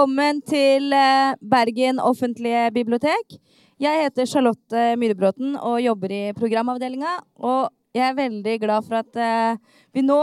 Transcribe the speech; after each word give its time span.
Velkommen 0.00 0.38
til 0.48 0.94
eh, 0.96 1.34
Bergen 1.44 1.98
offentlige 2.00 2.70
bibliotek. 2.72 3.34
Jeg 3.76 4.00
heter 4.00 4.24
Charlotte 4.24 4.84
Myhrebråten 4.96 5.58
og 5.60 5.74
jobber 5.84 6.14
i 6.16 6.20
programavdelinga. 6.32 7.18
Og 7.36 7.68
jeg 7.92 8.06
er 8.06 8.16
veldig 8.16 8.54
glad 8.62 8.86
for 8.86 9.02
at 9.02 9.18
eh, 9.20 9.60
vi 9.92 10.00
nå, 10.00 10.16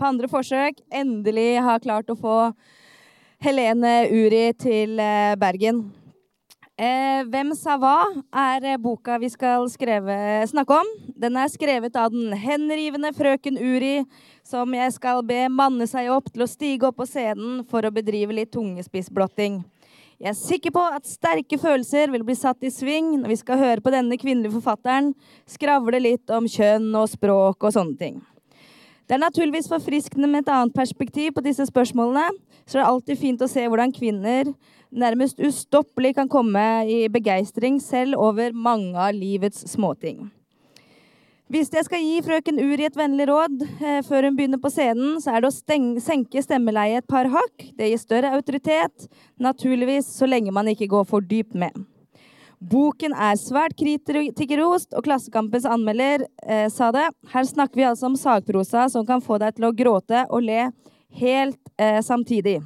på 0.00 0.08
andre 0.08 0.30
forsøk, 0.32 0.80
endelig 0.88 1.60
har 1.60 1.84
klart 1.84 2.08
å 2.08 2.16
få 2.16 2.38
Helene 3.44 4.06
Uri 4.08 4.46
til 4.56 4.96
eh, 4.96 5.36
Bergen. 5.36 5.84
Eh, 6.82 7.22
'Hvem 7.30 7.54
sa 7.54 7.76
hva?' 7.78 8.24
er 8.34 8.76
boka 8.78 9.18
vi 9.20 9.28
skal 9.28 9.68
skreve, 9.70 10.42
snakke 10.50 10.74
om. 10.74 10.86
Den 11.14 11.36
er 11.36 11.46
skrevet 11.46 11.94
av 11.94 12.10
den 12.10 12.32
henrivende 12.32 13.12
frøken 13.14 13.54
Uri, 13.54 14.04
som 14.42 14.74
jeg 14.74 14.92
skal 14.92 15.22
be 15.22 15.46
manne 15.48 15.86
seg 15.86 16.10
opp 16.10 16.32
til 16.32 16.42
å 16.42 16.50
stige 16.50 16.88
opp 16.88 16.96
på 16.96 17.06
scenen 17.06 17.62
for 17.70 17.82
å 17.82 17.94
bedrive 17.94 18.34
litt 18.34 18.50
tungespissblotting. 18.50 19.62
Jeg 20.18 20.28
er 20.28 20.34
sikker 20.34 20.74
på 20.74 20.82
at 20.96 21.06
sterke 21.06 21.54
følelser 21.54 22.10
vil 22.10 22.24
bli 22.24 22.34
satt 22.34 22.58
i 22.64 22.70
sving 22.70 23.14
når 23.20 23.28
vi 23.28 23.36
skal 23.36 23.62
høre 23.62 23.80
på 23.80 23.94
denne 23.94 24.18
kvinnelige 24.18 24.58
forfatteren 24.58 25.14
skravle 25.46 26.02
litt 26.02 26.30
om 26.30 26.50
kjønn 26.50 26.90
og 26.98 27.08
språk 27.14 27.62
og 27.62 27.72
sånne 27.78 27.98
ting. 27.98 28.22
Det 29.06 29.14
er 29.14 29.22
naturligvis 29.22 29.70
forfriskende 29.70 30.26
med 30.26 30.42
et 30.42 30.52
annet 30.52 30.74
perspektiv 30.74 31.34
på 31.36 31.42
disse 31.46 31.62
spørsmålene, 31.66 32.30
så 32.66 32.78
det 32.78 32.82
er 32.82 32.90
alltid 32.90 33.18
fint 33.18 33.42
å 33.42 33.50
se 33.50 33.66
hvordan 33.68 33.94
kvinner 33.94 34.54
nærmest 34.92 35.40
ustoppelig 35.42 36.14
kan 36.16 36.30
komme 36.30 36.62
i 36.88 37.06
begeistring 37.12 37.80
selv 37.82 38.18
over 38.20 38.52
mange 38.52 38.94
av 38.98 39.16
livets 39.16 39.64
småting. 39.72 40.30
Hvis 41.52 41.68
jeg 41.68 41.84
skal 41.84 42.00
gi 42.00 42.20
frøken 42.24 42.60
Uri 42.62 42.86
et 42.86 42.96
vennlig 42.96 43.26
råd 43.28 43.64
eh, 43.84 43.98
før 44.06 44.24
hun 44.24 44.36
begynner 44.38 44.60
på 44.60 44.70
scenen, 44.72 45.18
så 45.20 45.34
er 45.34 45.42
det 45.42 45.50
å 45.50 45.52
stenge, 45.52 46.00
senke 46.00 46.40
stemmeleiet 46.40 47.02
et 47.02 47.10
par 47.12 47.28
hakk. 47.28 47.66
Det 47.76 47.90
gir 47.90 48.00
større 48.00 48.30
autoritet, 48.32 49.08
naturligvis 49.36 50.08
så 50.16 50.28
lenge 50.30 50.54
man 50.54 50.70
ikke 50.72 50.88
går 50.94 51.04
for 51.10 51.20
dypt 51.20 51.52
med. 51.60 51.76
Boken 52.72 53.12
er 53.12 53.36
svært 53.36 53.74
kritikerrost, 53.76 54.94
og 54.96 55.04
Klassekampens 55.04 55.68
anmelder 55.68 56.24
eh, 56.46 56.68
sa 56.72 56.88
det. 56.94 57.08
Her 57.34 57.44
snakker 57.44 57.82
vi 57.82 57.88
altså 57.90 58.08
om 58.08 58.16
sagprosa 58.16 58.86
som 58.88 59.04
kan 59.04 59.20
få 59.20 59.36
deg 59.42 59.58
til 59.58 59.68
å 59.68 59.74
gråte 59.76 60.24
og 60.30 60.46
le 60.46 60.70
helt 61.20 61.60
eh, 61.76 62.00
samtidig. 62.00 62.62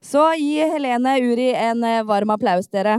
Så 0.00 0.22
gi 0.32 0.56
Helene 0.64 1.18
Uri 1.20 1.50
en 1.52 1.84
eh, 1.84 2.02
varm 2.08 2.30
applaus, 2.32 2.70
dere. 2.72 2.96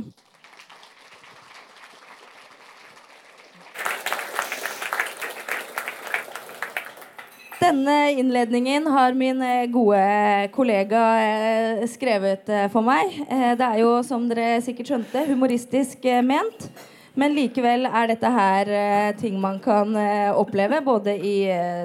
Denne 7.57 7.97
innledningen 8.21 8.85
har 8.93 9.17
min 9.17 9.41
eh, 9.41 9.65
gode 9.73 10.05
kollega 10.53 11.01
eh, 11.25 11.83
skrevet 11.89 12.53
for 12.69 12.85
meg. 12.85 13.17
Det 13.57 13.65
er 13.65 13.81
jo, 13.81 13.97
som 14.05 14.29
dere 14.29 14.61
sikkert 14.61 14.93
skjønte, 14.93 15.25
humoristisk 15.33 16.05
ment. 16.21 16.69
Men 17.17 17.33
likevel 17.33 17.89
er 17.89 18.13
dette 18.13 18.29
her 18.31 18.69
ting 19.19 19.41
man 19.41 19.57
kan 19.59 19.97
oppleve 20.37 20.77
både 20.85 21.17
i 21.17 21.35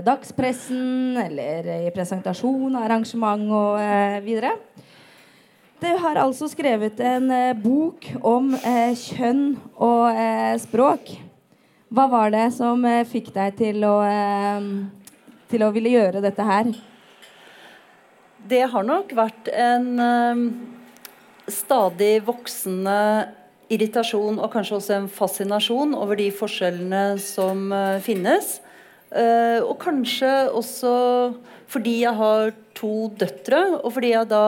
dagspressen 0.07 1.17
eller 1.19 1.67
i 1.89 1.91
presentasjon, 1.91 2.77
arrangement 2.79 3.49
og 3.51 3.81
videre. 4.23 4.53
Du 5.77 5.89
har 6.01 6.17
altså 6.17 6.47
skrevet 6.49 7.01
en 7.05 7.27
eh, 7.29 7.53
bok 7.53 8.07
om 8.25 8.55
eh, 8.57 8.95
kjønn 8.97 9.59
og 9.77 10.07
eh, 10.09 10.55
språk. 10.63 11.11
Hva 11.93 12.07
var 12.09 12.31
det 12.33 12.47
som 12.57 12.81
eh, 12.89 13.03
fikk 13.05 13.29
deg 13.35 13.59
til 13.59 13.85
å, 13.85 13.99
eh, 14.09 14.71
til 15.53 15.65
å 15.67 15.69
ville 15.75 15.93
gjøre 15.93 16.23
dette 16.25 16.47
her? 16.49 16.71
Det 18.49 18.63
har 18.73 18.87
nok 18.89 19.13
vært 19.19 19.51
en 19.53 19.91
eh, 20.01 20.41
stadig 21.53 22.15
voksende 22.25 22.97
irritasjon 23.69 24.41
og 24.41 24.49
kanskje 24.57 24.79
også 24.79 24.97
en 24.97 25.11
fascinasjon 25.13 25.93
over 25.99 26.17
de 26.17 26.31
forskjellene 26.33 27.19
som 27.21 27.69
finnes. 28.07 28.61
og 29.67 29.75
kanskje 29.83 30.31
også 30.55 30.93
fordi 31.67 31.97
jeg 32.05 32.15
har 32.15 32.53
to 32.79 33.09
døtre, 33.19 33.81
og 33.83 33.91
fordi 33.97 34.13
jeg 34.13 34.29
da 34.31 34.47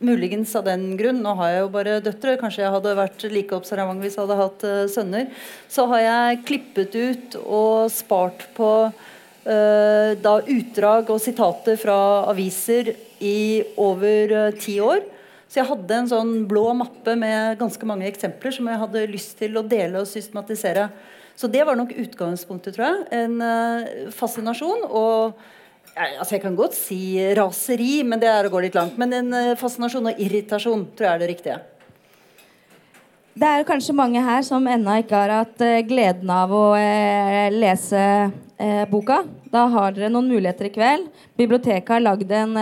Muligens 0.00 0.54
av 0.56 0.64
den 0.64 0.94
grunn, 0.96 1.18
nå 1.20 1.34
har 1.36 1.50
jeg 1.52 1.60
jo 1.60 1.72
bare 1.74 1.98
døtre, 2.00 2.38
kanskje 2.40 2.62
jeg 2.62 2.72
hadde 2.72 2.96
vært 2.96 3.24
like 3.28 3.52
observant 3.52 4.00
hvis 4.00 4.14
jeg 4.16 4.22
hadde 4.22 4.38
hatt 4.38 4.62
uh, 4.64 4.78
sønner, 4.88 5.26
så 5.68 5.84
har 5.90 6.00
jeg 6.00 6.38
klippet 6.48 6.96
ut 6.96 7.36
og 7.42 7.90
spart 7.92 8.46
på 8.56 8.70
uh, 8.88 10.10
da 10.24 10.34
utdrag 10.40 11.12
og 11.12 11.20
sitater 11.20 11.76
fra 11.82 11.98
aviser 12.32 12.94
i 13.20 13.60
over 13.76 14.34
uh, 14.48 14.56
ti 14.56 14.78
år. 14.80 15.04
Så 15.52 15.60
jeg 15.60 15.68
hadde 15.68 16.00
en 16.00 16.10
sånn 16.14 16.34
blå 16.48 16.64
mappe 16.80 17.18
med 17.20 17.60
ganske 17.60 17.92
mange 17.92 18.08
eksempler 18.08 18.56
som 18.56 18.72
jeg 18.72 18.80
hadde 18.86 19.06
lyst 19.12 19.36
til 19.42 19.60
å 19.60 19.66
dele 19.68 20.00
og 20.00 20.08
systematisere. 20.08 20.88
Så 21.36 21.52
det 21.52 21.66
var 21.68 21.76
nok 21.76 21.92
utgangspunktet, 21.92 22.72
tror 22.76 22.86
jeg. 22.86 23.08
En 23.20 24.12
fascinasjon. 24.14 24.86
og 24.88 25.40
altså 25.96 26.36
Jeg 26.36 26.42
kan 26.44 26.56
godt 26.56 26.76
si 26.76 27.18
raseri, 27.36 28.02
men 28.06 28.20
det 28.20 28.30
er 28.30 28.46
å 28.46 28.52
gå 28.52 28.62
litt 28.62 28.76
langt. 28.78 28.98
Men 29.00 29.12
en 29.16 29.36
eh, 29.36 29.58
fascinasjon 29.58 30.10
og 30.12 30.22
irritasjon 30.22 30.86
tror 30.94 31.08
jeg 31.08 31.14
er 31.14 31.22
det 31.22 31.30
riktige. 31.32 31.58
Det 33.40 33.48
er 33.48 33.64
kanskje 33.64 33.96
mange 33.96 34.20
her 34.20 34.42
som 34.44 34.66
ennå 34.68 34.98
ikke 35.00 35.16
har 35.16 35.32
hatt 35.32 35.62
uh, 35.62 35.80
gleden 35.86 36.30
av 36.34 36.50
å 36.52 36.64
uh, 36.76 37.48
lese 37.54 38.04
boka. 38.90 39.22
Da 39.48 39.62
har 39.72 39.94
dere 39.96 40.10
noen 40.12 40.26
muligheter 40.28 40.66
i 40.68 40.72
kveld. 40.74 41.06
Biblioteket 41.40 41.94
har 41.94 42.02
lagd 42.04 42.28
en 42.36 42.58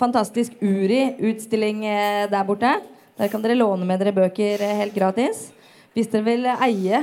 fantastisk 0.00 0.54
Uri-utstilling 0.64 1.82
der 2.32 2.46
borte. 2.48 2.70
Der 3.20 3.28
kan 3.28 3.44
dere 3.44 3.58
låne 3.58 3.84
med 3.84 4.00
dere 4.00 4.14
bøker 4.16 4.64
helt 4.78 4.96
gratis. 4.96 5.42
Hvis 5.92 6.08
dere 6.08 6.24
vil 6.24 6.48
eie 6.48 7.02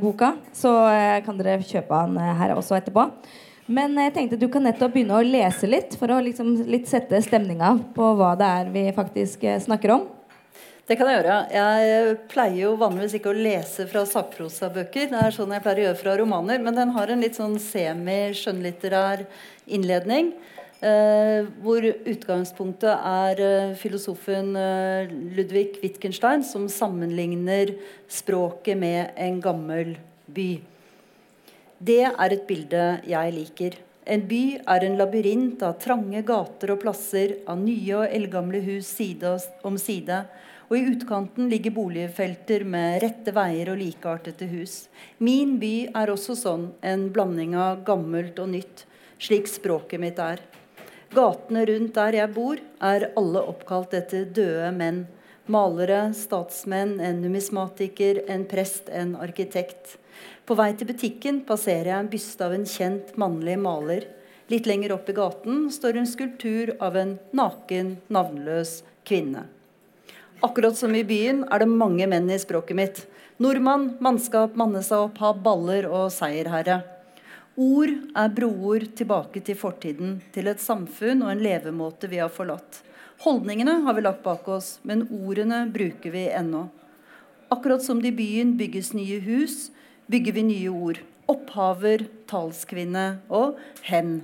boka, 0.00 0.30
så 0.56 0.72
kan 1.26 1.36
dere 1.36 1.60
kjøpe 1.60 2.00
den 2.06 2.16
her 2.40 2.56
også 2.56 2.80
etterpå. 2.80 3.04
Men 3.68 3.98
jeg 4.00 4.14
tenkte 4.16 4.38
du 4.40 4.46
kan 4.48 4.64
nettopp 4.64 4.94
begynne 4.94 5.18
å 5.18 5.24
lese 5.24 5.68
litt, 5.68 5.96
for 6.00 6.08
å 6.08 6.22
liksom 6.24 6.54
litt 6.72 6.88
sette 6.88 7.20
stemninga 7.24 7.74
på 7.96 8.12
hva 8.16 8.32
det 8.40 8.48
er 8.60 8.70
vi 8.72 8.84
faktisk 8.96 9.44
eh, 9.44 9.60
snakker 9.60 9.92
om. 9.98 10.06
Det 10.88 10.96
kan 10.96 11.10
jeg 11.10 11.18
gjøre. 11.18 11.34
Jeg 11.52 12.12
pleier 12.32 12.62
jo 12.62 12.70
vanligvis 12.80 13.18
ikke 13.18 13.28
å 13.34 13.36
lese 13.36 13.84
fra 13.90 14.06
sakprosabøker. 14.08 15.10
Det 15.10 15.18
er 15.20 15.34
sånn 15.36 15.52
jeg 15.52 15.64
pleier 15.66 15.82
å 15.82 15.84
gjøre 15.90 16.00
fra 16.00 16.14
romaner, 16.16 16.62
men 16.64 16.78
den 16.78 16.94
har 16.94 17.12
en 17.12 17.20
litt 17.20 17.36
sånn 17.36 17.58
semi-skjønnlitterær 17.60 19.26
innledning. 19.76 20.32
Eh, 20.80 21.44
hvor 21.60 21.84
utgangspunktet 21.84 23.04
er 23.04 23.40
eh, 23.42 23.76
filosofen 23.76 24.52
eh, 24.56 25.12
Ludvig 25.36 25.80
Wittgenstein 25.82 26.44
som 26.46 26.68
sammenligner 26.70 27.74
språket 28.08 28.78
med 28.78 29.10
en 29.18 29.40
gammel 29.44 29.96
by. 30.30 30.52
Det 31.78 32.02
er 32.08 32.32
et 32.34 32.46
bilde 32.48 32.84
jeg 33.06 33.32
liker. 33.36 33.74
En 34.02 34.24
by 34.26 34.58
er 34.66 34.82
en 34.82 34.96
labyrint 34.98 35.60
av 35.62 35.76
trange 35.78 36.24
gater 36.26 36.72
og 36.74 36.80
plasser, 36.82 37.36
av 37.46 37.60
nye 37.62 38.00
og 38.00 38.14
eldgamle 38.16 38.58
hus 38.64 38.88
side 38.98 39.36
om 39.68 39.76
side. 39.78 40.16
Og 40.68 40.74
i 40.74 40.88
utkanten 40.90 41.46
ligger 41.48 41.76
boligfelter 41.76 42.64
med 42.66 42.98
rette 43.04 43.30
veier 43.36 43.70
og 43.70 43.78
likeartede 43.78 44.48
hus. 44.50 44.88
Min 45.22 45.54
by 45.62 45.92
er 45.94 46.10
også 46.10 46.34
sånn, 46.40 46.72
en 46.82 47.06
blanding 47.14 47.54
av 47.54 47.84
gammelt 47.86 48.42
og 48.42 48.50
nytt, 48.56 48.82
slik 49.22 49.46
språket 49.46 50.02
mitt 50.02 50.18
er. 50.18 50.42
Gatene 51.14 51.62
rundt 51.70 51.94
der 51.94 52.18
jeg 52.18 52.34
bor, 52.34 52.58
er 52.82 53.12
alle 53.14 53.44
oppkalt 53.54 53.94
etter 53.94 54.26
døde 54.26 54.74
menn. 54.74 55.04
Malere, 55.46 56.10
statsmenn, 56.12 56.98
en 57.00 57.22
numismatiker, 57.22 58.24
en 58.28 58.44
prest, 58.50 58.90
en 58.90 59.14
arkitekt. 59.16 59.94
På 60.48 60.56
vei 60.56 60.70
til 60.72 60.88
butikken 60.88 61.42
passerer 61.44 61.90
jeg 61.90 62.00
en 62.00 62.06
byste 62.08 62.46
av 62.46 62.54
en 62.56 62.62
kjent 62.64 63.10
mannlig 63.20 63.58
maler. 63.60 64.06
Litt 64.48 64.64
lenger 64.64 64.94
opp 64.94 65.10
i 65.12 65.14
gaten 65.18 65.66
står 65.68 65.98
en 66.00 66.08
skulptur 66.08 66.72
av 66.80 66.96
en 66.96 67.10
naken, 67.36 67.98
navnløs 68.08 68.78
kvinne. 69.04 69.42
Akkurat 70.40 70.78
som 70.78 70.96
i 70.96 71.04
byen 71.04 71.42
er 71.52 71.60
det 71.60 71.68
mange 71.68 72.08
menn 72.08 72.32
i 72.32 72.40
språket 72.40 72.80
mitt. 72.80 73.04
Nordmann, 73.44 73.98
mannskap, 74.00 74.56
manne 74.56 74.80
seg 74.86 75.10
opp, 75.10 75.20
ha 75.20 75.34
baller 75.36 75.84
og 75.84 76.08
seierherre. 76.16 76.80
Ord 77.60 77.92
er 78.16 78.32
broer 78.32 78.88
tilbake 78.96 79.44
til 79.44 79.58
fortiden, 79.58 80.20
til 80.32 80.48
et 80.48 80.64
samfunn 80.64 81.26
og 81.26 81.34
en 81.34 81.44
levemåte 81.44 82.08
vi 82.08 82.22
har 82.24 82.32
forlatt. 82.32 82.86
Holdningene 83.20 83.82
har 83.84 83.98
vi 83.98 84.08
lagt 84.08 84.24
bak 84.24 84.48
oss, 84.48 84.78
men 84.80 85.10
ordene 85.12 85.66
bruker 85.74 86.14
vi 86.14 86.30
ennå. 86.32 86.70
Akkurat 87.52 87.84
som 87.84 88.00
det 88.00 88.14
i 88.14 88.20
byen 88.22 88.56
bygges 88.56 88.94
nye 88.96 89.20
hus, 89.26 89.66
bygger 90.08 90.36
vi 90.36 90.44
nye 90.48 90.72
ord. 90.72 91.00
Opphaver, 91.28 92.06
talskvinne 92.30 93.06
og 93.28 93.58
hen. 93.88 94.22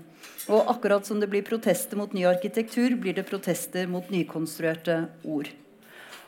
Og 0.48 0.70
akkurat 0.72 1.04
som 1.06 1.20
det 1.20 1.28
blir 1.32 1.44
protester 1.44 1.98
mot 2.00 2.12
ny 2.16 2.24
arkitektur, 2.28 2.96
blir 3.00 3.16
det 3.16 3.26
protester 3.28 3.88
mot 3.88 4.08
nykonstruerte 4.12 5.04
ord. 5.24 5.50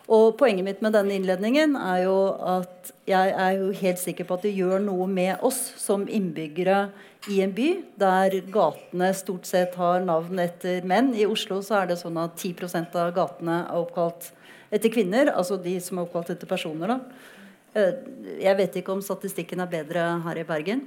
Og 0.07 0.37
Poenget 0.39 0.63
mitt 0.63 0.83
med 0.85 0.95
denne 0.95 1.17
innledningen 1.19 1.75
er 1.81 2.05
jo 2.05 2.17
at 2.39 2.93
jeg 3.11 3.33
er 3.35 3.57
jo 3.59 3.73
helt 3.75 3.99
sikker 3.99 4.29
på 4.29 4.37
at 4.37 4.45
det 4.47 4.55
gjør 4.55 4.79
noe 4.85 5.09
med 5.11 5.43
oss 5.47 5.59
som 5.83 6.05
innbyggere 6.07 6.91
i 7.33 7.41
en 7.43 7.55
by 7.57 7.69
der 7.99 8.37
gatene 8.55 9.11
stort 9.19 9.49
sett 9.51 9.75
har 9.81 10.05
navn 10.07 10.39
etter 10.39 10.87
menn. 10.87 11.11
I 11.19 11.27
Oslo 11.27 11.59
så 11.65 11.81
er 11.81 11.91
det 11.91 11.99
sånn 11.99 12.21
at 12.23 12.39
10% 12.39 12.95
av 13.03 13.11
gatene 13.17 13.65
er 13.65 13.81
oppkalt 13.81 14.31
etter 14.71 14.93
kvinner. 14.95 15.33
Altså 15.35 15.59
de 15.59 15.75
som 15.83 15.99
er 15.99 16.07
oppkalt 16.07 16.31
etter 16.37 16.51
personer. 16.51 16.95
da. 16.95 17.35
Eh, 17.77 17.93
jeg 18.41 18.57
vet 18.59 18.79
ikke 18.81 18.95
om 18.95 19.05
statistikken 19.05 19.61
er 19.61 19.71
bedre 19.71 20.05
her 20.25 20.41
i 20.41 20.47
Bergen. 20.49 20.87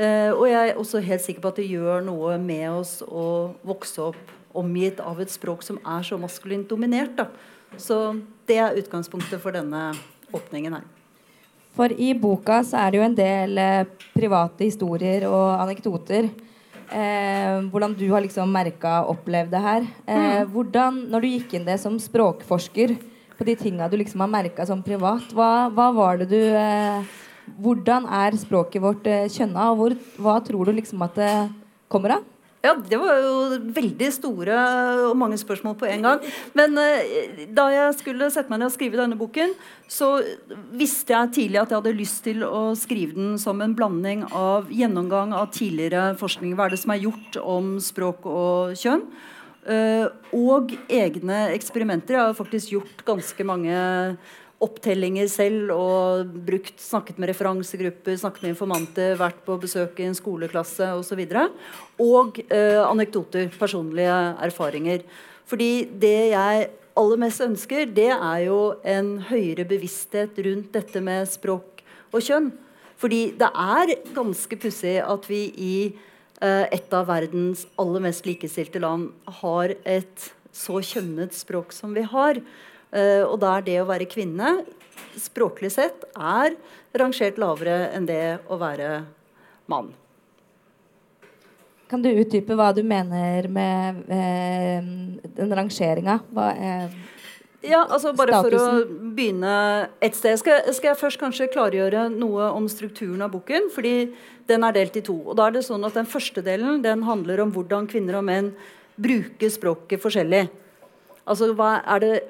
Eh, 0.00 0.30
og 0.32 0.46
jeg 0.48 0.70
er 0.70 0.78
også 0.80 1.02
helt 1.04 1.24
sikker 1.24 1.44
på 1.44 1.52
at 1.52 1.60
det 1.60 1.68
gjør 1.68 2.04
noe 2.06 2.38
med 2.40 2.64
oss 2.72 3.00
å 3.04 3.52
vokse 3.66 4.00
opp 4.12 4.38
omgitt 4.56 5.00
av 5.00 5.20
et 5.20 5.32
språk 5.32 5.64
som 5.64 5.78
er 5.84 6.04
så 6.06 6.16
maskulint 6.20 6.68
dominert. 6.68 7.14
Da. 7.18 7.28
Så 7.80 7.98
det 8.48 8.58
er 8.60 8.80
utgangspunktet 8.80 9.40
for 9.40 9.52
denne 9.56 9.90
åpningen 10.32 10.78
her. 10.78 10.88
For 11.76 11.92
i 11.92 12.12
boka 12.12 12.60
så 12.68 12.82
er 12.82 12.92
det 12.92 12.98
jo 13.00 13.04
en 13.06 13.16
del 13.16 13.60
eh, 13.60 14.08
private 14.12 14.64
historier 14.68 15.28
og 15.28 15.60
anekdoter. 15.60 16.28
Eh, 16.92 17.60
hvordan 17.72 17.94
du 17.96 18.04
har 18.12 18.24
liksom 18.24 18.52
merka 18.52 18.98
og 19.02 19.18
opplevd 19.18 19.52
det 19.54 19.62
her. 19.64 19.86
Eh, 20.04 20.16
mm. 20.16 20.52
hvordan, 20.52 21.00
når 21.12 21.24
du 21.24 21.30
gikk 21.30 21.56
inn 21.56 21.68
det 21.68 21.78
som 21.80 21.96
språkforsker 22.00 22.96
på 23.42 23.50
de 23.50 23.58
tinga 23.58 23.90
du 23.90 23.98
liksom 23.98 24.22
har 24.22 24.30
merka 24.30 24.66
som 24.68 24.82
privat, 24.86 25.34
hva, 25.34 25.66
hva, 25.74 25.90
var 25.96 26.22
det 26.22 26.30
du 26.30 26.40
eh, 26.40 27.18
Hvordan 27.58 28.04
er 28.06 28.36
språket 28.38 28.82
vårt 28.84 29.06
eh, 29.10 29.26
kjønna, 29.26 29.72
og 29.72 29.80
hvor, 29.80 29.94
hva 30.22 30.36
tror 30.46 30.68
du 30.68 30.76
liksom 30.76 31.02
at 31.02 31.16
det 31.18 31.32
kommer 31.90 32.14
av? 32.14 32.28
Ja, 32.62 32.76
det 32.78 32.94
var 33.02 33.18
jo 33.18 33.32
veldig 33.74 34.08
store 34.14 34.58
og 35.08 35.16
mange 35.18 35.34
spørsmål 35.40 35.74
på 35.80 35.88
en 35.90 36.06
gang. 36.06 36.22
Men 36.54 36.78
eh, 36.78 37.42
da 37.50 37.66
jeg 37.74 37.96
skulle 37.98 38.30
sette 38.30 38.52
meg 38.52 38.62
ned 38.62 38.68
og 38.70 38.76
skrive 38.76 39.00
denne 39.00 39.18
boken, 39.18 39.56
så 39.90 40.12
visste 40.70 41.16
jeg 41.16 41.34
tidlig 41.34 41.64
at 41.64 41.74
jeg 41.74 41.80
hadde 41.80 41.96
lyst 41.98 42.22
til 42.28 42.46
å 42.46 42.62
skrive 42.78 43.18
den 43.18 43.34
som 43.42 43.58
en 43.66 43.74
blanding 43.74 44.22
av 44.30 44.70
gjennomgang 44.70 45.34
av 45.34 45.50
tidligere 45.50 46.12
forskning. 46.22 46.54
Hva 46.54 46.70
er 46.70 46.76
det 46.76 46.82
som 46.84 46.94
er 46.94 47.02
gjort 47.08 47.42
om 47.42 47.74
språk 47.82 48.30
og 48.30 48.78
kjønn? 48.78 49.08
Uh, 49.62 50.08
og 50.34 50.72
egne 50.90 51.44
eksperimenter. 51.54 52.16
Jeg 52.16 52.30
har 52.32 52.38
faktisk 52.38 52.72
gjort 52.74 53.04
ganske 53.06 53.44
mange 53.46 53.76
opptellinger 54.62 55.26
selv 55.30 55.72
og 55.74 56.34
brukt, 56.46 56.76
snakket 56.82 57.18
med 57.18 57.32
referansegrupper, 57.32 58.18
snakket 58.18 58.44
med 58.44 58.54
informanter, 58.54 59.16
vært 59.18 59.40
på 59.46 59.56
besøk 59.62 59.98
i 59.98 60.06
en 60.06 60.16
skoleklasse 60.18 60.92
osv. 60.98 61.24
Og, 61.24 61.32
så 61.32 62.06
og 62.06 62.38
eh, 62.46 62.78
anekdoter, 62.84 63.50
personlige 63.58 64.18
erfaringer. 64.46 65.02
Fordi 65.50 65.88
det 65.98 66.14
jeg 66.32 66.68
aller 66.98 67.20
mest 67.24 67.42
ønsker, 67.42 67.88
det 67.90 68.10
er 68.12 68.44
jo 68.46 68.60
en 68.86 69.16
høyere 69.32 69.66
bevissthet 69.68 70.38
rundt 70.46 70.72
dette 70.76 71.02
med 71.02 71.26
språk 71.30 71.82
og 72.12 72.22
kjønn. 72.22 72.52
Fordi 73.02 73.22
det 73.34 73.50
er 73.50 73.96
ganske 74.14 74.58
pussig 74.62 75.00
at 75.02 75.26
vi 75.26 75.42
i 75.58 75.76
eh, 75.90 76.10
et 76.42 76.94
av 76.96 77.06
verdens 77.06 77.66
aller 77.78 78.02
mest 78.02 78.26
likestilte 78.26 78.80
land 78.82 79.12
har 79.40 79.76
et 79.86 80.28
så 80.52 80.80
kjønnet 80.82 81.36
språk 81.36 81.70
som 81.76 81.94
vi 81.94 82.02
har. 82.02 82.40
Uh, 82.92 83.24
og 83.24 83.38
der 83.40 83.62
det 83.64 83.78
å 83.80 83.88
være 83.88 84.10
kvinne 84.10 84.56
språklig 85.16 85.72
sett 85.72 86.04
er 86.12 86.56
rangert 86.98 87.40
lavere 87.40 87.88
enn 87.96 88.06
det 88.08 88.38
å 88.52 88.58
være 88.60 89.02
mann. 89.70 89.92
Kan 91.92 92.04
du 92.04 92.08
utdype 92.08 92.56
hva 92.56 92.70
du 92.72 92.80
mener 92.88 93.48
med 93.52 93.98
eh, 94.08 94.86
den 95.36 95.50
rangeringa? 95.52 96.20
Eh, 96.32 96.94
ja, 97.62 97.84
altså 97.86 98.10
bare 98.18 98.34
statusen? 98.34 98.58
for 98.58 98.82
å 98.82 99.10
begynne 99.14 99.54
et 100.02 100.16
sted. 100.18 100.38
Skal, 100.40 100.64
skal, 100.74 100.92
jeg 100.92 101.00
først 101.00 101.20
kanskje 101.20 101.50
klargjøre 101.52 102.08
noe 102.10 102.50
om 102.56 102.66
strukturen 102.70 103.22
av 103.22 103.32
boken? 103.34 103.70
fordi 103.74 104.12
den 104.50 104.66
er 104.66 104.74
delt 104.74 104.96
i 104.98 105.04
to. 105.06 105.14
Og 105.22 105.36
da 105.38 105.46
er 105.46 105.56
det 105.56 105.66
sånn 105.66 105.84
at 105.86 105.94
Den 105.94 106.08
første 106.08 106.42
delen 106.42 106.82
den 106.82 107.04
handler 107.06 107.44
om 107.44 107.52
hvordan 107.54 107.86
kvinner 107.90 108.18
og 108.18 108.26
menn 108.26 108.52
bruker 108.98 109.50
språket 109.50 110.02
forskjellig. 110.02 110.48
Altså, 111.22 111.54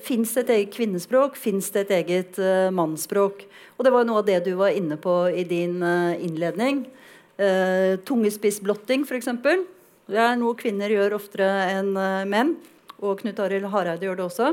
Fins 0.05 0.34
det 0.34 0.44
et 0.44 0.50
eget 0.56 0.75
kvinnespråk? 0.75 1.37
Fins 1.37 1.70
det 1.73 1.87
et 1.87 1.94
eget 2.02 2.38
uh, 2.38 2.69
mannsspråk? 2.70 3.46
Og 3.78 3.85
Det 3.85 3.93
var 3.93 4.05
noe 4.05 4.20
av 4.20 4.26
det 4.26 4.44
du 4.44 4.52
var 4.55 4.70
inne 4.76 4.99
på 5.00 5.32
i 5.32 5.44
din 5.44 5.81
uh, 5.82 6.12
innledning. 6.20 6.85
Uh, 7.40 7.96
Tungespissblotting, 8.05 9.08
f.eks. 9.08 9.32
Det 10.12 10.20
er 10.20 10.37
noe 10.37 10.58
kvinner 10.58 10.93
gjør 10.93 11.17
oftere 11.17 11.49
enn 11.73 11.96
uh, 11.96 12.28
menn. 12.28 12.56
Og 13.02 13.19
Knut 13.19 13.40
Arild 13.43 13.66
Hareide 13.72 14.06
gjør 14.06 14.20
det 14.20 14.25
også. 14.28 14.52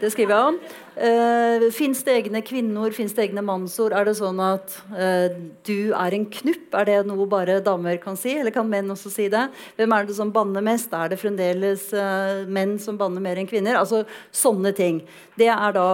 Det 0.00 0.08
skriver 0.14 0.32
jeg 0.32 0.50
om. 0.52 0.58
Uh, 0.94 1.64
Fins 1.74 2.04
det 2.06 2.12
egne 2.14 2.40
kvinneord? 2.46 2.94
Fins 2.96 3.12
det 3.16 3.24
egne 3.26 3.42
mannsord? 3.44 3.92
Er 3.92 4.06
det 4.06 4.14
sånn 4.20 4.38
at 4.40 4.76
uh, 4.94 5.26
du 5.66 5.90
er 5.90 6.14
en 6.16 6.28
knupp? 6.30 6.76
Er 6.78 6.86
det 6.86 6.98
noe 7.08 7.26
bare 7.28 7.58
damer 7.66 7.98
kan 8.00 8.16
si? 8.16 8.36
Eller 8.38 8.54
kan 8.54 8.70
menn 8.70 8.94
også 8.94 9.10
si 9.12 9.26
det? 9.32 9.42
Hvem 9.76 9.96
er 9.96 10.06
det 10.06 10.16
som 10.16 10.30
banner 10.32 10.64
mest? 10.64 10.94
Er 10.94 11.10
det 11.10 11.18
fremdeles 11.20 11.88
uh, 11.90 12.46
menn 12.46 12.78
som 12.80 13.00
banner 13.00 13.24
mer 13.26 13.42
enn 13.42 13.50
kvinner? 13.50 13.80
Altså 13.82 14.04
sånne 14.30 14.72
ting. 14.78 15.02
Det 15.40 15.50
er 15.50 15.74
da 15.74 15.88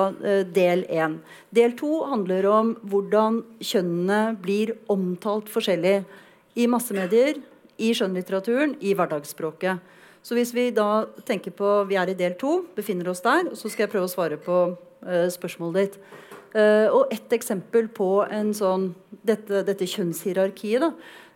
del 0.52 0.84
én. 0.92 1.18
Del 1.56 1.74
to 1.80 2.04
handler 2.10 2.46
om 2.52 2.76
hvordan 2.86 3.40
kjønnene 3.64 4.36
blir 4.42 4.76
omtalt 4.92 5.48
forskjellig 5.50 6.02
i 6.56 6.68
massemedier, 6.70 7.40
i 7.80 7.92
skjønnlitteraturen, 7.96 8.76
i 8.84 8.94
hverdagsspråket. 8.96 9.95
Så 10.26 10.34
hvis 10.34 10.50
vi 10.54 10.72
da 10.74 11.06
tenker 11.26 11.54
på 11.54 11.84
Vi 11.86 11.98
er 11.98 12.10
i 12.10 12.18
del 12.18 12.34
to, 12.38 12.64
befinner 12.74 13.12
oss 13.12 13.22
der. 13.22 13.52
Så 13.54 13.70
skal 13.70 13.86
jeg 13.86 13.92
prøve 13.92 14.08
å 14.08 14.10
svare 14.10 14.38
på 14.42 14.56
uh, 14.74 15.28
spørsmålet 15.30 15.76
ditt. 15.84 16.00
Uh, 16.56 16.88
og 16.90 17.12
et 17.14 17.36
eksempel 17.36 17.86
på 17.92 18.24
sånn, 18.56 18.88
dette, 19.26 19.62
dette, 19.66 19.86
kjønnshierarkiet, 19.86 20.82
da, 20.82 20.90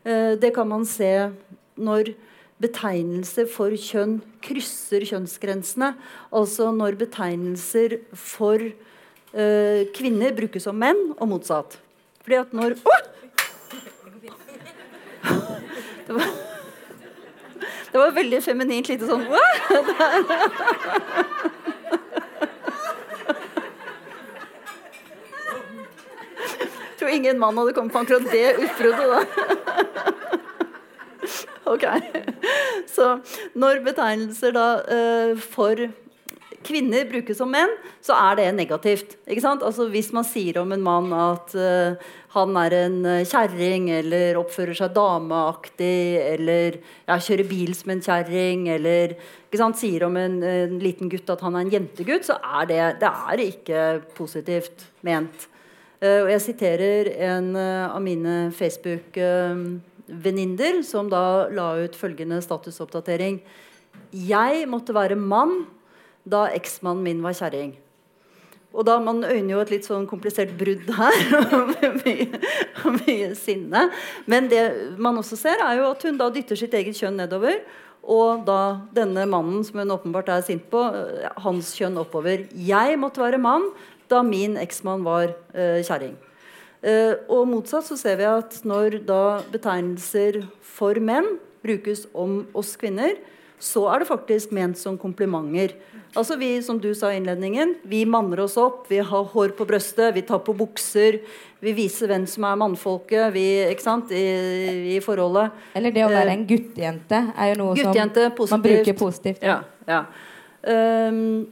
uh, 0.08 0.32
det 0.40 0.50
kan 0.56 0.66
man 0.70 0.86
se 0.88 1.30
når 1.78 2.14
betegnelser 2.60 3.46
for 3.52 3.72
kjønn 3.72 4.18
krysser 4.42 5.06
kjønnsgrensene. 5.06 5.94
Altså 6.34 6.72
når 6.74 6.98
betegnelser 7.00 8.00
for 8.10 8.72
kvinner 9.94 10.32
brukes 10.34 10.64
som 10.66 10.74
menn, 10.74 11.12
og 11.14 11.28
motsatt. 11.30 11.78
Fordi 12.26 12.40
at 12.40 12.50
når 12.58 12.74
oh! 12.82 13.02
Det 16.10 16.16
var 16.16 16.49
det 17.92 17.98
var 17.98 18.14
veldig 18.14 18.42
feminint 18.44 18.88
lite 18.88 19.06
sånn 19.08 19.24
Jeg 26.90 27.06
tror 27.06 27.14
ingen 27.16 27.38
mann 27.40 27.56
hadde 27.56 27.72
kommet 27.74 27.92
på 27.94 28.02
akkurat 28.04 28.26
det 28.30 28.48
utbruddet, 28.60 29.08
da. 29.08 29.20
Ok. 31.70 31.84
Så 32.90 33.06
når 33.54 33.80
betegnelser 33.86 34.52
da 34.52 34.66
uh, 34.84 35.32
for 35.40 35.86
kvinner 36.66 37.04
brukes 37.08 37.38
som 37.40 37.48
menn, 37.52 37.70
så 38.04 38.12
er 38.16 38.36
det 38.38 38.46
negativt. 38.56 39.16
Ikke 39.28 39.42
sant? 39.44 39.62
Altså 39.66 39.82
Hvis 39.90 40.12
man 40.16 40.24
sier 40.28 40.58
om 40.60 40.72
en 40.74 40.82
mann 40.84 41.12
at 41.16 41.54
uh, 41.56 41.94
han 42.34 42.56
er 42.60 42.70
en 42.82 42.98
uh, 43.06 43.28
kjerring, 43.28 43.84
eller 44.00 44.38
oppfører 44.40 44.74
seg 44.76 44.94
dameaktig, 44.96 46.02
eller 46.34 46.68
ja, 47.08 47.14
kjører 47.16 47.46
bil 47.50 47.70
som 47.76 47.90
en 47.94 48.04
kjerring, 48.04 48.60
eller 48.76 49.06
sier 49.78 50.00
om 50.06 50.14
en, 50.20 50.36
en, 50.46 50.78
liten 50.82 51.08
gutt 51.10 51.32
at 51.32 51.44
han 51.46 51.56
er 51.56 51.62
en 51.64 51.74
jentegutt, 51.74 52.24
så 52.28 52.34
er 52.60 52.64
det, 52.70 52.82
det 53.00 53.10
er 53.10 53.36
ikke 53.46 53.80
positivt 54.18 54.78
ment. 55.06 55.38
Uh, 56.00 56.20
og 56.26 56.30
jeg 56.34 56.46
siterer 56.50 57.02
en 57.30 57.46
av 57.56 58.00
mine 58.04 58.34
Facebook-venninner, 58.56 60.74
som 60.86 61.04
da 61.12 61.24
la 61.52 61.68
ut 61.80 61.96
følgende 61.96 62.42
statusoppdatering. 62.44 63.36
Jeg 64.10 64.68
måtte 64.70 64.94
være 64.96 65.16
mann 65.18 65.66
da 66.24 66.48
eksmannen 66.54 67.04
min 67.04 67.22
var 67.24 67.36
kjerring. 67.38 67.76
Og 68.70 68.86
da 68.86 69.00
Man 69.02 69.24
øyner 69.24 69.54
jo 69.56 69.60
et 69.64 69.70
litt 69.72 69.86
sånn 69.86 70.06
komplisert 70.06 70.52
brudd 70.58 70.86
her. 70.94 71.20
med 71.72 72.00
mye, 72.04 72.40
mye 73.00 73.30
sinne. 73.34 73.88
Men 74.30 74.48
det 74.50 74.62
man 74.98 75.18
også 75.18 75.38
ser, 75.38 75.58
er 75.58 75.80
jo 75.80 75.90
at 75.90 76.04
hun 76.06 76.20
da 76.20 76.30
dytter 76.30 76.58
sitt 76.58 76.74
eget 76.78 76.98
kjønn 76.98 77.18
nedover. 77.18 77.58
Og 78.00 78.46
da 78.46 78.80
denne 78.94 79.26
mannen 79.28 79.64
som 79.66 79.82
hun 79.82 79.92
åpenbart 79.96 80.30
er 80.32 80.46
sint 80.46 80.68
på, 80.70 80.84
eh, 80.86 81.26
hans 81.42 81.74
kjønn 81.76 81.98
oppover. 82.00 82.46
Jeg 82.54 82.98
måtte 83.00 83.22
være 83.22 83.42
mann 83.42 83.72
da 84.10 84.22
min 84.26 84.56
eksmann 84.58 85.04
var 85.06 85.34
eh, 85.52 85.82
kjerring. 85.86 86.14
Eh, 86.80 87.12
og 87.28 87.44
motsatt 87.50 87.84
så 87.90 87.98
ser 88.00 88.16
vi 88.16 88.28
at 88.30 88.62
når 88.64 89.02
da 89.04 89.42
betegnelser 89.52 90.40
for 90.64 90.96
menn 90.96 91.36
brukes 91.60 92.06
om 92.16 92.46
oss 92.56 92.72
kvinner, 92.80 93.18
så 93.60 93.84
er 93.92 94.00
det 94.00 94.08
faktisk 94.08 94.54
ment 94.56 94.78
som 94.80 94.96
komplimenter. 94.98 95.74
Altså 96.18 96.34
vi, 96.40 96.56
som 96.62 96.78
du 96.82 96.88
sa 96.98 97.12
i 97.12 97.20
innledningen, 97.20 97.76
vi 97.86 98.02
manner 98.08 98.40
oss 98.42 98.56
opp, 98.58 98.88
vi 98.90 98.98
har 98.98 99.28
hår 99.30 99.52
på 99.54 99.66
brøstet, 99.68 100.10
vi 100.16 100.24
tar 100.26 100.40
på 100.42 100.54
bukser. 100.58 101.20
Vi 101.62 101.74
viser 101.76 102.10
hvem 102.10 102.24
som 102.26 102.46
er 102.48 102.56
mannfolket 102.58 103.30
vi, 103.34 103.44
ikke 103.70 103.84
sant, 103.84 104.10
i, 104.16 104.24
i, 104.94 104.98
forholdet. 105.04 105.54
Eller 105.76 105.94
det 105.94 106.06
å 106.06 106.10
være 106.10 106.34
en 106.34 106.42
guttejente 106.48 107.20
er 107.36 107.52
jo 107.52 107.60
noe 107.60 107.76
som 107.76 107.92
positivt. 107.94 108.50
man 108.56 108.64
bruker 108.64 108.98
positivt. 108.98 109.44
Ja, 109.44 109.60
ja. 109.86 110.02
Um, 110.64 111.46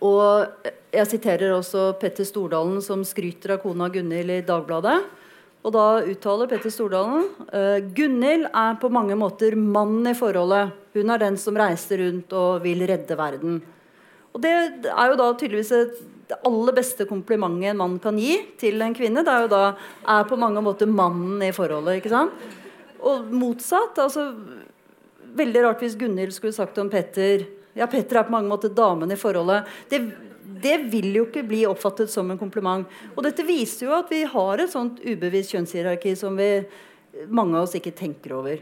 og 0.00 0.66
jeg 0.90 1.06
siterer 1.12 1.54
også 1.54 1.92
Petter 2.00 2.26
Stordalen, 2.26 2.80
som 2.82 3.04
skryter 3.06 3.54
av 3.54 3.62
kona 3.62 3.90
Gunhild 3.92 4.34
i 4.34 4.42
Dagbladet. 4.46 4.98
Og 5.60 5.74
da 5.76 5.86
uttaler 6.08 6.48
Petter 6.50 6.72
Stordalen 6.72 7.28
uh, 7.52 7.78
Gunhild 7.94 8.48
er 8.48 8.80
på 8.80 8.90
mange 8.90 9.14
måter 9.20 9.54
mannen 9.54 10.10
i 10.10 10.16
forholdet. 10.16 10.72
Hun 10.94 11.12
er 11.12 11.22
den 11.22 11.36
som 11.38 11.58
reiser 11.58 12.02
rundt 12.02 12.32
og 12.36 12.64
vil 12.64 12.82
redde 12.88 13.18
verden. 13.18 13.60
Og 14.34 14.42
det 14.42 14.54
er 14.90 15.10
jo 15.10 15.18
da 15.18 15.28
tydeligvis 15.34 15.72
et, 15.74 16.00
det 16.30 16.38
aller 16.46 16.74
beste 16.76 17.06
komplimentet 17.10 17.72
en 17.72 17.80
mann 17.80 17.98
kan 18.02 18.18
gi 18.18 18.36
til 18.60 18.82
en 18.84 18.94
kvinne. 18.94 19.24
Det 19.26 19.32
er 19.32 19.46
jo 19.46 19.50
da 19.50 19.62
er 20.06 20.28
på 20.30 20.38
mange 20.38 20.62
måter 20.62 20.90
mannen 20.90 21.42
i 21.42 21.52
forholdet. 21.54 21.98
ikke 21.98 22.12
sant? 22.12 22.50
Og 23.02 23.30
motsatt. 23.34 23.98
altså 23.98 24.30
Veldig 25.34 25.62
rart 25.64 25.82
hvis 25.82 25.98
Gunhild 25.98 26.34
skulle 26.34 26.54
sagt 26.54 26.78
om 26.82 26.90
Petter 26.90 27.46
Ja, 27.74 27.86
Petter 27.86 28.18
er 28.18 28.26
på 28.26 28.34
mange 28.34 28.50
måter 28.50 28.70
damen 28.74 29.10
i 29.10 29.18
forholdet. 29.18 29.66
Det 29.90 30.02
det 30.60 30.76
vil 30.92 31.14
jo 31.14 31.26
ikke 31.28 31.44
bli 31.46 31.62
oppfattet 31.68 32.10
som 32.12 32.30
en 32.30 32.38
kompliment. 32.40 32.88
Og 33.14 33.24
dette 33.24 33.44
viser 33.46 33.86
jo 33.86 33.94
at 33.96 34.10
vi 34.12 34.22
har 34.28 34.60
et 34.60 34.72
sånt 34.72 35.00
ubevisst 35.04 35.54
kjønnshierarki 35.54 36.14
som 36.18 36.36
vi, 36.38 36.50
mange 37.28 37.56
av 37.56 37.68
oss 37.68 37.76
ikke 37.78 37.94
tenker 37.96 38.34
over. 38.36 38.60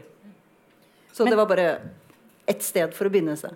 Så 1.11 1.25
Men, 1.25 1.33
det 1.33 1.39
var 1.41 1.49
bare 1.49 1.69
ett 2.49 2.63
sted 2.65 2.93
for 2.95 3.07
å 3.07 3.13
begynne 3.13 3.35
seg. 3.39 3.53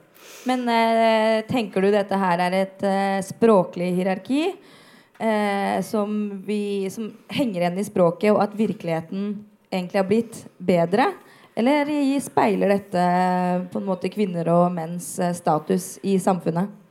Men 0.47 0.67
eh, 0.69 1.41
tenker 1.49 1.83
du 1.83 1.91
dette 1.93 2.19
her 2.19 2.41
er 2.45 2.57
et 2.61 2.85
eh, 2.87 3.19
språklig 3.25 3.89
hierarki 3.97 4.45
eh, 4.49 5.79
som, 5.85 6.13
vi, 6.45 6.89
som 6.93 7.09
henger 7.33 7.63
igjen 7.63 7.81
i 7.81 7.87
språket, 7.87 8.31
og 8.33 8.43
at 8.45 8.55
virkeligheten 8.57 9.33
egentlig 9.73 10.01
har 10.01 10.09
blitt 10.09 10.43
bedre? 10.57 11.09
Eller 11.55 11.89
speiler 12.23 12.71
dette 12.73 13.01
på 13.73 13.81
en 13.81 13.87
måte 13.87 14.09
kvinner 14.13 14.49
og 14.53 14.71
menns 14.73 15.15
eh, 15.21 15.35
status 15.37 15.97
i 16.05 16.17
samfunnet? 16.21 16.82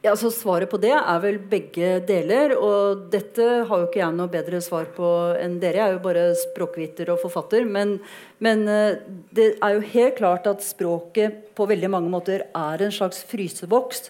Ja, 0.00 0.14
så 0.16 0.30
Svaret 0.32 0.70
på 0.72 0.78
det 0.80 0.94
er 0.96 1.18
vel 1.20 1.36
begge 1.50 1.98
deler. 2.08 2.54
Og 2.56 3.02
dette 3.12 3.44
har 3.68 3.82
jo 3.82 3.88
ikke 3.88 4.00
jeg 4.00 4.16
noe 4.16 4.32
bedre 4.32 4.60
svar 4.64 4.86
på 4.96 5.08
enn 5.36 5.58
dere. 5.60 5.76
Jeg 5.76 5.90
er 5.90 5.96
jo 5.98 6.04
bare 6.06 6.22
språkviter 6.40 7.10
og 7.12 7.20
forfatter. 7.20 7.66
Men, 7.68 7.98
men 8.40 8.64
eh, 8.64 9.02
det 9.36 9.50
er 9.58 9.76
jo 9.76 9.82
helt 9.92 10.16
klart 10.16 10.48
at 10.48 10.64
språket 10.64 11.52
på 11.52 11.66
veldig 11.68 11.90
mange 11.92 12.08
måter 12.12 12.46
er 12.48 12.84
en 12.86 12.94
slags 12.96 13.20
fryseboks. 13.28 14.08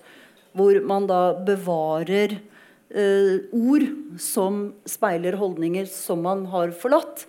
Hvor 0.55 0.79
man 0.87 1.09
da 1.11 1.33
bevarer 1.49 2.37
eh, 2.39 3.51
ord 3.51 3.89
som 4.23 4.69
speiler 4.87 5.41
holdninger 5.43 5.91
som 5.91 6.23
man 6.23 6.47
har 6.55 6.71
forlatt. 6.71 7.27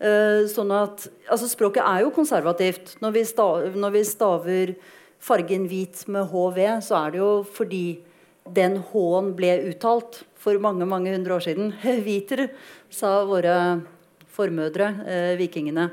Eh, 0.00 0.48
sånn 0.48 0.72
at, 0.72 1.04
altså 1.28 1.52
Språket 1.52 1.84
er 1.84 2.06
jo 2.06 2.14
konservativt. 2.16 2.96
Når 3.04 3.12
vi, 3.18 3.26
stav, 3.28 3.76
når 3.76 3.94
vi 3.98 4.06
staver 4.08 4.74
fargen 5.20 5.66
hvit 5.68 6.06
med 6.08 6.30
HV, 6.32 6.60
så 6.84 7.04
er 7.04 7.14
det 7.14 7.20
jo 7.20 7.32
fordi 7.56 7.84
den 8.50 8.80
H-en 8.90 9.34
ble 9.36 9.52
uttalt 9.70 10.22
for 10.40 10.56
mange 10.62 10.88
mange 10.88 11.12
hundre 11.12 11.36
år 11.36 11.44
siden. 11.44 11.74
Hviter, 12.06 12.48
sa 12.90 13.20
våre 13.28 13.54
formødre, 14.32 14.88
eh, 15.06 15.34
vikingene. 15.38 15.90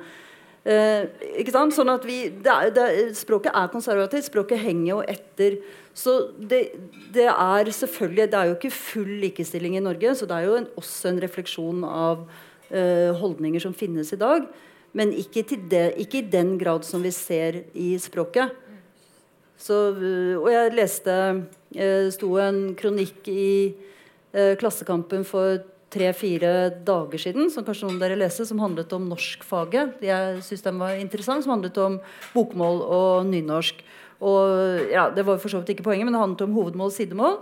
Eh, 0.68 1.08
ikke 1.40 1.54
sant? 1.56 1.76
Sånn 1.76 1.92
at 1.94 2.06
vi, 2.08 2.26
det 2.44 2.52
er, 2.52 2.72
det, 2.76 2.88
Språket 3.16 3.56
er 3.56 3.72
konservativt. 3.72 4.28
Språket 4.28 4.60
henger 4.64 4.90
jo 4.90 5.00
etter. 5.16 5.60
Så 5.98 6.18
det, 6.38 6.68
det, 7.16 7.30
er 7.32 7.72
selvfølgelig 7.74 8.28
Det 8.30 8.40
er 8.40 8.50
jo 8.50 8.58
ikke 8.58 8.76
full 8.76 9.14
likestilling 9.24 9.78
i 9.80 9.84
Norge, 9.84 10.14
så 10.16 10.28
det 10.30 10.36
er 10.36 10.48
jo 10.48 10.58
en, 10.60 10.68
også 10.78 11.12
en 11.12 11.22
refleksjon 11.24 11.86
av 11.88 12.28
eh, 12.70 13.16
holdninger 13.16 13.64
som 13.64 13.76
finnes 13.76 14.12
i 14.14 14.20
dag. 14.20 14.48
Men 14.98 15.14
ikke, 15.16 15.46
det, 15.72 15.86
ikke 16.04 16.22
i 16.22 16.30
den 16.32 16.56
grad 16.60 16.86
som 16.88 17.04
vi 17.06 17.14
ser 17.16 17.64
i 17.78 17.94
språket. 18.02 18.56
Så, 19.58 19.78
eh, 19.98 20.38
og 20.38 20.50
jeg 20.54 20.76
leste 20.78 21.16
Det 21.74 22.14
sto 22.16 22.38
en 22.40 22.76
kronikk 22.78 23.28
i 23.28 23.74
eh, 24.32 24.54
Klassekampen 24.60 25.26
for 25.28 25.60
tre-fire 25.92 26.70
dager 26.84 27.22
siden, 27.22 27.48
som 27.52 27.64
kanskje 27.64 27.88
noen 27.88 28.00
dere 28.02 28.18
leser, 28.20 28.46
som 28.48 28.60
handlet 28.60 28.92
om 28.96 29.06
norskfaget. 29.08 30.02
Jeg 30.04 30.42
syns 30.44 30.66
den 30.66 30.82
var 30.82 30.98
interessant, 31.00 31.46
som 31.46 31.54
handlet 31.56 31.78
om 31.80 31.96
bokmål 32.34 32.82
og 32.84 33.30
nynorsk. 33.30 33.80
Og 34.20 34.92
ja, 34.92 35.10
Det 35.10 35.24
var 35.24 35.40
for 35.40 35.50
så 35.50 35.62
vidt 35.62 35.78
ikke 35.78 35.86
poenget, 35.88 36.06
men 36.06 36.16
det 36.16 36.20
handlet 36.20 36.44
om 36.44 36.58
hovedmål 36.58 36.92
og 36.92 36.96
sidemål. 36.96 37.38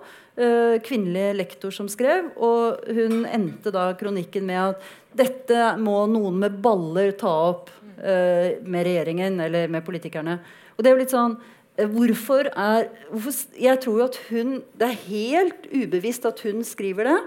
Kvinnelig 0.86 1.26
lektor 1.40 1.74
som 1.74 1.90
skrev. 1.90 2.30
Og 2.38 2.86
hun 2.86 3.26
endte 3.26 3.74
da 3.74 3.88
kronikken 3.98 4.46
med 4.46 4.62
at 4.62 4.86
dette 5.18 5.72
må 5.82 6.04
noen 6.12 6.38
med 6.46 6.62
baller 6.62 7.16
ta 7.18 7.34
opp 7.50 7.74
med 7.98 8.86
regjeringen 8.86 9.42
eller 9.42 9.72
med 9.74 9.86
politikerne. 9.88 10.38
Og 10.76 10.84
det 10.84 10.92
er 10.92 10.98
jo 10.98 11.02
litt 11.02 11.16
sånn 11.16 11.40
hvorfor 11.76 12.48
er 12.56 12.88
hvorfor, 13.12 13.52
Jeg 13.60 13.80
tror 13.84 13.98
jo 14.00 14.06
at 14.06 14.20
hun 14.30 14.62
Det 14.80 14.88
er 14.88 15.04
helt 15.10 15.68
ubevisst 15.74 16.26
at 16.26 16.40
hun 16.46 16.64
skriver 16.64 17.04
det. 17.04 17.20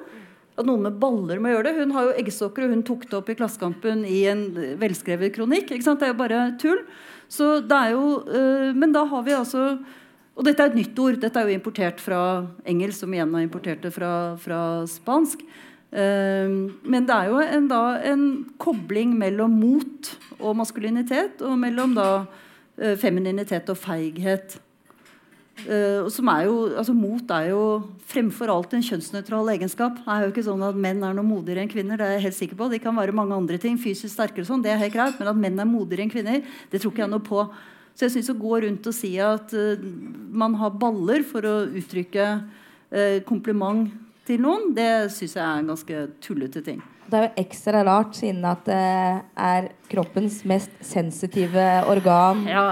At 0.58 0.66
noen 0.66 0.82
med 0.82 0.98
baller 0.98 1.38
må 1.38 1.52
gjøre 1.52 1.68
det. 1.68 1.76
Hun 1.78 1.92
har 1.94 2.08
jo 2.08 2.16
eggstokker, 2.18 2.64
og 2.64 2.70
hun 2.74 2.82
tok 2.82 3.04
det 3.06 3.14
opp 3.14 3.28
i 3.30 3.36
Klassekampen 3.38 4.04
i 4.08 4.24
en 4.26 4.48
velskrevet 4.80 5.34
kronikk. 5.36 5.68
Det 5.68 6.02
er 6.02 6.10
jo 6.10 6.18
bare 6.18 6.40
tull. 6.58 6.82
Så 7.28 7.60
det 7.60 7.76
er 7.76 7.92
jo 7.92 8.24
øh, 8.24 8.74
Men 8.74 8.92
da 8.92 9.04
har 9.04 9.22
vi 9.22 9.36
altså 9.36 9.78
Og 10.34 10.44
dette 10.44 10.62
er 10.62 10.70
et 10.70 10.78
nytt 10.78 10.98
ord. 10.98 11.20
Dette 11.20 11.38
er 11.38 11.48
jo 11.48 11.54
importert 11.54 12.00
fra 12.00 12.46
engelsk, 12.64 13.00
som 13.00 13.12
igjen 13.12 13.34
har 13.34 13.42
importert 13.42 13.82
det 13.82 13.92
fra, 13.92 14.36
fra 14.38 14.86
spansk. 14.86 15.42
Uh, 15.88 16.68
men 16.84 17.06
det 17.08 17.14
er 17.14 17.30
jo 17.32 17.40
en, 17.40 17.66
da, 17.66 17.80
en 18.06 18.44
kobling 18.60 19.16
mellom 19.18 19.54
mot 19.56 20.10
og 20.38 20.54
maskulinitet, 20.60 21.40
og 21.42 21.56
mellom 21.58 21.96
da 21.96 22.06
femininitet 23.00 23.70
og 23.72 23.78
feighet. 23.80 24.58
Uh, 25.66 26.06
er 26.06 26.44
jo, 26.46 26.58
altså 26.78 26.92
Mot 26.94 27.30
er 27.34 27.48
jo 27.50 27.62
fremfor 28.06 28.50
alt 28.52 28.74
en 28.76 28.84
kjønnsnøytral 28.84 29.48
egenskap. 29.56 29.96
Det 30.04 30.12
er 30.14 30.22
jo 30.22 30.30
ikke 30.30 30.44
sånn 30.46 30.62
at 30.62 30.78
Menn 30.78 31.02
er 31.02 31.16
noe 31.16 31.26
modigere 31.26 31.64
enn 31.64 31.72
kvinner. 31.72 31.98
det 31.98 32.06
er 32.06 32.14
jeg 32.14 32.26
helt 32.28 32.38
sikker 32.38 32.58
på. 32.60 32.68
De 32.70 32.78
kan 32.82 32.94
være 32.94 33.16
mange 33.16 33.34
andre 33.34 33.58
ting, 33.58 33.78
fysisk 33.80 34.12
sterkere 34.14 34.46
sånn, 34.46 34.62
det 34.62 34.70
er 34.70 34.78
helt 34.78 34.94
greit, 34.94 35.18
Men 35.18 35.32
at 35.32 35.40
menn 35.40 35.58
er 35.58 35.66
modigere 35.66 36.06
enn 36.06 36.12
kvinner, 36.12 36.44
det 36.70 36.80
tror 36.80 36.94
ikke 36.94 37.02
jeg 37.02 37.10
noe 37.10 37.26
på. 37.26 37.42
Så 37.94 38.06
jeg 38.06 38.14
syns 38.14 38.30
å 38.30 38.38
gå 38.38 38.60
rundt 38.62 38.86
og 38.86 38.94
si 38.94 39.16
at 39.18 39.54
uh, 39.58 39.88
man 40.30 40.54
har 40.60 40.78
baller 40.78 41.26
for 41.26 41.42
å 41.42 41.56
uttrykke 41.66 42.28
uh, 42.38 43.18
kompliment 43.26 43.90
til 44.28 44.44
noen, 44.44 44.70
det 44.76 45.10
syns 45.10 45.34
jeg 45.34 45.42
er 45.42 45.58
en 45.58 45.74
ganske 45.74 46.06
tullete 46.22 46.62
ting. 46.62 46.84
Det 47.08 47.16
er 47.16 47.24
jo 47.24 47.40
ekstra 47.40 47.82
rart, 47.88 48.16
siden 48.18 48.44
at 48.44 48.66
det 48.68 48.78
er 49.48 49.68
kroppens 49.88 50.42
mest 50.48 50.74
sensitive 50.84 51.64
organ 51.88 52.42
ja, 52.44 52.64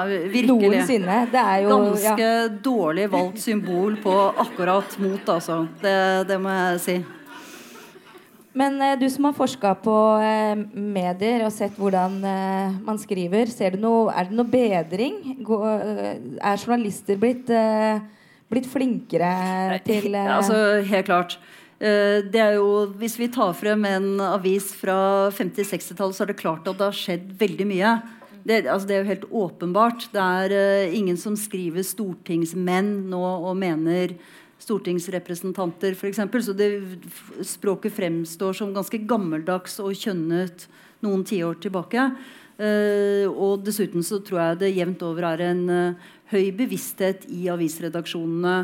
noensinne. 0.44 1.22
Det 1.32 1.40
er 1.40 1.64
jo 1.64 1.78
Ganske 1.80 2.16
ja. 2.20 2.48
dårlig 2.64 3.08
valgt 3.12 3.40
symbol 3.40 3.96
på 4.04 4.16
akkurat 4.44 4.98
mot, 5.00 5.28
altså. 5.38 5.62
Det, 5.80 5.98
det 6.28 6.40
må 6.42 6.52
jeg 6.52 6.82
si. 6.84 6.98
Men 8.56 8.78
eh, 8.80 8.96
du 8.96 9.04
som 9.12 9.28
har 9.28 9.36
forska 9.36 9.74
på 9.84 9.94
eh, 10.24 10.56
medier 10.72 11.44
og 11.44 11.52
sett 11.52 11.76
hvordan 11.76 12.18
eh, 12.24 12.76
man 12.86 13.00
skriver, 13.00 13.52
noe, 13.76 14.08
er 14.12 14.30
det 14.30 14.38
noe 14.38 14.48
bedring? 14.48 15.18
Gå, 15.44 15.58
eh, 15.74 16.14
er 16.40 16.62
journalister 16.62 17.20
blitt, 17.20 17.52
eh, 17.52 18.00
blitt 18.48 18.68
flinkere 18.70 19.80
til 19.84 20.14
eh, 20.14 20.32
Altså, 20.38 20.80
Helt 20.88 21.10
klart. 21.10 21.36
Eh, 21.76 22.24
det 22.24 22.40
er 22.40 22.54
jo, 22.56 22.86
Hvis 22.96 23.18
vi 23.20 23.28
tar 23.28 23.52
frem 23.52 23.84
en 23.84 24.20
avis 24.20 24.72
fra 24.72 25.28
50-60-tallet, 25.30 26.16
så 26.16 26.24
er 26.24 26.32
det 26.32 26.40
klart 26.40 26.68
at 26.68 26.78
det 26.78 26.88
har 26.88 26.96
skjedd 26.96 27.34
veldig 27.36 27.66
mye. 27.68 27.92
Det, 28.46 28.62
altså 28.70 28.86
det 28.88 28.94
er 28.94 29.02
jo 29.02 29.10
helt 29.10 29.28
åpenbart. 29.42 30.08
Det 30.14 30.22
er 30.22 30.54
uh, 30.54 30.94
ingen 30.94 31.16
som 31.18 31.34
skriver 31.36 31.82
stortingsmenn 31.82 33.10
nå 33.10 33.20
og 33.20 33.56
mener 33.58 34.14
stortingsrepresentanter, 34.62 35.96
f.eks. 35.98 36.22
Så 36.46 36.54
det, 36.54 36.70
språket 37.42 37.92
fremstår 37.96 38.54
som 38.54 38.72
ganske 38.72 39.02
gammeldags 39.02 39.80
og 39.82 39.98
kjønnet 39.98 40.68
noen 41.02 41.26
tiår 41.26 41.58
tilbake. 41.66 42.06
Uh, 42.56 43.26
og 43.34 43.66
dessuten 43.66 44.06
så 44.06 44.22
tror 44.24 44.40
jeg 44.40 44.60
det 44.62 44.76
jevnt 44.78 45.02
over 45.04 45.26
er 45.34 45.48
en 45.50 45.64
uh, 45.68 46.12
høy 46.30 46.54
bevissthet 46.56 47.26
i 47.28 47.50
avisredaksjonene 47.52 48.60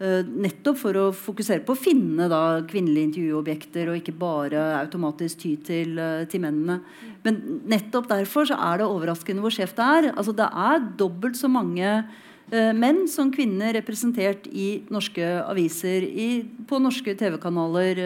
nettopp 0.00 0.78
for 0.80 0.98
å 0.98 1.04
fokusere 1.14 1.62
på 1.62 1.74
å 1.74 1.78
finne 1.78 2.26
da, 2.30 2.60
kvinnelige 2.66 3.08
intervjuobjekter, 3.12 3.90
og 3.90 4.00
ikke 4.00 4.16
bare 4.18 4.62
automatisk 4.80 5.44
ty 5.44 5.54
til, 5.62 5.94
uh, 6.00 6.24
til, 6.26 6.42
mennene. 6.42 6.80
Men 7.22 7.40
nettopp 7.70 8.08
derfor 8.10 8.48
så 8.50 8.58
er 8.58 8.82
det 8.82 8.90
overraskende 8.90 9.44
hvor 9.44 9.54
skjevt 9.54 9.78
det 9.78 9.88
er. 9.98 10.08
Altså, 10.16 10.34
det 10.34 10.48
er 10.50 10.86
dobbelt 10.98 11.38
så 11.38 11.50
mange 11.52 11.92
uh, 12.02 12.72
menn 12.74 13.04
som 13.10 13.30
kvinner 13.34 13.76
representert 13.78 14.48
i 14.50 14.82
norske 14.92 15.28
aviser, 15.44 16.02
i, 16.02 16.28
på 16.66 16.82
norske 16.82 17.14
TV-kanaler, 17.20 18.02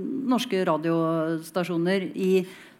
norske 0.00 0.64
radiostasjoner 0.70 2.10
i 2.14 2.32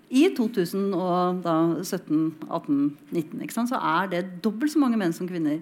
i 0.07 0.29
2017, 0.37 2.21
18, 2.47 2.97
19 3.11 3.67
så 3.67 3.79
er 3.81 4.11
det 4.13 4.21
dobbelt 4.45 4.71
så 4.71 4.79
mange 4.79 4.99
menn 5.01 5.15
som 5.15 5.27
kvinner. 5.27 5.59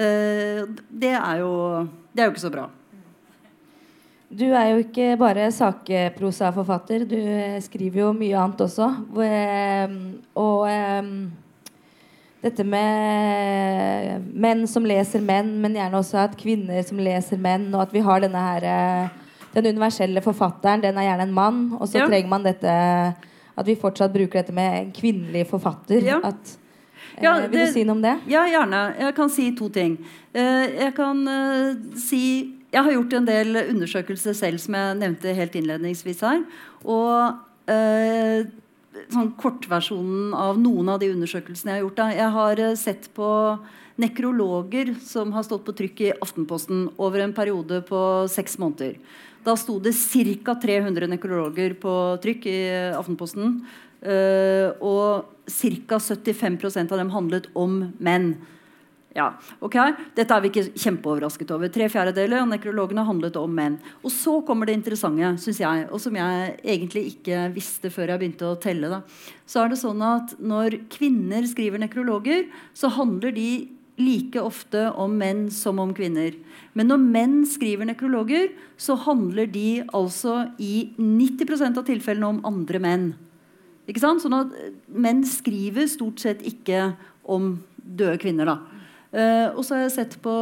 Eh, 0.00 0.60
det 1.02 1.10
er, 1.16 1.40
jo, 1.42 1.50
det 2.14 2.22
er 2.22 2.28
jo 2.28 2.34
ikke 2.34 2.46
så 2.46 2.52
bra. 2.54 2.66
Du 4.30 4.44
er 4.54 4.68
jo 4.70 4.82
ikke 4.84 5.16
bare 5.18 5.48
sakprosaforfatter. 5.50 7.02
Du 7.10 7.16
skriver 7.64 8.04
jo 8.04 8.12
mye 8.14 8.36
annet 8.38 8.60
også. 8.62 8.86
Og 10.38 10.68
dette 12.40 12.64
med 12.64 14.28
menn 14.40 14.62
som 14.70 14.86
leser 14.88 15.20
menn, 15.24 15.50
men 15.60 15.74
gjerne 15.76 15.98
også 15.98 16.22
at 16.22 16.38
kvinner 16.40 16.78
som 16.86 17.02
leser 17.02 17.42
menn, 17.42 17.66
og 17.74 17.82
at 17.88 17.92
vi 17.92 18.04
har 18.06 18.22
denne 18.22 18.44
her 18.46 19.10
den 19.50 19.66
universelle 19.74 20.22
forfatteren, 20.22 20.80
den 20.86 20.96
er 21.02 21.08
gjerne 21.10 21.26
en 21.26 21.34
mann. 21.36 21.60
Og 21.80 21.88
så 21.90 21.98
Ja. 21.98 22.06
trenger 22.06 22.28
man 22.28 22.42
dette 22.46 22.70
At 23.58 23.66
vi 23.66 23.74
fortsatt 23.74 24.12
bruker 24.14 24.40
dette 24.40 24.52
med 24.54 24.78
en 24.78 24.92
kvinnelig 24.92 25.42
forfatter. 25.50 26.00
Ja. 26.06 26.20
At, 26.24 26.56
eh, 27.16 27.42
det, 27.42 27.50
vil 27.50 27.66
du 27.66 27.72
si 27.72 27.84
noe 27.84 27.96
om 27.98 28.02
det? 28.04 28.14
Ja, 28.30 28.46
gjerne. 28.48 28.80
Jeg 29.00 29.16
kan 29.18 29.30
si 29.32 29.50
to 29.58 29.68
ting. 29.74 29.98
Eh, 30.32 30.66
jeg 30.86 30.94
kan 30.96 31.26
eh, 31.28 31.76
si 31.98 32.22
Jeg 32.70 32.86
har 32.86 32.92
gjort 32.94 33.14
en 33.18 33.26
del 33.26 33.56
undersøkelser 33.64 34.34
selv, 34.38 34.60
som 34.62 34.76
jeg 34.78 34.98
nevnte 35.00 35.32
helt 35.34 35.54
innledningsvis 35.58 36.20
her. 36.22 36.44
Og 36.86 37.72
eh, 37.72 38.46
sånn 39.10 39.32
kortversjonen 39.40 40.34
av 40.38 40.58
noen 40.60 40.92
av 40.92 41.00
de 41.02 41.10
undersøkelsene 41.10 41.72
jeg 41.72 41.80
har 41.80 41.84
gjort. 41.84 41.98
Da. 41.98 42.08
Jeg 42.14 42.30
har 42.36 42.62
eh, 42.62 42.76
sett 42.78 43.08
på 43.16 43.30
nekrologer 44.00 44.94
som 45.04 45.32
har 45.34 45.44
stått 45.44 45.66
på 45.66 45.74
trykk 45.76 46.04
i 46.06 46.12
Aftenposten 46.22 46.86
over 46.96 47.24
en 47.24 47.34
periode 47.36 47.82
på 47.88 48.00
seks 48.32 48.56
måneder. 48.62 48.96
Da 49.44 49.56
sto 49.56 49.78
det 49.80 49.94
ca. 50.44 50.54
300 50.60 51.08
nekrologer 51.08 51.74
på 51.80 51.94
trykk 52.22 52.46
i 52.46 52.60
Aftenposten. 52.96 53.60
eh, 54.02 54.70
og 54.80 55.26
ca. 55.50 55.98
75% 55.98 56.92
av 56.94 57.02
dem 57.02 57.12
handlet 57.14 57.50
om 57.58 57.82
menn. 57.98 58.34
Ja, 59.10 59.32
ok. 59.58 59.74
Dette 60.14 60.36
er 60.36 60.42
vi 60.44 60.50
ikke 60.52 60.78
kjempeoverrasket 60.78 61.50
over. 61.50 61.70
Tre 61.72 61.88
fjerdedeler 61.90 62.44
av 62.44 62.50
nekrologene 62.52 63.02
handlet 63.08 63.34
om 63.40 63.50
menn. 63.54 63.80
Og 64.04 64.12
så 64.14 64.36
kommer 64.46 64.70
det 64.70 64.76
interessante, 64.78 65.32
syns 65.42 65.58
jeg, 65.62 65.88
og 65.90 65.98
som 66.02 66.14
jeg 66.14 66.52
egentlig 66.62 67.08
ikke 67.16 67.48
visste 67.56 67.90
før 67.90 68.12
jeg 68.12 68.22
begynte 68.22 68.46
å 68.46 68.58
telle. 68.62 68.92
Da. 68.92 69.00
Så 69.50 69.64
er 69.64 69.72
det 69.72 69.80
sånn 69.82 70.04
at 70.06 70.36
når 70.38 70.78
kvinner 70.94 71.48
skriver 71.50 71.82
nekrologer, 71.82 72.46
så 72.70 72.92
handler 72.94 73.34
de 73.34 73.50
like 74.00 74.40
ofte 74.40 74.86
om 74.96 75.18
menn 75.20 75.48
som 75.52 75.80
om 75.82 75.90
kvinner. 75.96 76.36
Men 76.78 76.92
når 76.92 77.02
menn 77.02 77.34
skriver 77.50 77.90
nekrologer, 77.90 78.54
så 78.80 78.94
handler 79.08 79.50
de 79.50 79.82
altså 79.90 80.44
i 80.62 80.92
90% 80.96 81.82
av 81.82 81.88
tilfellene 81.90 82.30
om 82.30 82.40
andre 82.46 82.80
menn. 82.80 83.10
Ikke 83.90 84.02
sant? 84.02 84.22
Sånn 84.22 84.36
at 84.36 84.52
menn 84.86 85.24
skriver 85.26 85.88
stort 85.90 86.22
sett 86.22 86.44
ikke 86.46 86.92
om 87.26 87.56
døde 87.76 88.18
kvinner. 88.22 88.46
da. 88.46 88.80
Eh, 89.10 89.48
og 89.50 89.64
så 89.66 89.74
har 89.74 89.88
jeg 89.88 89.96
sett 89.96 90.16
på 90.22 90.34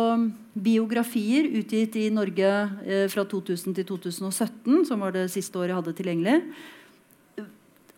biografier 0.52 1.48
utgitt 1.56 1.96
i 1.96 2.08
Norge 2.12 2.50
eh, 2.84 3.06
fra 3.08 3.24
2000 3.24 3.78
til 3.78 3.86
2017, 3.88 4.84
som 4.90 5.00
var 5.00 5.16
det 5.16 5.30
siste 5.32 5.56
året 5.56 5.72
jeg 5.72 5.80
hadde 5.80 5.96
tilgjengelig. 5.96 6.38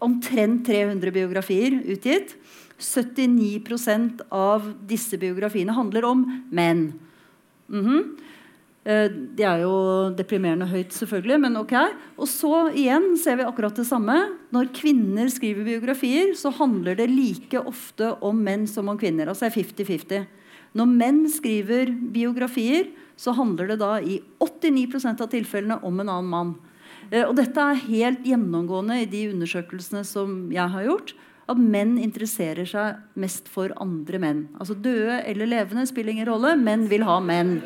Omtrent 0.00 0.62
300 0.69 1.12
biografier 1.12 1.80
utgitt. 1.83 2.37
79% 2.80 4.23
av 4.33 4.71
disse 4.88 5.19
biografiene 5.21 5.75
handler 5.76 6.07
om 6.09 6.23
menn. 6.54 6.92
Mm 7.69 8.04
Eh, 8.07 8.30
Det 8.81 9.45
er 9.45 9.61
jo 9.61 9.73
deprimerende 10.17 10.65
høyt, 10.71 10.95
selvfølgelig, 10.97 11.37
men 11.43 11.59
ok. 11.61 11.75
Og 12.17 12.29
så 12.31 12.71
igjen 12.73 13.11
ser 13.21 13.37
vi 13.37 13.45
akkurat 13.45 13.77
det 13.77 13.85
samme. 13.85 14.15
Når 14.57 14.71
kvinner 14.73 15.29
skriver 15.29 15.67
biografier, 15.67 16.33
så 16.39 16.49
handler 16.57 16.97
det 16.97 17.11
like 17.13 17.61
ofte 17.61 18.15
om 18.25 18.41
menn 18.41 18.65
som 18.71 18.89
om 18.89 18.97
kvinner. 18.99 19.29
Altså 19.29 19.51
er 19.51 19.57
50-50. 19.59 20.25
Når 20.81 20.91
menn 20.97 21.21
skriver 21.29 21.93
biografier, 22.15 22.89
så 23.21 23.35
handler 23.37 23.69
det 23.73 23.81
da 23.83 23.99
i 24.01 24.21
89% 24.41 25.21
av 25.21 25.29
tilfellene 25.29 25.81
om 25.85 26.01
en 26.01 26.09
annen 26.09 26.31
mann. 26.33 26.55
Eh, 27.11 27.27
Og 27.27 27.35
dette 27.37 27.61
er 27.61 27.85
helt 27.85 28.25
gjennomgående 28.25 29.03
i 29.03 29.09
de 29.11 29.27
undersøkelsene 29.35 30.05
som 30.09 30.49
jeg 30.55 30.73
har 30.73 30.87
gjort. 30.89 31.13
At 31.51 31.59
menn 31.59 31.99
interesserer 31.99 32.65
seg 32.65 33.01
mest 33.19 33.49
for 33.51 33.75
andre 33.83 34.21
menn. 34.23 34.45
Altså 34.57 34.77
Døde 34.79 35.21
eller 35.27 35.51
levende 35.51 35.85
spiller 35.91 36.15
ingen 36.15 36.31
rolle. 36.31 36.55
Menn 36.57 36.87
vil 36.89 37.05
ha 37.05 37.19
menn. 37.21 37.59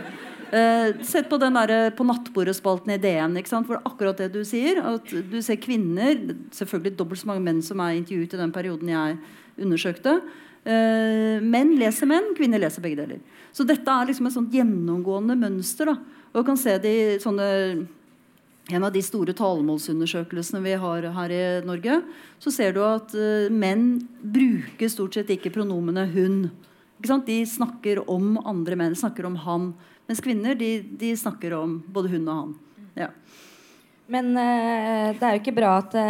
Eh, 0.54 1.00
sett 1.02 1.26
på 1.26 1.38
den 1.42 1.56
der, 1.58 1.90
på 1.96 2.06
nattbordespalten 2.06 2.92
i 2.94 2.98
DN. 3.02 3.34
For 3.66 3.80
akkurat 3.82 4.20
det 4.22 4.30
du 4.36 4.44
sier. 4.46 4.78
At 4.78 5.08
du 5.10 5.40
ser 5.42 5.58
kvinner 5.58 6.14
Selvfølgelig 6.54 6.96
dobbelt 6.98 7.20
så 7.20 7.32
mange 7.32 7.42
menn 7.42 7.62
som 7.62 7.80
er 7.82 7.98
intervjuet 7.98 8.36
i 8.36 8.42
den 8.42 8.54
perioden 8.54 8.92
jeg 8.92 9.18
undersøkte. 9.58 10.20
Eh, 10.64 11.42
menn 11.42 11.74
leser 11.80 12.08
menn, 12.08 12.32
kvinner 12.38 12.62
leser 12.62 12.84
begge 12.84 13.02
deler. 13.02 13.20
Så 13.52 13.66
dette 13.66 13.90
er 13.90 14.06
liksom 14.06 14.30
et 14.30 14.36
sånt 14.36 14.54
gjennomgående 14.54 15.36
mønster. 15.36 15.90
Da. 15.90 15.98
Og 16.32 16.40
du 16.40 16.46
kan 16.46 16.60
se 16.60 16.78
det 16.78 16.94
i 16.94 17.18
sånne 17.22 17.50
en 18.72 18.84
av 18.86 18.94
de 18.94 19.02
store 19.04 19.34
talemålsundersøkelsene 19.36 20.62
vi 20.64 20.76
har 20.80 21.04
her 21.12 21.32
i 21.34 21.42
Norge, 21.68 21.98
så 22.40 22.52
ser 22.54 22.72
du 22.72 22.80
at 22.80 23.12
uh, 23.12 23.52
menn 23.52 23.98
bruker 24.22 24.88
stort 24.88 25.18
sett 25.18 25.28
ikke 25.34 25.52
pronomene 25.52 26.06
'hun'. 26.08 26.48
De 27.26 27.36
snakker 27.44 28.00
om 28.08 28.38
andre 28.40 28.76
menn, 28.76 28.96
snakker 28.96 29.26
om 29.26 29.36
'han'. 29.36 29.74
Mens 30.08 30.20
kvinner 30.20 30.54
de, 30.58 30.70
de 31.00 31.14
snakker 31.16 31.54
om 31.56 31.78
både 31.92 32.10
hun 32.12 32.28
og 32.28 32.36
han. 32.40 32.54
Ja. 32.98 33.08
Men 34.12 34.34
eh, 34.36 35.14
det 35.16 35.24
er 35.24 35.36
jo 35.36 35.40
ikke 35.40 35.56
bra 35.56 35.78
at 35.80 35.94
det 35.96 36.08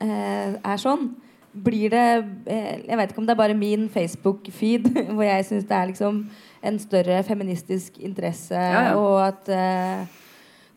eh, 0.00 0.56
er 0.56 0.80
sånn. 0.80 1.10
Blir 1.56 1.88
det 1.92 2.06
eh, 2.52 2.82
Jeg 2.84 2.98
vet 3.00 3.12
ikke 3.12 3.20
om 3.22 3.26
det 3.28 3.32
er 3.36 3.40
bare 3.42 3.56
min 3.56 3.86
Facebook-feed 3.92 4.88
hvor 5.14 5.24
jeg 5.24 5.44
syns 5.48 5.68
det 5.68 5.76
er 5.76 5.90
liksom 5.92 6.22
en 6.66 6.78
større 6.82 7.20
feministisk 7.28 7.98
interesse, 8.02 8.56
Ja, 8.56 8.88
ja. 8.90 8.94
og 8.98 9.20
at 9.28 9.48
eh, 9.52 10.22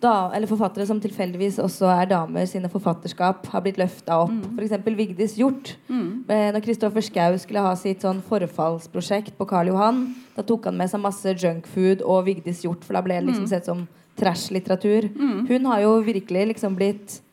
da, 0.02 0.32
eller 0.34 0.48
forfattere 0.48 0.86
som 0.88 1.00
tilfeldigvis 1.04 1.58
også 1.60 1.90
er 1.92 2.06
damer, 2.08 2.46
sine 2.48 2.70
forfatterskap 2.72 3.46
har 3.52 3.62
blitt 3.66 3.78
løfta 3.78 4.22
opp. 4.24 4.32
Mm. 4.32 4.58
F.eks. 4.60 4.86
Vigdis 4.96 5.36
Hjort. 5.36 5.74
Mm. 5.90 6.24
Når 6.28 6.62
Kristoffer 6.64 7.02
Schou 7.04 7.38
skulle 7.38 7.60
ha 7.66 7.74
sitt 7.76 8.02
sånn 8.06 8.22
forfallsprosjekt 8.24 9.36
på 9.38 9.48
Karl 9.50 9.68
Johan, 9.74 10.04
da 10.38 10.44
tok 10.48 10.66
han 10.70 10.78
med 10.80 10.90
seg 10.92 11.02
masse 11.04 11.36
junkfood 11.36 12.02
og 12.06 12.26
Vigdis 12.30 12.64
Hjort, 12.64 12.84
for 12.88 12.94
da 12.96 13.02
ble 13.04 13.20
det 13.20 13.28
liksom 13.28 13.44
Mm. 13.44 13.50
sett 13.52 13.66
som 13.66 13.88
trash-litteratur. 14.20 15.10
Hun 15.48 15.66
har 15.66 15.82
jo 15.82 16.02
virkelig 16.04 16.48
liksom 16.54 16.76
blitt 16.76 17.20
eh, 17.20 17.29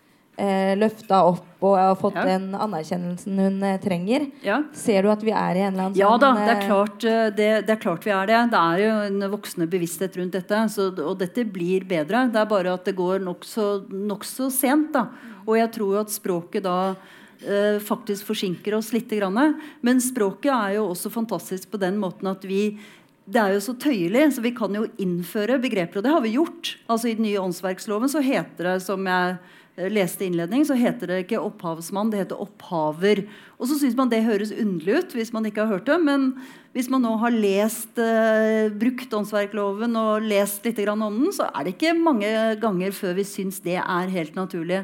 løfta 0.77 1.23
opp 1.31 1.63
og 1.65 1.77
har 1.81 1.95
fått 1.97 2.15
Ja. 2.19 2.25
den 2.29 2.51
anerkjennelsen 2.53 3.39
hun 3.41 3.63
eh, 3.65 3.79
trenger. 3.81 4.31
ja. 4.45 4.63
Ser 4.73 5.03
du 5.03 5.11
at 5.11 5.23
vi 5.25 5.31
er 5.33 5.57
i 5.57 5.63
en 5.65 5.73
eller 5.73 5.85
annen 5.87 5.97
Ja 5.97 6.11
sånn 6.13 6.21
da, 6.21 6.33
det 6.35 6.51
er, 6.51 6.61
eh, 6.61 6.67
klart, 6.69 7.05
eh, 7.05 7.31
det, 7.31 7.67
det 7.67 7.71
er 7.73 7.81
klart 7.81 8.05
vi 8.05 8.11
er 8.13 8.27
det. 8.27 8.51
Det 8.53 8.61
er 8.61 8.83
jo 8.83 8.91
en 9.07 9.31
voksende 9.33 9.69
bevissthet 9.73 10.17
rundt 10.21 10.33
dette. 10.37 10.61
Så, 10.69 10.91
og 11.01 11.19
dette 11.19 11.45
blir 11.45 11.87
bedre. 11.89 12.27
Det 12.31 12.37
er 12.43 12.47
bare 12.47 12.75
at 12.75 12.85
det 12.85 12.97
går 12.97 13.25
nokså 13.25 13.89
nok 13.91 14.25
så 14.29 14.51
sent. 14.53 14.93
Da. 14.93 15.07
Og 15.47 15.57
jeg 15.57 15.73
tror 15.73 16.01
at 16.03 16.13
språket 16.13 16.63
da 16.69 16.95
eh, 17.41 17.79
faktisk 17.81 18.29
forsinker 18.29 18.77
oss 18.77 18.93
litt. 18.93 19.09
Grann. 19.09 19.57
Men 19.81 20.01
språket 20.05 20.53
er 20.53 20.77
jo 20.77 20.91
også 20.93 21.11
fantastisk 21.11 21.71
på 21.73 21.81
den 21.81 21.97
måten 21.97 22.29
at 22.29 22.45
vi 22.45 22.79
det 23.27 23.41
er 23.43 23.57
jo 23.57 23.59
så 23.59 23.73
tøyelig, 23.75 24.37
så 24.37 24.43
vi 24.45 24.53
kan 24.55 24.71
jo 24.71 24.85
innføre 25.03 25.57
begreper. 25.59 25.99
Og 25.99 26.05
det 26.05 26.13
har 26.15 26.21
vi 26.23 26.37
gjort. 26.37 26.77
Altså 26.87 27.09
I 27.11 27.15
den 27.19 27.27
nye 27.27 27.41
åndsverksloven 27.43 28.07
så 28.13 28.21
heter 28.23 28.69
det, 28.69 28.83
som 28.85 29.03
jeg 29.03 29.33
eh, 29.35 29.56
leste 29.77 30.25
innledning, 30.25 30.65
så 30.65 30.77
heter 30.79 31.11
det 31.11 31.19
ikke 31.25 31.41
opphavsmann, 31.45 32.09
det 32.13 32.23
heter 32.23 32.41
opphaver. 32.41 33.27
Og 33.61 33.69
så 33.69 33.77
syns 33.77 33.97
man 33.99 34.09
det 34.13 34.23
høres 34.25 34.55
underlig 34.55 35.03
ut 35.03 35.17
hvis 35.19 35.33
man 35.35 35.45
ikke 35.49 35.67
har 35.67 35.75
hørt 35.75 35.91
det. 35.91 35.99
Men 36.01 36.31
hvis 36.73 36.89
man 36.93 37.05
nå 37.05 37.13
har 37.21 37.35
lest, 37.35 37.93
eh, 38.01 38.73
brukt 38.73 39.13
åndsverkloven 39.13 39.99
og 40.01 40.25
lest 40.25 40.65
litt 40.65 40.81
grann 40.81 41.05
om 41.05 41.21
den, 41.21 41.35
så 41.37 41.51
er 41.53 41.67
det 41.67 41.77
ikke 41.77 41.93
mange 41.99 42.33
ganger 42.63 42.97
før 42.97 43.19
vi 43.21 43.29
syns 43.29 43.61
det 43.65 43.77
er 43.83 44.17
helt 44.17 44.37
naturlig. 44.39 44.83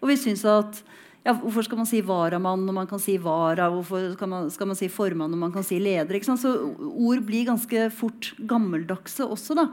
Og 0.00 0.12
vi 0.12 0.18
syns 0.20 0.46
at 0.48 0.82
ja, 1.20 1.34
Hvorfor 1.36 1.66
skal 1.66 1.76
man 1.76 1.88
si 1.88 1.98
varamann 2.00 2.62
når 2.64 2.72
man 2.72 2.86
kan 2.88 3.00
si 3.02 3.18
vara? 3.20 3.66
Hvorfor 3.68 4.14
skal 4.14 4.28
man, 4.30 4.46
skal 4.48 4.70
man 4.70 4.78
si 4.78 4.86
formann 4.88 5.28
når 5.28 5.40
man 5.42 5.52
kan 5.52 5.66
si 5.66 5.76
leder? 5.76 6.16
Så 6.24 6.54
ord 6.80 7.20
blir 7.28 7.44
ganske 7.50 7.90
fort 7.92 8.30
gammeldagse 8.40 9.26
også. 9.28 9.58
Da. 9.58 9.66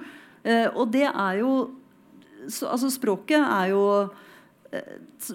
Eh, 0.43 0.67
og 0.75 0.91
det 0.91 1.05
er 1.07 1.39
jo 1.39 1.51
så, 2.51 2.67
Altså 2.67 2.91
språket 2.91 3.39
er 3.39 3.71
jo 3.71 3.83
eh, 4.03 4.26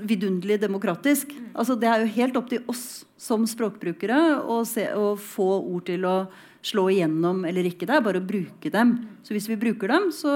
vidunderlig 0.04 0.58
demokratisk. 0.60 1.32
Altså, 1.54 1.76
det 1.78 1.88
er 1.88 2.02
jo 2.02 2.14
helt 2.16 2.36
opp 2.38 2.50
til 2.50 2.64
oss 2.70 3.04
som 3.20 3.46
språkbrukere 3.48 4.18
å, 4.44 4.62
se, 4.68 4.86
å 4.94 5.14
få 5.16 5.48
ord 5.60 5.86
til 5.88 6.06
å 6.08 6.16
slå 6.62 6.88
igjennom 6.92 7.42
eller 7.48 7.66
ikke. 7.66 7.88
Det 7.88 7.96
er 7.96 8.04
bare 8.04 8.22
å 8.22 8.26
bruke 8.26 8.70
dem. 8.72 8.94
Så 9.26 9.34
hvis 9.34 9.48
vi 9.50 9.58
bruker 9.60 9.90
dem, 9.90 10.10
så, 10.14 10.32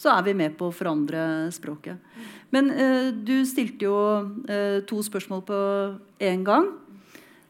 så 0.00 0.14
er 0.16 0.26
vi 0.26 0.36
med 0.38 0.56
på 0.58 0.70
å 0.70 0.74
forandre 0.74 1.22
språket. 1.54 2.00
Men 2.54 2.70
eh, 2.74 3.10
du 3.14 3.40
stilte 3.46 3.86
jo 3.86 3.96
eh, 4.50 4.80
to 4.88 5.00
spørsmål 5.06 5.44
på 5.46 5.58
én 6.26 6.44
gang. 6.46 6.72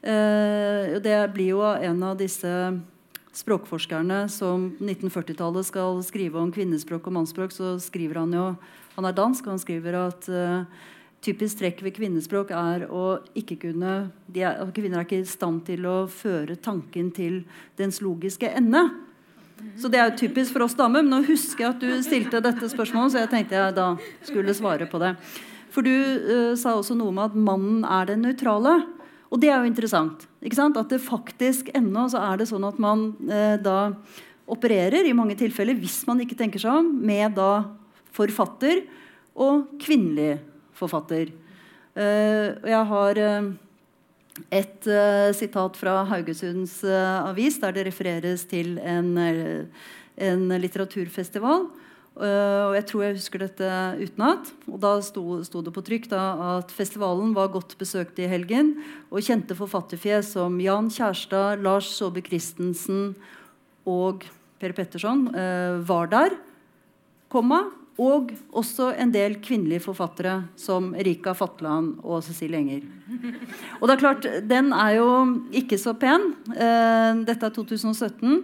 Eh, 0.01 0.99
det 1.01 1.19
blir 1.35 1.55
jo 1.55 1.65
en 1.65 2.03
av 2.05 2.19
disse 2.21 2.51
språkforskerne 3.37 4.25
som 4.33 4.71
1940-tallet 4.81 5.69
skal 5.69 6.01
skrive 6.05 6.41
om 6.41 6.53
kvinnespråk 6.53 7.07
og 7.07 7.17
mannsspråk, 7.21 7.55
så 7.55 7.77
skriver 7.81 8.21
han 8.25 8.35
jo 8.35 8.47
Han 9.01 9.09
er 9.09 9.17
dansk, 9.17 9.47
og 9.47 9.55
han 9.57 9.63
skriver 9.63 9.97
at 9.97 10.27
uh, 10.29 10.89
typisk 11.25 11.63
trekk 11.63 11.81
ved 11.87 11.95
kvinnespråk 11.97 12.53
er 12.53 12.85
å 12.93 13.21
ikke 13.37 13.57
kunne 13.63 13.95
er, 14.37 14.61
Kvinner 14.77 15.01
er 15.01 15.07
ikke 15.09 15.23
i 15.23 15.29
stand 15.29 15.63
til 15.69 15.89
å 15.89 16.03
føre 16.13 16.59
tanken 16.61 17.09
til 17.17 17.41
dens 17.81 18.03
logiske 18.05 18.53
ende. 18.61 18.85
Så 19.81 19.89
det 19.93 20.01
er 20.01 20.11
jo 20.11 20.21
typisk 20.23 20.53
for 20.53 20.67
oss 20.67 20.77
damer. 20.77 21.01
Men 21.05 21.17
nå 21.17 21.23
husker 21.31 21.65
jeg 21.65 21.75
at 21.75 21.83
du 21.83 22.05
stilte 22.05 22.45
dette 22.45 22.69
spørsmålet, 22.73 23.15
så 23.15 23.25
jeg 23.25 23.33
tenkte 23.33 23.57
jeg 23.57 23.77
da 23.77 23.89
skulle 24.29 24.57
svare 24.57 24.89
på 24.89 25.01
det. 25.01 25.15
For 25.73 25.87
du 25.87 25.93
uh, 25.93 26.55
sa 26.61 26.77
også 26.77 26.97
noe 26.99 27.15
om 27.15 27.25
at 27.25 27.37
mannen 27.37 27.85
er 27.89 28.13
den 28.13 28.27
nøytrale. 28.29 28.83
Og 29.31 29.41
det 29.41 29.49
er 29.49 29.63
jo 29.63 29.71
interessant. 29.71 30.29
ikke 30.45 30.59
sant? 30.59 30.77
At 30.77 30.93
det 30.93 31.01
faktisk 31.01 31.73
ennå 31.73 32.09
så 32.13 32.21
er 32.33 32.41
det 32.41 32.51
sånn 32.51 32.67
at 32.67 32.81
man 32.83 33.13
eh, 33.31 33.57
da 33.63 33.93
opererer 34.51 35.07
i 35.07 35.15
mange 35.15 35.37
tilfeller, 35.39 35.79
hvis 35.79 36.03
man 36.09 36.19
ikke 36.25 36.35
tenker 36.39 36.59
seg 36.59 36.81
om, 36.81 36.89
med 37.07 37.37
da 37.39 37.63
forfatter 38.14 38.85
og 39.40 39.66
kvinnelig 39.83 40.38
forfatter. 40.77 41.33
Uh, 41.90 42.55
jeg 42.70 42.87
har 42.92 43.18
uh, 43.18 43.51
et 44.55 44.88
uh, 44.88 45.31
sitat 45.37 45.77
fra 45.77 46.01
Haugesunds 46.09 46.81
avis 46.87 47.59
der 47.61 47.75
det 47.77 47.88
refereres 47.88 48.46
til 48.49 48.79
en, 48.79 49.12
en 50.16 50.49
litteraturfestival. 50.62 51.68
og 52.20 52.75
jeg 52.75 52.85
tror 52.87 53.03
jeg 53.03 53.16
husker 53.16 53.38
dette 53.38 53.68
utenat. 54.01 54.51
Og 54.68 54.79
da 54.83 54.92
sto, 55.01 55.42
sto, 55.44 55.62
det 55.62 55.73
på 55.73 55.85
trykk 55.85 56.09
da, 56.11 56.23
at 56.59 56.73
festivalen 56.75 57.35
var 57.35 57.53
godt 57.53 57.77
besøkt 57.79 58.18
i 58.18 58.29
helgen. 58.29 58.75
Og 59.11 59.25
kjente 59.25 59.57
forfatterfjes 59.57 60.35
som 60.35 60.59
Jan 60.61 60.90
Kjærstad, 60.90 61.62
Lars 61.62 61.88
Saabye 61.96 62.27
Christensen 62.27 63.14
og 63.88 64.27
Per 64.61 64.75
Petterson 64.77 65.31
var 65.88 66.11
der. 66.12 66.37
Komma, 67.33 67.62
og 68.01 68.33
også 68.57 68.95
en 68.97 69.13
del 69.13 69.37
kvinnelige 69.45 69.83
forfattere 69.85 70.39
som 70.59 70.95
Erika 70.97 71.35
Fatland 71.37 71.99
og 72.01 72.23
Cecilie 72.25 72.63
Enger. 72.63 72.87
Og 73.81 73.89
det 73.89 73.95
er 73.95 74.01
klart, 74.01 74.27
Den 74.49 74.73
er 74.73 74.97
jo 74.97 75.09
ikke 75.53 75.79
så 75.79 75.93
pen. 75.93 76.33
Uh, 76.49 77.21
dette 77.27 77.47
er 77.47 77.53
2017. 77.53 78.41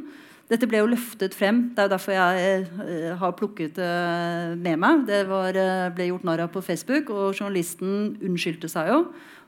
Dette 0.50 0.66
ble 0.68 0.78
jo 0.78 0.90
løftet 0.92 1.34
frem. 1.34 1.70
Det 1.74 1.82
er 1.82 1.88
jo 1.88 1.94
derfor 1.94 2.12
jeg 2.12 2.66
uh, 2.78 3.16
har 3.18 3.32
plukket 3.38 3.78
det 3.78 3.86
uh, 3.86 4.58
med 4.58 4.76
meg. 4.76 5.06
Det 5.08 5.22
var, 5.30 5.56
ble 5.96 6.10
gjort 6.10 6.28
narr 6.28 6.44
av 6.44 6.52
på 6.52 6.60
Facebook, 6.60 7.10
og 7.10 7.32
journalisten 7.40 8.16
unnskyldte 8.20 8.68
seg 8.68 8.92
jo 8.92 9.00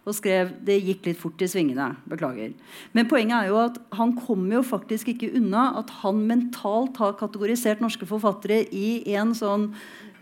og 0.08 0.16
skrev 0.16 0.50
det 0.64 0.78
gikk 0.80 1.06
litt 1.10 1.20
fort 1.20 1.42
i 1.44 1.48
svingene. 1.50 1.90
Beklager. 2.08 2.54
Men 2.96 3.08
poenget 3.10 3.36
er 3.38 3.50
jo 3.52 3.58
at 3.60 3.78
han 3.98 4.14
kommer 4.18 4.58
jo 4.58 4.66
faktisk 4.66 5.12
ikke 5.12 5.30
unna 5.38 5.70
at 5.80 5.92
han 6.02 6.22
mentalt 6.28 6.98
har 7.02 7.18
kategorisert 7.20 7.82
norske 7.84 8.08
forfattere 8.08 8.64
i 8.72 9.02
en 9.18 9.34
sånn 9.36 9.70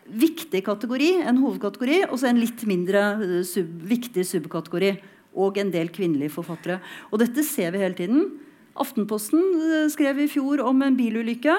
viktig 0.06 0.62
kategori, 0.66 1.12
en 1.26 1.40
hovedkategori, 1.42 2.04
og 2.10 2.18
så 2.20 2.30
en 2.30 2.40
litt 2.42 2.62
mindre 2.68 3.04
eh, 3.16 3.38
sub, 3.46 3.70
viktig 3.86 4.26
subkategori. 4.26 4.96
Og 5.36 5.58
en 5.60 5.68
del 5.68 5.90
kvinnelige 5.92 6.32
forfattere. 6.32 6.78
Og 7.10 7.20
dette 7.20 7.42
ser 7.44 7.74
vi 7.74 7.82
hele 7.82 7.96
tiden. 7.98 8.22
Aftenposten 8.80 9.42
eh, 9.60 9.88
skrev 9.92 10.22
i 10.22 10.30
fjor 10.32 10.62
om 10.64 10.80
en 10.86 10.96
bilulykke. 10.96 11.58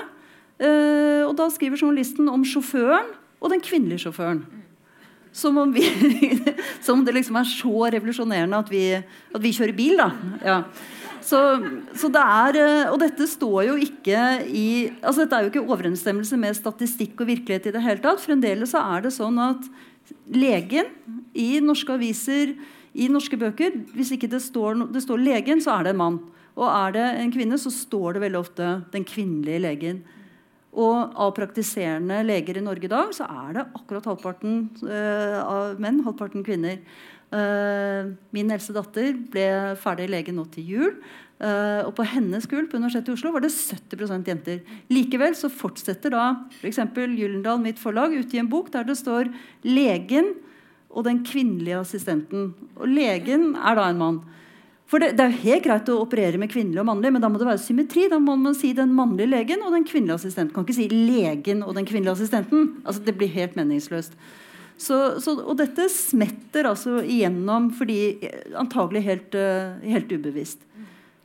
Eh, 0.57 1.23
og 1.27 1.35
da 1.37 1.45
skriver 1.53 1.77
journalisten 1.77 2.31
om 2.31 2.45
sjåføren 2.47 3.11
og 3.37 3.53
den 3.53 3.61
kvinnelige 3.61 4.07
sjåføren. 4.07 4.41
Som 5.35 5.57
om, 5.61 5.73
vi, 5.73 5.83
som 6.85 7.03
det 7.05 7.15
liksom 7.15 7.39
er 7.39 7.49
så 7.49 7.89
revolusjonerende 7.97 8.61
at 8.61 8.71
vi, 8.71 8.85
at 8.97 9.43
vi 9.43 9.55
kjører 9.55 9.75
bil, 9.77 9.97
da. 9.99 10.11
Ja. 10.45 10.61
Så, 11.27 11.39
så, 11.97 12.07
det 12.13 12.21
er, 12.23 12.57
eh, 12.61 12.91
Og 12.93 13.01
dette 13.01 13.25
står 13.27 13.65
jo 13.67 13.75
ikke 13.83 14.21
i 14.47 14.67
altså 15.01 15.25
Dette 15.25 15.35
er 15.35 15.43
jo 15.43 15.51
ikke 15.51 15.65
overensstemmelse 15.65 16.39
med 16.39 16.55
statistikk 16.55 17.19
og 17.19 17.27
virkelighet 17.33 17.67
i 17.67 17.75
det 17.75 17.83
hele 17.83 18.03
tatt. 18.03 18.23
Fremdeles 18.23 18.71
så 18.71 18.83
er 18.95 19.03
det 19.03 19.15
sånn 19.15 19.39
at 19.43 19.67
legen 20.31 20.93
i 21.35 21.57
norske 21.59 21.91
aviser, 21.91 22.55
i 22.97 23.09
norske 23.11 23.37
bøker 23.37 23.75
Hvis 23.93 24.13
ikke 24.15 24.29
det 24.31 24.39
står, 24.41 24.79
det 24.93 25.03
står 25.03 25.19
legen, 25.19 25.59
så 25.61 25.75
er 25.75 25.87
det 25.87 25.95
en 25.95 26.03
mann. 26.05 26.21
Og 26.57 26.65
er 26.71 26.95
det 26.95 27.07
en 27.19 27.33
kvinne, 27.33 27.59
så 27.61 27.69
står 27.73 28.15
det 28.15 28.23
veldig 28.23 28.39
ofte 28.39 28.69
den 28.93 29.05
kvinnelige 29.05 29.61
legen. 29.67 29.99
Og 30.77 31.17
av 31.17 31.33
praktiserende 31.33 32.21
leger 32.25 32.59
i 32.59 32.65
Norge 32.65 32.85
i 32.85 32.91
dag 32.91 33.13
så 33.15 33.25
er 33.25 33.55
det 33.57 33.67
akkurat 33.79 34.09
halvparten 34.11 34.59
uh, 34.85 35.39
av 35.41 35.79
menn, 35.81 36.03
halvparten 36.05 36.45
kvinner. 36.45 36.77
Uh, 37.33 38.13
min 38.31 38.51
eldste 38.53 38.75
datter 38.75 39.15
ble 39.33 39.47
ferdig 39.81 40.05
lege 40.13 40.35
nå 40.35 40.45
til 40.53 40.69
jul. 40.75 40.93
Uh, 41.37 41.85
og 41.85 41.91
på 41.97 42.05
hennes 42.09 42.45
kull 42.49 42.65
på 42.69 42.79
Universitetet 42.79 43.11
i 43.11 43.15
Oslo 43.17 43.33
var 43.33 43.43
det 43.45 43.53
70% 43.53 44.29
jenter. 44.29 44.61
Likevel 44.93 45.35
så 45.37 45.49
fortsetter 45.53 46.13
da 46.13 46.29
f.eks. 46.59 46.81
For 46.93 47.17
Gyllendal, 47.17 47.61
mitt 47.61 47.81
forlag, 47.81 48.15
utgi 48.17 48.41
en 48.41 48.49
bok 48.49 48.71
der 48.73 48.85
det 48.87 48.99
står 49.01 49.29
'legen 49.65 50.35
og 50.89 51.05
den 51.09 51.23
kvinnelige 51.25 51.81
assistenten'. 51.81 52.53
Og 52.77 52.87
legen 52.89 53.55
er 53.55 53.77
da 53.77 53.89
en 53.89 54.01
mann. 54.01 54.21
For 54.87 55.03
det, 55.03 55.17
det, 55.17 55.23
er 55.23 55.33
jo 55.33 55.43
helt 55.43 55.65
greit 55.65 55.89
å 55.91 55.99
operere 55.99 56.39
med 56.39 56.51
kvinnelig 56.51 56.79
og 56.79 56.87
mannlig, 56.87 57.11
men 57.11 57.23
da 57.23 57.27
må 57.31 57.39
det 57.41 57.49
være 57.49 57.59
symmetri. 57.59 58.05
Da 58.11 58.21
må 58.23 58.37
man 58.39 58.55
si 58.55 58.71
den 58.75 58.93
mannlige 58.95 59.33
legen 59.33 59.65
og 59.65 59.73
den 59.75 59.83
kvinnelige 59.87 60.15
assistenten. 60.21 60.53
Kan 60.55 60.63
ikke 60.63 60.77
si 60.77 60.87
legen 60.91 61.63
og 61.65 61.75
den 61.75 61.87
kvinnelige 61.87 62.15
assistenten. 62.15 62.69
Altså, 62.85 63.03
det 63.03 63.17
blir 63.19 63.33
helt 63.35 63.57
meningsløst. 63.59 64.15
Så, 64.77 64.97
så, 65.19 65.33
og 65.41 65.57
dette 65.59 65.89
smetter 65.89 66.69
altså 66.69 67.01
igjennom 67.01 67.71
fordi 67.75 67.99
antagelig 68.55 69.01
helt, 69.07 69.35
uh, 69.35 69.75
helt 69.81 70.11
ubevisst. 70.13 70.61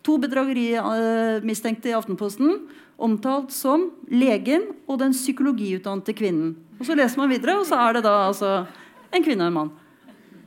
To 0.02 0.16
bedragerimistenkte 0.18 1.92
i 1.92 1.94
Aftenposten 1.94 2.56
omtalt 3.02 3.52
som 3.54 3.90
legen 4.10 4.72
og 4.88 4.98
den 5.04 5.14
psykologiutdannede 5.14 6.16
kvinnen. 6.18 6.56
Og 6.80 6.88
Så 6.88 6.96
leser 6.98 7.20
man 7.20 7.30
videre, 7.30 7.60
og 7.60 7.68
så 7.68 7.78
er 7.78 7.98
det 7.98 8.04
da 8.08 8.16
altså 8.26 8.64
en 9.12 9.22
kvinne 9.22 9.46
og 9.46 9.52
en 9.52 9.58
mann. 9.60 9.72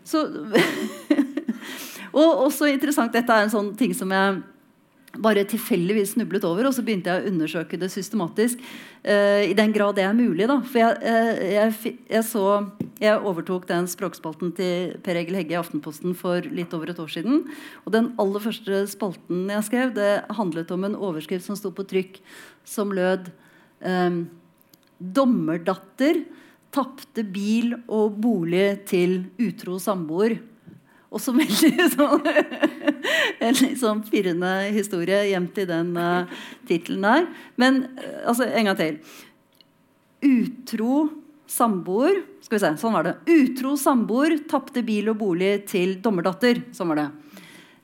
Så 0.04 0.25
Og 2.15 2.45
også 2.47 2.69
interessant, 2.71 3.13
Dette 3.13 3.34
er 3.34 3.45
en 3.45 3.54
sånn 3.54 3.73
ting 3.80 3.93
som 3.97 4.12
jeg 4.13 4.43
bare 5.21 5.45
tilfeldigvis 5.47 6.13
snublet 6.15 6.45
over, 6.47 6.67
og 6.67 6.73
så 6.75 6.84
begynte 6.86 7.12
jeg 7.12 7.23
å 7.23 7.32
undersøke 7.32 7.80
det 7.80 7.89
systematisk. 7.93 8.62
Uh, 9.06 9.43
I 9.47 9.56
den 9.58 9.73
grad 9.75 9.97
det 9.97 10.06
er 10.06 10.15
mulig. 10.17 10.47
Da. 10.49 10.58
For 10.67 10.82
jeg, 10.82 10.97
uh, 11.04 11.43
jeg, 11.56 11.93
jeg, 12.12 12.23
så, 12.28 12.45
jeg, 13.01 13.19
overtok 13.19 13.67
den 13.69 13.89
språkspalten 13.91 14.54
til 14.58 14.95
Per 15.06 15.19
Egil 15.19 15.39
Hegge 15.39 15.56
i 15.56 15.60
Aftenposten 15.60 16.15
for 16.17 16.45
litt 16.56 16.73
over 16.75 16.91
et 16.91 17.01
år 17.01 17.12
siden. 17.12 17.45
Og 17.86 17.95
den 17.95 18.12
aller 18.21 18.43
første 18.43 18.86
spalten 18.91 19.47
jeg 19.54 19.67
skrev, 19.69 19.93
det 19.97 20.13
handlet 20.39 20.73
om 20.75 20.88
en 20.88 20.97
overskrift 20.99 21.47
som 21.47 21.60
sto 21.60 21.71
på 21.75 21.88
trykk, 21.89 22.19
som 22.67 22.93
lød 22.95 23.30
um, 23.86 24.25
Dommerdatter 24.95 26.23
tapte 26.75 27.23
bil 27.28 27.73
og 27.91 28.17
bolig 28.19 28.86
til 28.89 29.25
utro 29.39 29.78
samboer. 29.80 30.38
Også 31.15 31.32
veldig 31.36 31.88
sånn 31.95 32.25
En 33.43 33.60
litt 33.62 33.80
sånn 33.80 34.04
pirrende 34.10 34.51
historie 34.75 35.21
gjemt 35.30 35.60
i 35.62 35.67
den 35.69 35.93
uh, 35.97 36.41
tittelen 36.67 37.06
der. 37.06 37.28
Men 37.62 37.84
uh, 37.99 38.32
altså, 38.32 38.47
en 38.49 38.69
gang 38.69 38.80
til. 38.80 38.97
Utro 40.25 41.06
samboer 41.51 42.23
Skal 42.41 42.58
vi 42.58 42.63
se, 42.63 42.71
sånn 42.82 42.95
var 42.95 43.06
det. 43.08 43.17
Utro 43.32 43.75
samboer 43.80 44.39
tapte 44.49 44.84
bil 44.86 45.12
og 45.13 45.19
bolig 45.21 45.54
til 45.69 45.99
dommerdatter. 46.04 46.63
Sånn 46.75 46.91
var 46.91 47.04
det. 47.04 47.12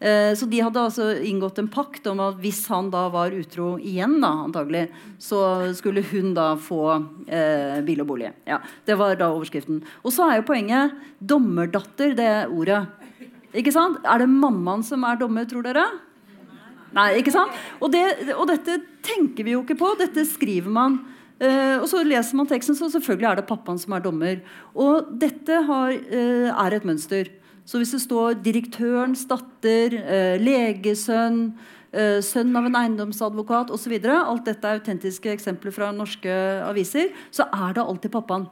Uh, 0.01 0.31
så 0.33 0.47
de 0.49 0.63
hadde 0.65 0.81
altså 0.81 1.11
inngått 1.29 1.61
en 1.61 1.69
pakt 1.71 2.07
om 2.09 2.23
at 2.25 2.39
hvis 2.41 2.63
han 2.73 2.89
da 2.93 3.05
var 3.13 3.35
utro 3.37 3.75
igjen, 3.77 4.17
da, 4.23 4.31
antagelig, 4.47 4.87
så 5.21 5.43
skulle 5.77 6.01
hun 6.09 6.33
da 6.33 6.55
få 6.57 6.81
eh, 7.29 7.77
bil 7.85 8.01
og 8.01 8.09
bolig. 8.09 8.31
Ja, 8.49 8.57
Det 8.87 8.97
var 8.97 9.13
da 9.19 9.29
overskriften. 9.29 9.83
Og 10.01 10.15
så 10.15 10.25
er 10.25 10.39
jo 10.39 10.47
poenget 10.49 10.97
dommerdatter, 11.21 12.17
det 12.17 12.31
ordet. 12.49 12.81
Ikke 13.57 13.73
sant? 13.75 13.99
Er 14.07 14.23
det 14.23 14.29
mammaen 14.31 14.83
som 14.85 15.03
er 15.07 15.19
dommer, 15.19 15.47
tror 15.49 15.65
dere? 15.65 15.85
Nei, 16.95 17.07
ikke 17.21 17.33
sant? 17.33 17.55
Og, 17.79 17.91
det, 17.93 18.03
og 18.35 18.45
dette 18.49 18.77
tenker 19.05 19.47
vi 19.47 19.55
jo 19.55 19.63
ikke 19.63 19.79
på. 19.79 19.93
Dette 19.99 20.25
skriver 20.27 20.71
man. 20.71 20.99
Uh, 21.41 21.81
og 21.81 21.87
så 21.89 22.03
leser 22.05 22.37
man 22.37 22.49
teksten, 22.49 22.77
så 22.77 22.91
selvfølgelig 22.93 23.29
er 23.29 23.39
det 23.39 23.47
pappaen 23.49 23.79
som 23.81 23.95
er 23.97 24.03
dommer. 24.03 24.41
Og 24.77 25.09
dette 25.21 25.61
har, 25.67 25.93
uh, 25.95 26.49
er 26.51 26.77
et 26.77 26.87
mønster. 26.87 27.31
Så 27.65 27.79
hvis 27.79 27.93
det 27.95 28.03
står 28.03 28.41
direktørens 28.43 29.23
datter, 29.29 29.97
uh, 29.99 30.35
legesønn, 30.41 31.45
sønn 32.23 32.53
av 32.55 32.69
en 32.69 32.75
eiendomsadvokat 32.79 33.71
osv., 33.75 33.97
alt 34.07 34.45
dette 34.47 34.63
er 34.63 34.77
autentiske 34.79 35.27
eksempler 35.33 35.73
fra 35.75 35.89
norske 35.91 36.31
aviser, 36.63 37.09
så 37.35 37.43
er 37.51 37.73
det 37.75 37.83
alltid 37.83 38.13
pappaen. 38.13 38.45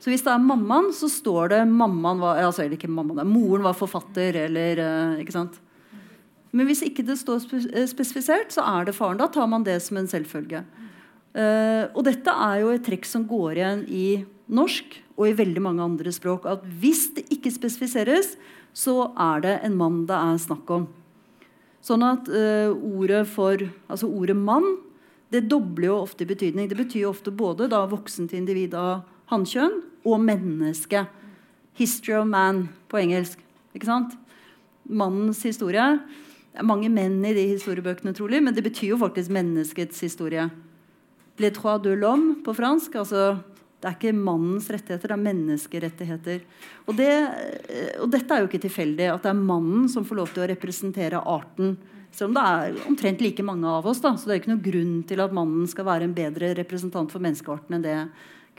Så 0.00 0.08
hvis 0.08 0.22
det 0.24 0.32
er 0.32 0.40
mammaen, 0.40 0.88
så 0.96 1.10
står 1.12 1.52
det 1.52 1.64
mammaen 1.68 2.22
var, 2.22 2.40
altså, 2.40 2.64
eller 2.64 2.78
ikke 2.78 2.88
mammaen, 2.88 3.28
moren 3.28 3.66
var 3.66 3.76
forfatter. 3.76 4.36
eller, 4.46 4.80
uh, 4.80 5.20
ikke 5.20 5.36
sant? 5.36 5.60
Men 6.56 6.66
hvis 6.66 6.82
ikke 6.82 7.04
det 7.06 7.18
står 7.20 7.44
eh, 7.68 7.86
spesifisert, 7.86 8.50
så 8.50 8.64
er 8.66 8.88
det 8.88 8.96
faren. 8.96 9.20
Da 9.20 9.28
tar 9.30 9.46
man 9.46 9.62
det 9.62 9.76
som 9.84 10.00
en 10.00 10.08
selvfølge. 10.10 10.64
Og 11.94 12.00
dette 12.02 12.32
er 12.34 12.56
jo 12.58 12.72
et 12.74 12.82
trekk 12.82 13.04
som 13.06 13.22
går 13.22 13.60
igjen 13.60 13.82
i 13.86 14.06
norsk 14.50 14.96
og 15.14 15.28
i 15.28 15.36
veldig 15.38 15.62
mange 15.62 15.84
andre 15.84 16.10
språk. 16.10 16.48
At 16.50 16.64
hvis 16.82 17.04
det 17.14 17.28
ikke 17.30 17.52
spesifiseres, 17.54 18.32
så 18.74 19.12
er 19.14 19.44
det 19.44 19.52
en 19.68 19.76
mann 19.78 20.00
det 20.10 20.18
er 20.18 20.40
snakk 20.42 20.72
om. 20.74 20.88
Sånn 21.86 22.02
at 22.02 22.26
ordet 22.26 23.22
for 23.30 23.62
Altså 23.86 24.10
ordet 24.10 24.34
mann 24.34 24.66
det 25.30 25.46
dobler 25.46 25.86
jo 25.86 26.00
ofte 26.02 26.26
betydning. 26.26 26.68
Det 26.68 26.78
betyr 26.78 27.04
jo 27.04 27.12
ofte 27.12 27.30
både 27.30 27.68
da 27.70 27.84
voksent 27.88 28.34
individ 28.34 28.74
av 28.74 29.04
hannkjønn 29.30 29.80
og 30.04 30.20
menneske. 30.20 31.06
'History 31.76 32.18
of 32.18 32.26
man' 32.26 32.68
på 32.88 32.98
engelsk. 33.00 33.38
Ikke 33.74 33.86
sant? 33.86 34.16
Mannens 34.88 35.42
historie. 35.42 36.00
Det 36.50 36.58
er 36.58 36.66
mange 36.66 36.90
menn 36.90 37.24
i 37.24 37.32
de 37.32 37.46
historiebøkene, 37.54 38.12
trolig, 38.12 38.42
men 38.42 38.54
det 38.54 38.64
betyr 38.66 38.90
jo 38.90 38.98
faktisk 38.98 39.30
menneskets 39.30 40.00
historie. 40.00 40.50
Le 41.38 41.50
trois 41.50 41.78
de 41.80 41.94
l'homme 41.96 42.42
på 42.42 42.52
fransk. 42.52 42.96
altså 42.96 43.38
det 43.80 43.88
er 43.88 43.94
ikke 43.96 44.12
mannens 44.12 44.66
rettigheter, 44.68 45.08
det 45.08 45.14
er 45.14 45.24
menneskerettigheter. 45.24 46.40
Og, 46.84 46.96
det, 46.98 47.12
og, 48.02 48.10
dette 48.12 48.34
er 48.34 48.42
jo 48.42 48.48
ikke 48.50 48.60
tilfeldig, 48.60 49.06
at 49.08 49.22
det 49.24 49.30
er 49.30 49.38
mannen 49.38 49.86
som 49.88 50.04
får 50.04 50.18
lov 50.18 50.34
til 50.34 50.44
å 50.44 50.48
representere 50.50 51.22
arten. 51.24 51.78
Selv 52.12 52.28
om 52.28 52.36
det 52.36 52.42
er 52.44 52.82
omtrent 52.90 53.24
like 53.24 53.46
mange 53.46 53.70
av 53.70 53.88
oss. 53.88 54.02
Da, 54.04 54.12
så 54.18 54.28
det 54.28 54.34
er 54.34 54.42
ikke 54.42 54.52
noen 54.52 54.66
grunn 54.66 54.98
til 55.08 55.24
at 55.24 55.32
mannen 55.32 55.64
skal 55.70 55.88
være 55.88 56.04
en 56.04 56.12
bedre 56.12 56.52
representant 56.58 57.08
for 57.08 57.24
menneskearten 57.24 57.78
enn 57.78 57.86
det 57.86 57.96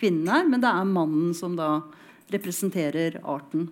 kvinnen 0.01 0.29
er, 0.33 0.47
men 0.49 0.63
det 0.63 0.69
er 0.71 0.89
mannen 0.89 1.31
som 1.37 1.53
da 1.55 1.75
representerer 2.33 3.19
arten. 3.21 3.69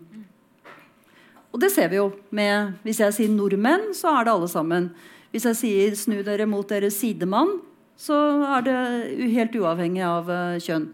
Og 1.49 1.61
det 1.61 1.71
ser 1.73 1.89
vi 1.89 1.97
jo 1.97 2.11
med 2.35 2.75
Hvis 2.85 3.01
jeg 3.01 3.15
sier 3.15 3.33
nordmenn, 3.33 3.89
så 3.97 4.13
er 4.19 4.27
det 4.27 4.35
alle 4.35 4.49
sammen. 4.51 4.91
Hvis 5.33 5.45
jeg 5.49 5.57
sier 5.57 5.95
'snu 5.95 6.23
dere 6.25 6.45
mot 6.45 6.67
deres 6.67 6.97
sidemann', 7.01 7.59
så 7.97 8.15
er 8.57 8.61
det 8.63 9.31
helt 9.33 9.55
uavhengig 9.59 10.01
av 10.05 10.29
uh, 10.29 10.57
kjønn. 10.57 10.87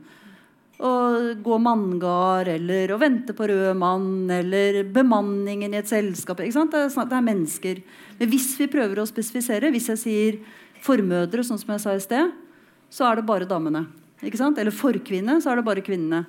Å 0.76 0.92
gå 1.40 1.58
manngard 1.62 2.50
eller 2.52 2.92
å 2.92 3.00
vente 3.00 3.32
på 3.32 3.48
rød 3.48 3.78
mann 3.80 4.30
eller 4.32 4.84
bemanningen 4.84 5.72
i 5.72 5.80
et 5.80 5.88
selskap. 5.88 6.38
Det 6.38 6.50
er, 6.50 6.68
det, 6.68 7.16
er, 7.16 7.22
mennesker. 7.22 7.84
Men 8.20 8.30
hvis 8.30 8.60
vi 8.60 8.68
prøver 8.68 9.00
å 9.00 9.08
spesifisere, 9.08 9.72
hvis 9.72 9.88
jeg 9.94 10.02
sier 10.02 10.40
formødre, 10.84 11.46
sånn 11.48 11.62
som 11.62 11.72
jeg 11.72 11.84
sa 11.86 11.96
i 11.96 12.04
sted, 12.04 12.34
så 12.92 13.08
er 13.08 13.22
det 13.22 13.30
bare 13.30 13.48
damene. 13.48 13.86
Eller 14.24 14.72
forkvinne, 14.72 15.42
så 15.42 15.52
er 15.52 15.60
det 15.60 15.66
bare 15.68 15.84
kvinnene. 15.86 16.26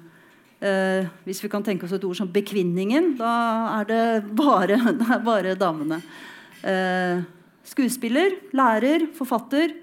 Eh, 0.61 1.07
hvis 1.27 1.43
vi 1.45 1.51
kan 1.53 1.63
tenke 1.63 1.85
oss 1.85 1.93
et 1.93 2.05
ord 2.05 2.17
som 2.17 2.29
'bekvinningen', 2.29 3.17
da 3.19 3.81
er 3.81 3.85
det 3.85 4.35
bare, 4.35 4.77
det 4.99 5.11
er 5.11 5.21
bare 5.21 5.55
damene. 5.55 6.03
Eh, 6.65 7.23
skuespiller, 7.65 8.41
lærer, 8.53 9.13
forfatter. 9.13 9.75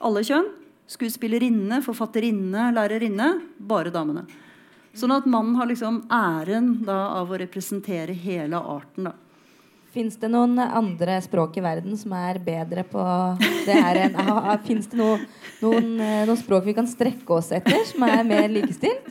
Alle 0.00 0.22
kjønn. 0.22 0.46
Skuespillerinne, 0.88 1.82
forfatterinne, 1.82 2.70
lærerinne. 2.74 3.42
Bare 3.58 3.90
damene. 3.90 4.26
Sånn 4.94 5.12
at 5.14 5.26
mannen 5.26 5.54
har 5.54 5.68
liksom 5.70 6.02
æren 6.10 6.84
da, 6.84 7.14
av 7.20 7.30
å 7.30 7.38
representere 7.38 8.12
hele 8.12 8.56
arten. 8.56 9.04
da. 9.04 9.12
Fins 9.90 10.14
det 10.22 10.28
noen 10.30 10.54
andre 10.62 11.16
språk 11.24 11.56
i 11.58 11.62
verden 11.64 11.96
som 11.98 12.12
er 12.14 12.38
bedre 12.44 12.84
på 12.86 13.02
det 13.66 13.74
her 13.74 14.04
enn 14.04 14.18
Fins 14.68 14.86
det 14.92 15.00
noen, 15.00 15.24
noen, 15.58 15.88
eh, 15.98 16.22
noen, 16.28 16.38
språk 16.38 16.68
vi 16.68 16.76
kan 16.76 16.86
strekke 16.86 17.34
oss 17.34 17.50
etter, 17.56 17.82
som 17.88 18.06
er 18.06 18.22
mer 18.28 18.46
likestilt? 18.52 19.10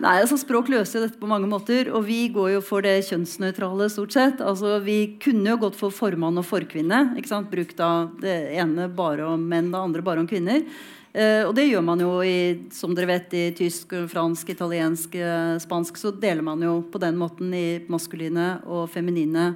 Nei, 0.00 0.14
altså 0.22 0.38
Språk 0.40 0.70
løser 0.72 1.02
dette 1.04 1.18
på 1.20 1.28
mange 1.28 1.48
måter, 1.48 1.90
og 1.92 2.06
vi 2.06 2.22
går 2.32 2.54
jo 2.54 2.60
for 2.64 2.84
det 2.84 3.02
kjønnsnøytrale. 3.08 3.88
stort 3.92 4.12
sett. 4.12 4.40
Altså, 4.40 4.78
Vi 4.84 5.18
kunne 5.20 5.50
jo 5.50 5.58
gått 5.60 5.76
for 5.76 5.92
formann 5.92 6.38
og 6.40 6.46
forkvinne. 6.48 7.16
ikke 7.16 7.28
sant? 7.28 7.50
Brukt 7.50 7.76
da 7.76 8.08
det 8.20 8.56
ene 8.56 8.88
bare 8.88 9.26
om 9.26 9.40
menn, 9.40 9.70
det 9.70 9.80
andre 9.80 10.02
bare 10.02 10.20
om 10.20 10.28
kvinner. 10.28 10.64
Eh, 11.10 11.42
og 11.42 11.54
det 11.56 11.66
gjør 11.66 11.82
man 11.82 12.02
jo 12.02 12.10
i, 12.22 12.68
som 12.74 12.94
dere 12.94 13.10
vet, 13.10 13.32
i 13.34 13.44
tysk, 13.56 13.96
fransk, 14.12 14.52
italiensk, 14.54 15.16
eh, 15.18 15.56
spansk. 15.62 15.98
Så 15.98 16.12
deler 16.14 16.44
man 16.46 16.62
jo 16.62 16.80
på 16.86 17.00
den 17.02 17.18
måten 17.18 17.54
i 17.56 17.80
maskuline 17.90 18.60
og 18.66 18.86
feminine 18.92 19.52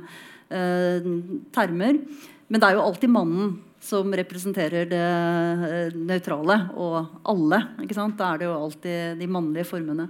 eh, 0.51 1.07
termer. 1.55 2.01
Men 2.49 2.61
det 2.61 2.69
er 2.69 2.79
jo 2.79 2.87
alltid 2.89 3.13
mannen 3.15 3.55
som 3.85 4.15
representerer 4.17 4.89
det 4.89 5.05
eh, 5.05 5.95
nøytrale 5.95 6.57
og 6.81 6.99
alle. 7.31 7.61
ikke 7.85 7.97
sant? 7.97 8.17
Da 8.19 8.33
er 8.33 8.41
det 8.41 8.49
jo 8.49 8.57
alltid 8.57 9.21
de 9.21 9.31
mannlige 9.31 9.69
formene. 9.69 10.09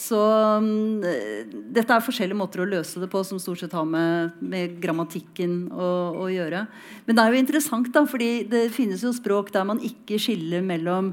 Så 0.00 0.16
um, 0.56 1.02
dette 1.02 1.92
er 1.92 2.04
forskjellige 2.04 2.38
måter 2.38 2.62
å 2.62 2.68
løse 2.68 3.02
det 3.02 3.10
på 3.12 3.20
som 3.26 3.40
stort 3.42 3.60
sett 3.60 3.74
har 3.76 3.84
med, 3.84 4.38
med 4.40 4.78
grammatikken 4.80 5.66
å, 5.68 5.90
å, 6.22 6.28
gjøre. 6.32 6.64
Men 7.04 7.18
det 7.18 7.24
er 7.24 7.34
jo 7.34 7.42
interessant, 7.42 7.90
da, 7.92 8.06
fordi 8.08 8.30
det 8.48 8.70
finnes 8.72 9.04
jo 9.04 9.12
språk 9.12 9.52
der 9.52 9.66
man 9.68 9.82
ikke 9.84 10.16
skiller 10.22 10.64
mellom 10.64 11.12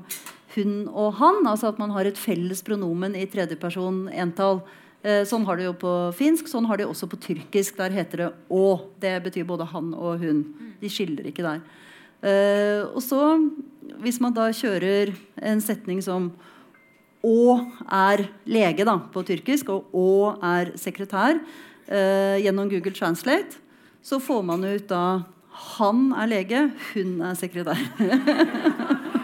hun 0.56 0.88
og 0.88 1.18
han. 1.20 1.44
Altså 1.44 1.74
at 1.74 1.82
man 1.82 1.92
har 1.98 2.08
et 2.08 2.20
felles 2.20 2.64
pronomen 2.64 3.18
i 3.20 3.28
tredjeperson 3.28 4.06
entall. 4.16 4.64
Eh, 5.04 5.26
sånn 5.28 5.46
har 5.48 5.60
de 5.60 5.68
jo 5.68 5.76
på 5.78 5.94
finsk, 6.16 6.48
sånn 6.48 6.68
har 6.72 6.80
de 6.80 6.88
også 6.88 7.10
på 7.12 7.20
tyrkisk. 7.28 7.76
Der 7.82 7.92
heter 7.92 8.24
det 8.24 8.34
'å'. 8.50 8.88
Det 9.04 9.16
betyr 9.24 9.46
både 9.46 9.68
han 9.68 9.94
og 9.94 10.20
hun. 10.24 10.46
De 10.80 10.88
skiller 10.88 11.28
ikke 11.28 11.44
der. 11.44 11.62
Eh, 12.24 12.82
og 12.88 13.02
så, 13.04 13.36
hvis 14.00 14.20
man 14.20 14.34
da 14.34 14.48
kjører 14.50 15.14
en 15.38 15.60
setning 15.62 16.02
som 16.02 16.32
Å 17.28 17.58
er 17.92 18.28
lege 18.48 18.86
da, 18.88 18.96
på 19.12 19.24
tyrkisk, 19.28 19.74
og 19.74 19.98
Å 19.98 20.38
er 20.56 20.72
sekretær 20.80 21.36
eh, 21.36 22.38
gjennom 22.46 22.70
Google 22.72 22.96
Translate, 22.96 23.60
så 24.04 24.22
får 24.24 24.46
man 24.48 24.64
ut 24.64 24.88
da 24.88 25.04
Han 25.76 26.14
er 26.16 26.32
lege, 26.32 26.62
hun 26.94 27.20
er 27.26 27.36
sekretær. 27.36 27.82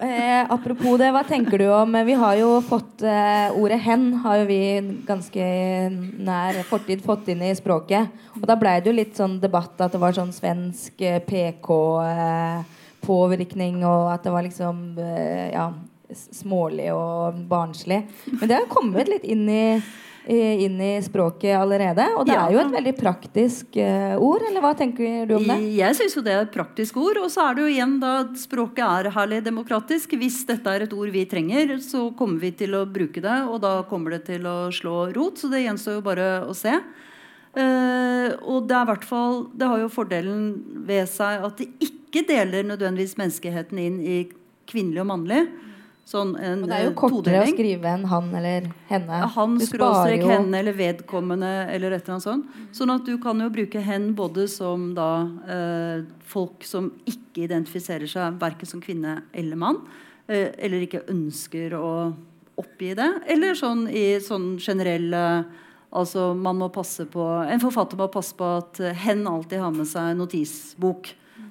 Eh, 0.00 0.48
apropos 0.48 0.96
det, 0.96 1.10
hva 1.12 1.20
tenker 1.28 1.60
du 1.60 1.68
om 1.76 1.92
Vi 2.08 2.14
har 2.16 2.32
jo 2.38 2.62
fått 2.64 3.02
eh, 3.04 3.52
ordet 3.52 3.76
'hen' 3.84 4.16
har 4.22 4.38
jo 4.40 4.46
vi 4.48 4.80
ganske 5.04 5.44
nær 6.16 6.56
fortid 6.70 7.04
fått 7.04 7.28
inn 7.28 7.42
i 7.44 7.52
språket. 7.52 8.08
Og 8.40 8.48
da 8.48 8.56
blei 8.56 8.80
det 8.80 8.88
jo 8.88 8.96
litt 8.96 9.12
sånn 9.20 9.36
debatt 9.42 9.76
at 9.76 9.92
det 9.92 10.00
var 10.00 10.16
sånn 10.16 10.32
svensk 10.32 10.96
eh, 11.04 11.20
PK-påvirkning, 11.20 13.82
eh, 13.82 13.88
og 13.92 14.08
at 14.14 14.24
det 14.24 14.32
var 14.32 14.42
liksom 14.48 14.96
eh, 14.96 15.52
ja, 15.52 15.68
smålig 16.14 16.90
og 16.94 17.40
barnslig. 17.50 18.04
Men 18.36 18.46
det 18.46 18.56
har 18.56 18.70
kommet 18.70 19.10
litt 19.10 19.26
inn 19.26 19.48
i 19.48 19.64
inn 20.30 20.80
i 20.80 21.02
språket 21.02 21.56
allerede. 21.56 22.04
Og 22.16 22.26
det 22.26 22.34
ja. 22.34 22.44
er 22.44 22.54
jo 22.54 22.60
et 22.62 22.74
veldig 22.74 22.92
praktisk 22.98 23.78
uh, 23.80 24.14
ord, 24.20 24.44
eller 24.46 24.62
hva 24.62 24.72
tenker 24.78 25.26
du 25.26 25.36
om 25.38 25.46
det? 25.48 25.58
Jeg 25.78 25.96
syns 25.98 26.16
jo 26.16 26.24
det 26.24 26.34
er 26.34 26.44
et 26.44 26.54
praktisk 26.54 26.98
ord. 27.00 27.18
Og 27.24 27.30
så 27.32 27.46
er 27.48 27.56
det 27.56 27.64
jo 27.64 27.72
igjen 27.72 27.96
da 28.02 28.14
språket 28.38 28.84
er 28.86 29.10
herlig 29.16 29.40
demokratisk. 29.46 30.14
Hvis 30.20 30.42
dette 30.48 30.70
er 30.70 30.86
et 30.86 30.96
ord 30.96 31.12
vi 31.14 31.24
trenger, 31.30 31.76
så 31.84 32.08
kommer 32.18 32.42
vi 32.44 32.52
til 32.62 32.76
å 32.78 32.84
bruke 32.86 33.22
det, 33.24 33.38
og 33.48 33.62
da 33.64 33.80
kommer 33.90 34.16
det 34.16 34.26
til 34.28 34.46
å 34.46 34.58
slå 34.74 35.08
rot. 35.16 35.40
Så 35.40 35.50
det 35.52 35.64
gjenstår 35.64 35.98
jo 35.98 36.06
bare 36.06 36.28
å 36.46 36.56
se. 36.56 36.76
Uh, 37.50 38.36
og 38.46 38.68
det 38.70 38.76
er 38.78 38.84
hvert 38.86 39.02
fall 39.02 39.40
Det 39.58 39.66
har 39.66 39.80
jo 39.80 39.88
fordelen 39.90 40.42
ved 40.86 41.08
seg 41.10 41.42
at 41.42 41.56
det 41.58 41.66
ikke 41.82 42.22
deler 42.28 42.68
nødvendigvis 42.68 43.16
menneskeheten 43.18 43.80
inn 43.82 43.96
i 44.06 44.20
kvinnelig 44.70 45.02
og 45.02 45.10
mannlig. 45.10 45.40
Sånn 46.08 46.32
en, 46.42 46.64
og 46.64 46.70
det 46.70 46.74
er 46.74 46.86
jo 46.88 46.94
kortere 46.98 47.22
todeling. 47.22 47.52
å 47.52 47.54
skrive 47.54 47.90
enn 47.92 48.06
han 48.10 48.30
eller 48.34 48.64
henne. 48.88 49.18
Han 49.36 49.52
skråstrek 49.62 50.24
henne 50.26 50.58
eller 50.58 50.74
vedkommende 50.74 51.50
eller 51.70 51.94
et 51.94 52.02
eller 52.02 52.16
annet 52.16 52.26
sånt. 52.26 52.56
Sånn 52.74 52.90
at 52.90 53.06
du 53.06 53.14
kan 53.22 53.38
jo 53.38 53.46
bruke 53.54 53.82
hen 53.84 54.10
både 54.18 54.48
som 54.50 54.88
da 54.96 55.10
eh, 55.46 56.02
folk 56.26 56.66
som 56.66 56.90
ikke 57.06 57.44
identifiserer 57.46 58.10
seg 58.10 58.40
verken 58.42 58.66
som 58.72 58.82
kvinne 58.82 59.20
eller 59.30 59.60
mann, 59.60 59.78
eh, 60.26 60.50
eller 60.58 60.82
ikke 60.88 61.04
ønsker 61.12 61.78
å 61.78 61.92
oppgi 62.60 62.90
det, 62.98 63.08
eller 63.30 63.54
sånn 63.56 63.86
i 63.88 64.06
sånn 64.24 64.56
generelle 64.60 65.24
Altså 65.90 66.28
man 66.38 66.54
må 66.54 66.68
passe 66.70 67.02
på 67.10 67.24
En 67.50 67.58
forfatter 67.58 67.98
må 67.98 68.06
passe 68.14 68.36
på 68.38 68.46
at 68.60 68.78
hen 69.02 69.24
alltid 69.26 69.58
har 69.58 69.72
med 69.74 69.88
seg 69.90 70.12
notisbok. 70.14 71.08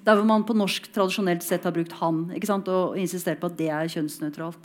Der 0.10 0.18
hvor 0.18 0.26
man 0.26 0.42
på 0.42 0.56
norsk 0.58 0.88
tradisjonelt 0.90 1.44
sett 1.46 1.68
har 1.68 1.74
brukt 1.76 1.94
'han' 1.94 2.32
og 2.68 2.98
insistert 2.98 3.40
på 3.40 3.46
at 3.46 3.58
det 3.58 3.70
er 3.70 3.92
kjønnsnøytralt. 3.94 4.64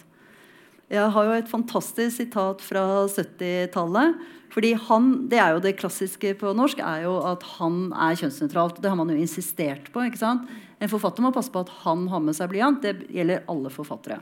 Jeg 0.89 1.11
har 1.13 1.25
jo 1.25 1.33
et 1.37 1.49
fantastisk 1.49 2.17
sitat 2.17 2.63
fra 2.65 3.05
70-tallet. 3.05 4.15
fordi 4.49 4.73
han, 4.73 5.29
Det 5.29 5.39
er 5.39 5.53
jo 5.53 5.61
det 5.61 5.77
klassiske 5.77 6.39
på 6.39 6.55
norsk 6.55 6.79
er 6.79 7.03
jo 7.03 7.19
at 7.27 7.43
han 7.59 7.93
er 7.93 8.15
kjønnsnøytralt. 8.15 8.81
Det 8.81 8.89
har 8.89 8.97
man 8.97 9.11
jo 9.11 9.17
insistert 9.17 9.93
på. 9.93 10.01
En 10.01 10.89
forfatter 10.89 11.21
må 11.21 11.33
passe 11.33 11.51
på 11.51 11.61
at 11.61 11.69
han 11.85 12.09
har 12.09 12.21
med 12.21 12.35
seg 12.35 12.49
blyant. 12.49 12.81
Det 12.81 13.11
gjelder 13.11 13.43
alle 13.49 13.69
forfattere. 13.69 14.21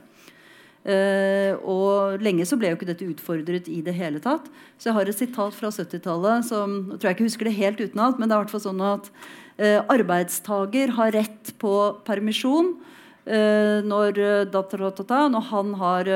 Uh, 0.83 1.55
og 1.63 2.19
lenge 2.19 2.43
så 2.43 2.57
ble 2.59 2.67
jo 2.67 2.75
ikke 2.75 2.89
dette 2.89 3.07
utfordret 3.07 3.69
i 3.71 3.79
det 3.79 3.93
hele 3.93 4.19
tatt. 4.19 4.49
Så 4.77 4.89
jeg 4.89 4.93
har 4.97 5.07
et 5.07 5.15
sitat 5.15 5.53
fra 5.55 5.69
70-tallet 5.71 6.43
som 6.43 6.91
jeg 6.91 6.99
tror 6.99 7.07
jeg 7.07 7.15
ikke 7.15 7.29
husker 7.29 7.45
det 7.45 7.55
helt 7.55 7.79
utenat, 7.79 8.19
men 8.19 8.27
det 8.27 8.35
er 8.35 8.51
i 8.51 8.59
sånn 8.59 8.81
at 8.83 9.07
arbeidstaker 9.61 10.95
har 10.97 11.11
rett 11.13 11.53
på 11.61 11.73
permisjon 12.05 12.73
eh, 13.25 13.83
når, 13.85 14.17
eh, 14.17 14.45
når, 14.49 15.41
han 15.51 15.73
har, 15.77 16.09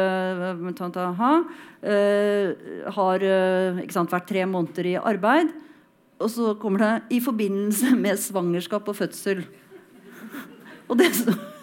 har 2.98 3.28
sant, 3.94 4.12
vært 4.12 4.28
tre 4.28 4.46
måneder 4.46 4.86
i 4.86 4.98
arbeid. 4.98 5.54
Og 6.18 6.30
så 6.34 6.56
kommer 6.58 6.80
det 6.80 7.02
'i 7.14 7.20
forbindelse 7.22 7.96
med 7.96 8.18
svangerskap 8.18 8.88
og 8.88 8.96
fødsel'. 8.96 9.46
Og 10.90 10.98
det, 10.98 11.12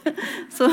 så, 0.57 0.69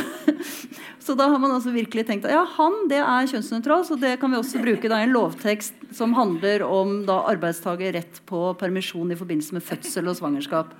så, 1.00 1.15
da 1.17 1.28
har 1.32 1.39
man 1.41 1.54
altså 1.56 1.74
virkelig 1.76 2.06
tenkt 2.08 2.28
at 2.28 2.36
ja, 2.36 2.44
han 2.58 2.76
det 2.91 3.00
er 3.02 3.32
kjønnsnøytral, 3.32 3.86
så 3.88 3.98
det 4.00 4.17
kan 4.22 4.34
vi 4.34 4.39
også 4.39 4.62
bruke 4.63 4.89
i 4.89 5.00
en 5.00 5.15
lovtekst 5.15 5.88
som 5.96 6.15
handler 6.17 6.65
om 6.67 7.02
da 7.08 7.22
arbeidstaker 7.32 7.96
rett 7.98 8.22
på 8.30 8.52
permisjon 8.60 9.12
i 9.12 9.20
forbindelse 9.20 9.58
med 9.58 9.65
fødsel 9.65 10.12
og 10.12 10.20
svangerskap. 10.20 10.76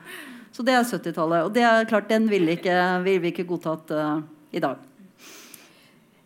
Så 0.52 0.66
det 0.68 0.76
er 0.76 0.84
70-tallet. 0.84 1.48
Og 1.48 1.54
det 1.56 1.64
er 1.64 1.88
klart, 1.88 2.10
den 2.12 2.28
ville, 2.32 2.58
ikke, 2.58 2.76
vil 3.06 3.22
vi 3.24 3.32
ikke 3.32 3.48
godtatt 3.48 3.94
uh, 3.96 4.18
i 4.52 4.60
dag. 4.64 4.80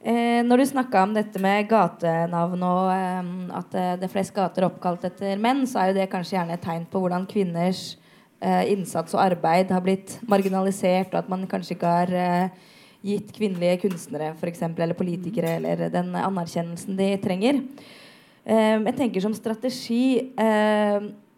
Eh, 0.05 0.41
når 0.45 0.61
du 0.61 0.65
snakka 0.69 1.01
om 1.01 1.13
dette 1.15 1.39
med 1.41 1.65
gatenavn 1.65 2.61
og 2.61 2.91
eh, 2.93 3.29
at 3.57 3.71
det, 3.73 3.85
det 4.01 4.05
er 4.05 4.11
flest 4.13 4.35
gater 4.35 4.61
er 4.61 4.67
oppkalt 4.67 5.07
etter 5.07 5.39
menn, 5.41 5.63
så 5.65 5.81
er 5.81 5.89
jo 5.89 5.95
det 5.97 6.11
kanskje 6.11 6.35
gjerne 6.35 6.53
et 6.53 6.61
tegn 6.61 6.85
på 6.91 7.01
hvordan 7.01 7.25
kvinners 7.29 7.95
eh, 7.95 8.04
innsats 8.71 9.15
og 9.15 9.23
arbeid 9.23 9.73
har 9.73 9.83
blitt 9.85 10.17
marginalisert, 10.29 11.13
og 11.13 11.23
at 11.23 11.29
man 11.31 11.45
kanskje 11.49 11.75
ikke 11.75 11.93
har 11.97 12.15
eh, 12.15 12.71
gitt 13.05 13.29
kvinnelige 13.35 13.83
kunstnere 13.85 14.33
for 14.39 14.49
eksempel, 14.49 14.85
eller 14.85 14.97
politikere 14.97 15.57
eller 15.59 15.87
den 15.93 16.15
anerkjennelsen 16.19 16.97
de 16.97 17.11
trenger. 17.23 17.61
Eh, 18.45 18.75
jeg 18.77 18.97
tenker 18.97 19.25
som 19.25 19.35
strategi 19.37 20.31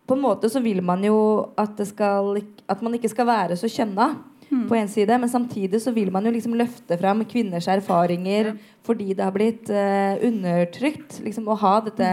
på 0.08 0.16
en 0.16 0.24
måte 0.24 0.50
så 0.52 0.62
vil 0.64 0.80
man 0.86 1.04
jo 1.04 1.20
at, 1.60 1.80
skal, 1.90 2.40
at 2.68 2.84
man 2.84 2.96
ikke 2.96 3.12
skal 3.12 3.28
være 3.28 3.60
så 3.60 3.70
kjønna. 3.72 4.16
på 4.48 4.76
en 4.76 4.88
side, 4.88 5.12
men 5.20 5.28
samtidig 5.28 5.82
så 5.84 5.92
vil 5.92 6.08
man 6.08 6.24
jo 6.24 6.32
liksom 6.32 6.54
løfte 6.56 6.96
fram 6.98 7.26
kvinners 7.28 7.68
erfaringer 7.68 8.54
fordi 8.88 9.10
det 9.12 9.26
har 9.26 9.34
blitt 9.36 9.68
uh, 9.68 10.16
undertrykt. 10.24 11.18
Liksom, 11.20 11.50
å 11.52 11.58
ha 11.60 11.74
dette 11.84 12.12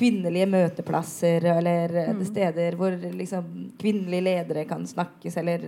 kvinnelige 0.00 0.48
møteplasser 0.48 1.46
eller 1.58 1.96
mm. 2.16 2.24
steder 2.28 2.76
hvor 2.78 2.96
liksom, 2.96 3.48
kvinnelige 3.80 4.26
ledere 4.26 4.66
kan 4.68 4.86
snakkes, 4.88 5.36
eller 5.40 5.66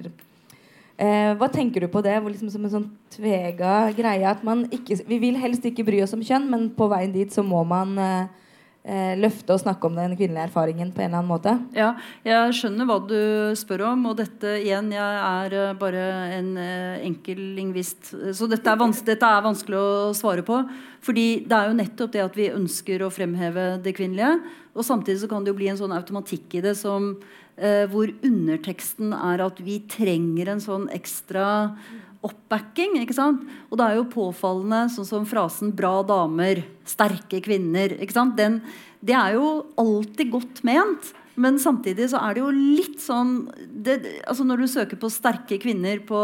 eh, 0.97 1.33
Hva 1.38 1.49
tenker 1.53 1.85
du 1.85 1.90
på 1.92 2.03
det 2.05 2.16
liksom, 2.25 2.51
som 2.53 2.64
en 2.64 2.75
sånn 2.77 2.88
tvega 3.12 3.92
greie? 3.97 4.25
At 4.29 4.45
man 4.47 4.64
ikke, 4.73 5.03
vi 5.09 5.21
vil 5.23 5.40
helst 5.40 5.66
ikke 5.68 5.87
bry 5.87 6.03
oss 6.05 6.16
om 6.16 6.25
kjønn, 6.25 6.49
men 6.53 6.71
på 6.77 6.88
veien 6.92 7.12
dit 7.14 7.33
så 7.33 7.45
må 7.47 7.61
man 7.68 7.99
eh, 8.01 8.41
løfte 8.83 9.55
og 9.55 9.61
snakke 9.62 9.87
om 9.87 9.95
den 9.95 10.16
kvinnelige 10.18 10.49
erfaringen 10.49 10.88
på 10.90 11.05
en 11.05 11.12
eller 11.12 11.21
annen 11.21 11.31
måte. 11.31 11.53
Ja, 11.77 11.92
jeg 12.27 12.55
skjønner 12.59 12.88
hva 12.88 12.97
du 13.07 13.21
spør 13.55 13.85
om. 13.92 14.09
Og 14.11 14.16
dette 14.18 14.57
igjen, 14.59 14.88
jeg 14.90 15.21
er 15.23 15.55
uh, 15.55 15.77
bare 15.79 16.07
en 16.38 16.49
uh, 16.59 16.97
enkel 17.07 17.38
lingvist. 17.57 18.11
Så 18.35 18.49
dette 18.51 18.75
er, 18.75 18.83
dette 19.07 19.29
er, 19.29 19.45
vanskelig 19.47 19.79
å 19.79 20.11
svare 20.18 20.42
på. 20.47 20.59
Fordi 21.03 21.27
det 21.47 21.59
er 21.59 21.71
jo 21.71 21.79
nettopp 21.79 22.16
det 22.16 22.25
at 22.27 22.38
vi 22.38 22.51
ønsker 22.51 23.07
å 23.07 23.12
fremheve 23.14 23.77
det 23.85 23.95
kvinnelige. 23.99 24.35
Og 24.75 24.87
samtidig 24.87 25.23
så 25.23 25.31
kan 25.31 25.45
det 25.45 25.53
jo 25.53 25.61
bli 25.61 25.71
en 25.71 25.79
sånn 25.79 25.95
automatikk 25.95 26.59
i 26.59 26.64
det 26.64 26.75
som 26.79 27.12
eh, 27.57 27.85
hvor 27.92 28.11
underteksten 28.25 29.12
er 29.16 29.42
at 29.45 29.61
vi 29.64 29.83
trenger 29.90 30.55
en 30.55 30.62
sånn 30.62 30.87
ekstra 30.95 31.75
oppbacking. 32.22 32.98
ikke 33.02 33.16
sant? 33.16 33.42
Og 33.70 33.78
det 33.78 33.87
er 33.87 33.98
jo 33.98 34.11
påfallende, 34.12 34.87
sånn 34.92 35.08
som 35.08 35.26
frasen 35.26 35.72
'bra 35.72 36.02
damer', 36.06 36.64
'sterke 36.85 37.42
kvinner'. 37.42 38.00
ikke 38.00 38.12
sant? 38.12 38.37
Den, 38.37 38.62
det 39.02 39.14
er 39.14 39.35
jo 39.35 39.66
alltid 39.76 40.30
godt 40.30 40.64
ment. 40.64 41.12
Men 41.35 41.56
samtidig 41.56 42.11
så 42.12 42.20
er 42.20 42.35
det 42.35 42.42
jo 42.42 42.50
litt 42.52 43.00
sånn 43.00 43.48
det, 43.56 44.20
altså 44.28 44.44
Når 44.44 44.56
du 44.56 44.66
søker 44.68 44.96
på 44.96 45.08
'sterke 45.08 45.58
kvinner' 45.58 46.04
på 46.04 46.18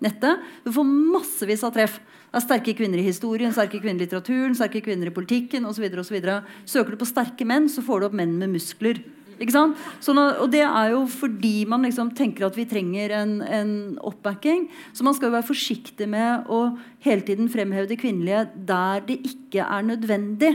nettet, 0.00 0.38
du 0.64 0.70
får 0.72 0.84
massevis 0.84 1.64
av 1.64 1.72
treff. 1.72 2.00
Det 2.30 2.42
er 2.42 2.46
sterke 2.46 2.76
kvinner 2.76 2.98
i 2.98 3.06
historien, 3.06 3.52
sterke 3.52 3.80
kvinner 3.80 4.02
i 4.02 4.04
litteraturen, 4.04 4.54
sterke 4.54 4.82
kvinner 4.84 5.08
i 5.08 5.14
politikken 5.14 5.64
osv. 5.64 5.88
Søker 6.66 6.90
du 6.90 6.96
på 6.96 7.08
sterke 7.08 7.46
menn, 7.46 7.68
så 7.68 7.80
får 7.80 8.00
du 8.00 8.06
opp 8.06 8.12
menn 8.12 8.36
med 8.38 8.50
muskler. 8.50 9.00
Sånn, 9.36 10.18
og 10.18 10.46
det 10.52 10.62
er 10.64 10.92
jo 10.94 11.02
fordi 11.12 11.66
man 11.68 11.84
liksom 11.84 12.14
tenker 12.16 12.46
at 12.46 12.56
vi 12.56 12.64
trenger 12.68 13.12
en, 13.18 13.34
en, 13.42 13.74
oppbacking. 14.00 14.66
Så 14.96 15.04
man 15.04 15.16
skal 15.16 15.28
jo 15.28 15.36
være 15.36 15.50
forsiktig 15.50 16.08
med 16.08 16.48
å 16.48 16.78
hele 17.04 17.24
tiden 17.26 17.50
fremheve 17.52 17.90
det 17.90 18.00
kvinnelige 18.00 18.46
der 18.68 19.04
det 19.04 19.18
ikke 19.28 19.66
er 19.66 19.84
nødvendig. 19.84 20.54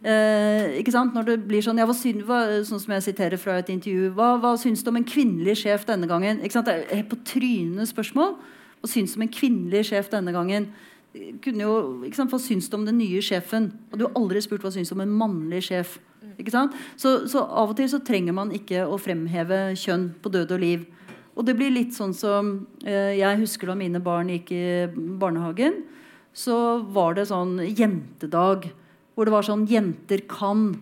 Eh, 0.00 0.78
ikke 0.80 0.92
sant? 0.92 1.16
Når 1.16 1.26
det 1.28 1.38
blir 1.48 1.64
sånn, 1.64 1.80
ja, 1.80 1.88
hva 1.88 1.96
syns, 1.96 2.24
hva, 2.28 2.42
sånn 2.64 2.80
som 2.80 2.94
jeg 2.96 3.08
siterer 3.10 3.40
fra 3.40 3.58
et 3.60 3.68
intervju 3.68 4.14
Hva, 4.16 4.30
hva 4.40 4.54
syns 4.60 4.80
du 4.80 4.88
om 4.88 4.96
en 5.00 5.04
kvinnelig 5.04 5.58
sjef 5.64 5.84
denne 5.88 6.08
gangen? 6.08 6.40
Ikke 6.40 6.56
sant? 6.56 6.68
Det 6.68 6.88
er 6.96 7.08
på 7.08 7.20
trynet 7.24 7.88
spørsmål. 7.90 8.36
Hva 8.80 8.88
syns 8.88 9.12
du 9.12 9.20
om 9.20 9.26
en 9.26 9.34
kvinnelig 9.34 9.90
sjef 9.90 10.08
denne 10.12 10.32
gangen? 10.36 10.70
Kunne 11.44 11.64
jo, 11.66 11.74
ikke 12.06 12.20
sant? 12.20 12.32
Hva 12.32 12.40
syns 12.40 12.68
du 12.70 12.78
om 12.78 12.86
den 12.86 13.00
nye 13.00 13.20
sjefen? 13.24 13.72
Og 13.90 13.98
du 13.98 14.06
har 14.06 14.16
aldri 14.20 14.40
spurt 14.44 14.64
hva 14.64 14.72
syns 14.72 14.92
du 14.92 14.96
om 14.96 15.04
en 15.04 15.18
mannlig 15.20 15.64
sjef. 15.68 15.98
Så, 16.96 17.28
så, 17.28 17.44
av 17.44 17.72
og 17.72 17.76
til 17.78 17.90
så 17.90 18.00
trenger 18.04 18.36
man 18.36 18.52
ikke 18.56 18.86
å 18.86 18.98
fremheve 19.00 19.70
kjønn 19.78 20.10
på 20.22 20.32
død 20.32 20.56
og 20.56 20.62
liv. 20.62 20.86
Og 21.36 21.46
det 21.46 21.56
blir 21.56 21.72
litt 21.72 21.94
sånn 21.96 22.12
som 22.16 22.66
eh, 22.84 23.16
Jeg 23.20 23.40
husker 23.40 23.70
da 23.70 23.78
mine 23.78 24.00
barn 24.02 24.28
gikk 24.32 24.52
i 24.52 24.64
barnehagen. 24.92 25.82
Så 26.32 26.82
var 26.94 27.16
det 27.16 27.30
sånn 27.30 27.58
jentedag 27.64 28.70
hvor 29.14 29.26
det 29.26 29.34
var 29.34 29.44
sånn 29.44 29.66
'Jenter 29.68 30.22
kan'. 30.30 30.78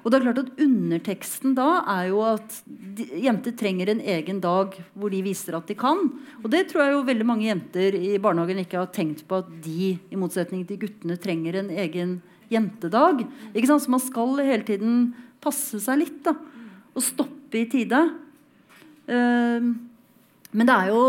Og 0.00 0.08
det 0.08 0.20
er 0.20 0.24
klart 0.24 0.40
at 0.40 0.60
Underteksten 0.62 1.54
da 1.56 1.82
er 1.92 2.08
jo 2.08 2.22
at 2.24 2.60
de, 2.66 3.04
jenter 3.20 3.52
trenger 3.56 3.90
en 3.92 4.00
egen 4.00 4.40
dag 4.40 4.76
hvor 4.94 5.12
de 5.12 5.20
viser 5.24 5.56
at 5.56 5.68
de 5.68 5.76
kan. 5.76 6.06
Og 6.40 6.48
det 6.52 6.68
tror 6.70 6.84
jeg 6.84 6.94
jo 6.94 7.08
veldig 7.08 7.26
mange 7.28 7.48
jenter 7.48 7.96
i 7.98 8.16
barnehagen 8.22 8.62
ikke 8.62 8.80
har 8.80 8.92
tenkt 8.94 9.26
på 9.28 9.42
at 9.42 9.50
de 9.64 9.92
i 10.00 10.20
motsetning 10.20 10.64
til 10.68 10.80
guttene 10.80 11.18
trenger 11.20 11.60
en 11.60 11.72
egen 11.84 12.20
jentedag. 12.50 13.24
Ikke 13.54 13.70
sant? 13.70 13.84
Så 13.84 13.92
man 13.92 14.02
skal 14.02 14.40
hele 14.42 14.66
tiden 14.66 15.12
passe 15.42 15.80
seg 15.82 16.02
litt 16.02 16.18
da, 16.26 16.34
og 16.94 17.04
stoppe 17.04 17.62
i 17.62 17.68
tide. 17.70 18.02
Uh, 19.10 19.70
men 20.50 20.66
det 20.66 20.74
er 20.74 20.90
jo 20.90 21.02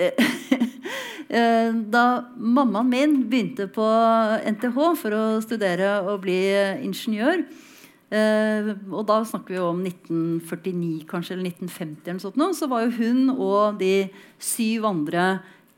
uh, 0.00 0.68
Da 1.92 2.04
mammaen 2.36 2.90
min 2.90 3.14
begynte 3.30 3.64
på 3.72 3.84
NTH 4.52 4.76
for 5.00 5.16
å 5.16 5.22
studere 5.40 5.94
og 6.02 6.18
bli 6.26 6.36
ingeniør 6.84 7.40
uh, 8.12 8.68
Og 8.92 9.06
da 9.08 9.22
snakker 9.28 9.56
vi 9.56 9.62
om 9.62 9.80
1949 9.80 11.06
kanskje, 11.08 11.38
eller 11.38 11.48
1950, 11.54 12.04
eller 12.10 12.20
sånt, 12.26 12.58
så 12.58 12.68
var 12.68 12.84
jo 12.84 12.96
hun 12.98 13.32
og 13.32 13.80
de 13.80 14.10
syv 14.36 14.90
andre 14.90 15.26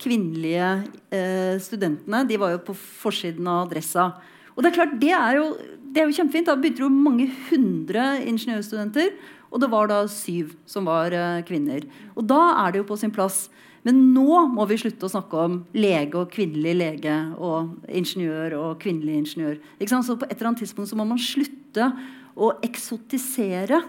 kvinnelige 0.03 0.71
uh, 1.15 1.55
studentene 1.63 2.25
de 2.27 2.41
var 2.41 2.57
jo 2.57 2.65
på 2.67 2.75
forsiden 2.75 3.47
av 3.47 3.69
Adressa. 3.69 4.11
Og 4.55 4.63
det 4.63 4.71
er 4.71 4.77
klart, 4.79 4.99
det 5.03 5.13
er 5.15 5.39
jo, 5.41 5.47
det 5.95 6.03
er 6.03 6.09
jo 6.09 6.17
kjempefint. 6.19 6.49
Da 6.49 6.57
begynte 6.59 6.85
jo 6.85 6.91
mange 6.93 7.29
hundre 7.51 8.07
ingeniørstudenter. 8.23 9.15
Og 9.55 9.63
det 9.63 9.71
var 9.71 9.91
da 9.91 10.01
syv 10.11 10.55
som 10.67 10.89
var 10.91 11.15
uh, 11.15 11.43
kvinner. 11.47 11.87
Og 12.19 12.27
da 12.27 12.41
er 12.65 12.75
det 12.75 12.83
jo 12.83 12.89
på 12.89 12.99
sin 12.99 13.15
plass. 13.15 13.47
Men 13.85 14.01
nå 14.15 14.47
må 14.55 14.65
vi 14.67 14.79
slutte 14.81 15.07
å 15.07 15.13
snakke 15.13 15.41
om 15.45 15.59
lege 15.77 16.17
og 16.17 16.33
kvinnelig 16.33 16.73
lege 16.81 17.17
og 17.37 17.75
ingeniør 17.85 18.57
og 18.57 18.79
kvinnelig 18.83 19.19
ingeniør. 19.21 19.59
Så 19.93 20.17
på 20.17 20.27
et 20.27 20.39
eller 20.39 20.51
annet 20.51 20.65
tidspunkt 20.65 20.91
så 20.91 20.99
må 20.99 21.07
man 21.07 21.21
slutte 21.21 21.91
å 22.35 22.55
eksotisere. 22.65 23.83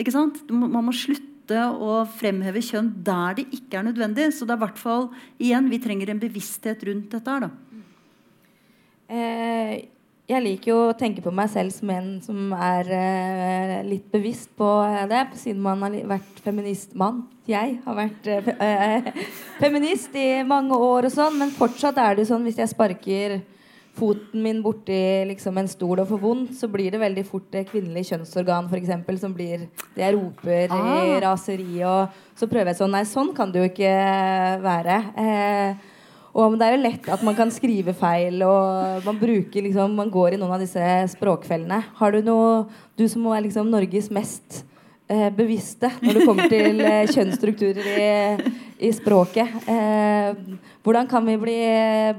Ikke 0.00 0.14
sant? 0.14 0.40
Man 0.48 0.80
må 0.86 0.94
slutte 0.96 1.60
å 1.76 2.00
fremheve 2.18 2.62
kjønn 2.64 2.90
der 3.04 3.38
det 3.38 3.46
ikke 3.52 3.82
er 3.82 3.90
nødvendig. 3.90 4.30
Så 4.32 4.48
det 4.48 4.56
er 4.56 4.64
hvert 4.64 4.80
fall 4.80 5.10
igjen, 5.36 5.68
vi 5.68 5.82
trenger 5.84 6.14
en 6.14 6.24
bevissthet 6.24 6.88
rundt 6.88 7.12
dette 7.12 7.36
her. 7.36 7.46
da. 7.46 7.67
Eh, 9.08 9.88
jeg 10.28 10.44
liker 10.44 10.68
jo 10.68 10.78
å 10.90 10.96
tenke 10.96 11.22
på 11.24 11.32
meg 11.32 11.48
selv 11.48 11.72
som 11.72 11.88
en 11.94 12.08
som 12.20 12.50
er 12.52 12.90
eh, 12.92 13.76
litt 13.88 14.10
bevisst 14.12 14.50
på 14.58 14.68
det, 15.08 15.22
siden 15.40 15.62
man 15.64 15.80
har 15.86 15.94
vært 16.10 16.42
feministmann. 16.44 17.22
Jeg 17.48 17.78
har 17.86 17.96
vært 17.96 18.28
eh, 18.28 18.50
eh, 18.60 19.08
feminist 19.62 20.16
i 20.20 20.42
mange 20.44 20.76
år 20.76 21.08
og 21.08 21.14
sånn, 21.14 21.38
men 21.40 21.54
fortsatt 21.56 21.96
er 22.04 22.20
det 22.20 22.28
sånn 22.28 22.44
hvis 22.44 22.60
jeg 22.60 22.74
sparker 22.74 23.38
foten 23.98 24.44
min 24.44 24.60
borti 24.62 25.24
liksom, 25.32 25.56
en 25.58 25.72
stol 25.72 26.02
og 26.02 26.10
får 26.12 26.20
vondt, 26.22 26.54
så 26.60 26.68
blir 26.70 26.92
det 26.92 27.00
veldig 27.02 27.24
fort 27.26 27.48
det 27.54 27.64
kvinnelige 27.72 28.12
kjønnsorgan 28.12 28.68
for 28.68 28.78
eksempel, 28.78 29.16
som 29.18 29.32
blir 29.34 29.64
det 29.96 30.04
jeg 30.04 30.14
roper 30.14 30.74
ah. 30.76 30.90
i 31.08 31.18
raseri. 31.24 31.80
Og 31.88 32.20
så 32.38 32.50
prøver 32.50 32.74
jeg 32.74 32.82
sånn 32.82 32.94
Nei, 32.94 33.06
sånn 33.08 33.32
kan 33.36 33.48
det 33.54 33.64
jo 33.64 33.70
ikke 33.72 33.94
være. 34.60 35.00
Eh, 35.24 35.96
og 36.36 36.56
det 36.60 36.66
er 36.66 36.76
jo 36.76 36.82
lett 36.84 37.08
at 37.10 37.22
man 37.26 37.36
kan 37.38 37.52
skrive 37.52 37.94
feil, 37.96 38.42
og 38.44 39.04
man 39.06 39.20
bruker 39.20 39.64
liksom 39.64 39.94
Man 39.96 40.10
går 40.12 40.36
i 40.36 40.40
noen 40.40 40.56
av 40.58 40.62
disse 40.62 40.82
språkfellene. 41.14 41.80
Har 41.98 42.12
du 42.12 42.20
noe 42.26 42.66
Du 42.98 43.06
som 43.08 43.24
er 43.32 43.46
liksom 43.46 43.70
Norges 43.72 44.10
mest 44.12 44.62
eh, 45.08 45.28
bevisste 45.34 45.90
når 46.02 46.18
det 46.18 46.26
kommer 46.28 46.50
til 46.52 46.82
eh, 46.84 47.08
kjønnsstrukturer 47.14 47.88
i, 47.94 48.10
i 48.88 48.92
språket. 48.94 49.56
Eh, 49.70 50.58
hvordan 50.84 51.08
kan 51.10 51.24
vi 51.26 51.38
bli 51.40 51.58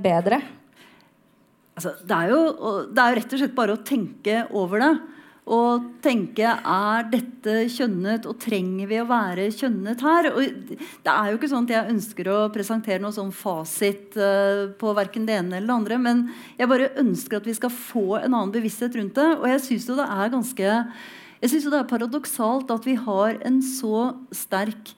bedre? 0.02 0.42
Altså, 1.80 1.94
det, 2.04 2.16
er 2.16 2.34
jo, 2.34 2.42
det 2.92 3.00
er 3.00 3.14
jo 3.14 3.20
rett 3.22 3.34
og 3.36 3.42
slett 3.44 3.56
bare 3.56 3.78
å 3.78 3.84
tenke 3.88 4.42
over 4.58 4.84
det 4.84 4.94
og 5.50 5.86
tenke 6.04 6.46
er 6.46 7.08
dette 7.10 7.54
kjønnet, 7.74 8.28
og 8.30 8.38
trenger 8.42 8.90
vi 8.90 9.00
å 9.02 9.08
være 9.10 9.48
kjønnet 9.56 10.04
her? 10.06 10.30
Og 10.30 10.68
det 10.70 11.14
er 11.14 11.30
jo 11.32 11.40
ikke 11.40 11.50
sånn 11.50 11.66
at 11.66 11.74
jeg 11.74 11.94
ønsker 11.96 12.30
å 12.30 12.40
presentere 12.54 13.02
noe 13.02 13.16
sånn 13.16 13.34
fasit 13.34 14.18
uh, 14.20 14.70
på 14.78 14.94
verken 14.98 15.26
det 15.26 15.40
ene 15.40 15.58
eller 15.58 15.72
det 15.72 15.78
andre, 15.80 16.02
men 16.06 16.26
jeg 16.60 16.70
bare 16.70 16.92
ønsker 17.02 17.40
at 17.40 17.50
vi 17.50 17.58
skal 17.58 17.74
få 17.74 18.20
en 18.20 18.30
annen 18.30 18.54
bevissthet 18.54 19.00
rundt 19.00 19.18
det. 19.18 19.30
Og 19.40 19.48
jeg 19.50 19.64
syns 19.66 19.90
jo 19.90 19.98
det 19.98 20.06
er 20.06 20.36
ganske 20.36 20.76
jeg 21.40 21.54
synes 21.54 21.66
jo 21.66 21.72
det 21.72 21.80
er 21.80 21.90
paradoksalt 21.90 22.72
at 22.74 22.86
vi 22.88 22.98
har 23.00 23.38
en 23.48 23.62
så 23.64 24.10
sterk 24.36 24.92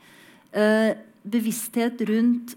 eh, 0.57 0.97
bevissthet 1.21 2.01
rundt 2.09 2.55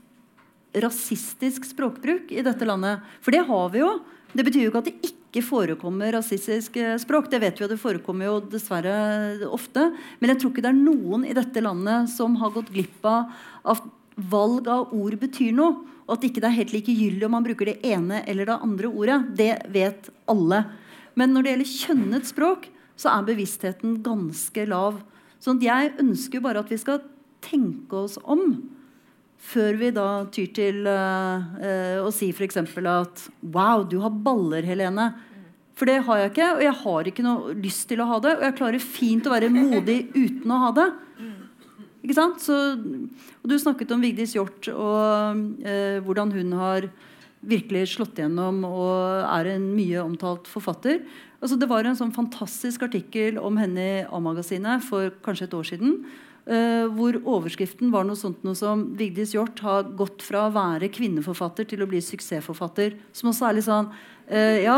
rasistisk 0.81 1.69
språkbruk 1.69 2.33
i 2.33 2.43
dette 2.47 2.67
landet. 2.67 3.05
For 3.23 3.35
det 3.35 3.45
har 3.47 3.69
vi 3.75 3.83
jo. 3.83 3.91
Det 4.33 4.47
betyr 4.47 4.65
jo 4.65 4.73
ikke 4.73 4.83
at 4.83 4.89
det 4.89 4.97
ikke 5.05 5.24
forekommer 5.43 6.13
rasistisk 6.15 6.77
språk. 7.03 7.27
Det 7.33 7.41
vet 7.43 7.59
vi 7.59 7.65
jo, 7.65 7.71
det 7.73 7.81
forekommer 7.83 8.29
jo 8.29 8.37
dessverre 8.53 9.49
ofte. 9.51 9.89
Men 10.21 10.31
jeg 10.31 10.43
tror 10.43 10.53
ikke 10.53 10.65
det 10.67 10.71
er 10.71 10.79
noen 10.79 11.25
i 11.27 11.35
dette 11.35 11.65
landet 11.65 12.13
som 12.13 12.37
har 12.39 12.55
gått 12.55 12.71
glipp 12.75 13.09
av 13.09 13.33
at 13.75 13.83
valg 14.15 14.69
av 14.71 14.95
ord 14.95 15.17
betyr 15.19 15.55
noe. 15.57 15.81
Og 16.05 16.19
at 16.19 16.27
ikke 16.29 16.43
det 16.45 16.51
er 16.51 16.59
helt 16.59 16.75
likegyldig 16.77 17.27
om 17.27 17.35
man 17.39 17.47
bruker 17.47 17.71
det 17.73 17.79
ene 17.89 18.21
eller 18.29 18.51
det 18.51 18.61
andre 18.67 18.91
ordet. 18.93 19.19
Det 19.41 19.51
vet 19.73 20.11
alle. 20.31 20.61
Men 21.17 21.33
når 21.33 21.43
det 21.43 21.55
gjelder 21.55 21.75
kjønnet 21.81 22.29
språk, 22.29 22.69
så 23.01 23.11
er 23.11 23.27
bevisstheten 23.27 23.99
ganske 24.05 24.67
lav. 24.71 25.01
Så 25.43 25.57
jeg 25.63 25.95
ønsker 26.01 26.45
bare 26.45 26.63
at 26.63 26.71
vi 26.71 26.79
skal 26.81 27.03
tenke 27.45 28.05
oss 28.05 28.19
om. 28.23 28.45
Før 29.45 29.77
vi 29.81 29.93
da 29.95 30.09
tyr 30.33 30.51
til 30.57 30.89
uh, 30.89 32.01
å 32.05 32.11
si 32.15 32.31
f.eks. 32.33 32.59
at 32.59 33.25
Wow, 33.43 33.85
du 33.89 33.99
har 34.03 34.13
baller, 34.25 34.65
Helene. 34.65 35.11
For 35.75 35.91
det 35.91 36.01
har 36.07 36.21
jeg 36.21 36.33
ikke, 36.33 36.51
og 36.55 36.63
jeg 36.63 36.77
har 36.85 37.09
ikke 37.11 37.25
noe 37.27 37.55
lyst 37.59 37.89
til 37.91 38.01
å 38.01 38.09
ha 38.09 38.21
det. 38.23 38.37
Og 38.39 38.45
jeg 38.47 38.59
klarer 38.61 38.83
fint 38.83 39.27
å 39.27 39.35
være 39.35 39.51
modig 39.53 40.05
uten 40.15 40.55
å 40.55 40.61
ha 40.69 40.71
det. 40.77 40.89
Ikke 42.05 42.17
sant? 42.19 42.43
Så, 42.45 42.55
og 42.77 43.49
du 43.49 43.57
snakket 43.61 43.95
om 43.95 44.03
Vigdis 44.05 44.35
Hjorth 44.37 44.69
og 44.71 45.65
eh, 45.65 46.03
hvordan 46.05 46.35
hun 46.35 46.53
har 46.61 46.87
virkelig 47.45 47.95
slått 47.95 48.21
gjennom 48.21 48.61
og 48.69 49.25
er 49.25 49.55
en 49.55 49.65
mye 49.73 50.03
omtalt 50.03 50.49
forfatter. 50.49 51.01
Altså, 51.41 51.57
det 51.61 51.69
var 51.69 51.89
en 51.89 51.97
sånn 51.97 52.13
fantastisk 52.15 52.85
artikkel 52.87 53.41
om 53.41 53.57
henne 53.61 53.85
i 53.85 54.05
A-magasinet 54.05 54.85
for 54.85 55.13
kanskje 55.25 55.49
et 55.49 55.57
år 55.57 55.69
siden. 55.73 55.97
Uh, 56.45 56.91
hvor 56.93 57.17
overskriften 57.25 57.89
var 57.89 58.05
noe 58.05 58.19
sånt 58.21 58.43
noe 58.45 58.53
som 58.59 58.83
Vigdis 58.99 59.31
Hjorth 59.33 59.65
har 59.65 59.87
gått 59.97 60.21
fra 60.27 60.43
å 60.45 60.53
være 60.53 60.91
kvinneforfatter 60.93 61.65
til 61.71 61.81
å 61.81 61.89
bli 61.89 62.03
suksessforfatter. 62.05 62.99
Som 63.17 63.31
også 63.31 63.47
er 63.49 63.57
litt 63.57 63.69
sånn 63.69 63.89
uh, 63.89 64.59
Ja. 64.61 64.77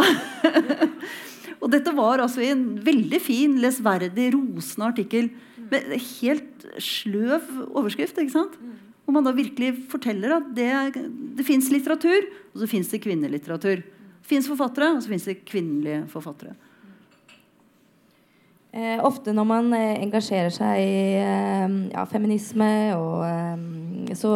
og 1.61 1.73
dette 1.73 1.95
var 1.97 2.23
altså 2.23 2.45
en 2.47 2.63
veldig 2.87 3.21
fin, 3.25 3.59
lesverdig, 3.63 4.29
rosende 4.37 4.93
artikkel. 4.93 5.33
Med 5.67 5.91
helt 6.21 6.69
sløv 6.79 7.51
overskrift. 7.73 8.23
ikke 8.23 8.37
sant? 8.37 8.55
Hvor 9.03 9.19
man 9.19 9.27
da 9.27 9.35
virkelig 9.35 9.73
forteller 9.91 10.37
at 10.39 10.55
det, 10.55 10.71
det 11.39 11.47
fins 11.47 11.73
litteratur, 11.75 12.31
og 12.55 12.63
så 12.63 12.71
fins 12.71 12.95
det 12.95 13.03
kvinnelitteratur. 13.03 13.83
Fins 14.27 14.47
forfattere, 14.51 14.95
og 14.95 15.03
så 15.03 15.11
fins 15.11 15.27
det 15.27 15.41
kvinnelige 15.47 16.05
forfattere. 16.15 16.55
Eh, 18.77 18.99
ofte 19.01 19.33
når 19.33 19.47
man 19.49 19.71
eh, 19.73 20.03
engasjerer 20.05 20.53
seg 20.53 20.81
i 20.83 20.97
eh, 21.17 21.77
ja, 21.95 22.03
feminisme, 22.11 22.69
og, 22.99 23.23
eh, 23.25 24.13
så 24.19 24.33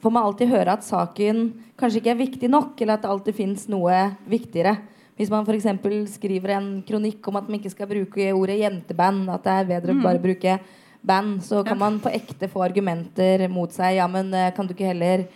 får 0.00 0.14
man 0.14 0.24
alltid 0.24 0.48
høre 0.48 0.78
at 0.78 0.86
saken 0.86 1.50
kanskje 1.80 2.00
ikke 2.00 2.14
er 2.14 2.22
viktig 2.22 2.50
nok, 2.52 2.72
eller 2.80 2.96
at 2.96 3.04
det 3.04 3.10
alltid 3.12 3.36
fins 3.36 3.66
noe 3.68 3.98
viktigere. 4.30 4.78
Hvis 5.20 5.28
man 5.28 5.44
f.eks. 5.44 5.68
skriver 6.14 6.54
en 6.56 6.68
kronikk 6.88 7.26
om 7.28 7.36
at 7.36 7.48
man 7.50 7.58
ikke 7.58 7.74
skal 7.74 7.90
bruke 7.90 8.30
ordet 8.32 8.62
jenteband, 8.62 9.26
at 9.28 9.44
det 9.44 9.56
er 9.58 9.70
bedre 9.74 9.96
mm. 9.98 10.04
bare 10.06 10.22
bruke 10.22 10.56
band, 11.04 11.42
så 11.44 11.60
kan 11.66 11.76
man 11.80 11.98
på 12.00 12.12
ekte 12.16 12.48
få 12.48 12.62
argumenter 12.64 13.44
mot 13.52 13.72
seg. 13.76 13.98
Ja, 13.98 14.08
men 14.08 14.32
eh, 14.32 14.52
kan 14.56 14.64
du 14.64 14.72
ikke 14.72 14.88
heller 14.88 15.26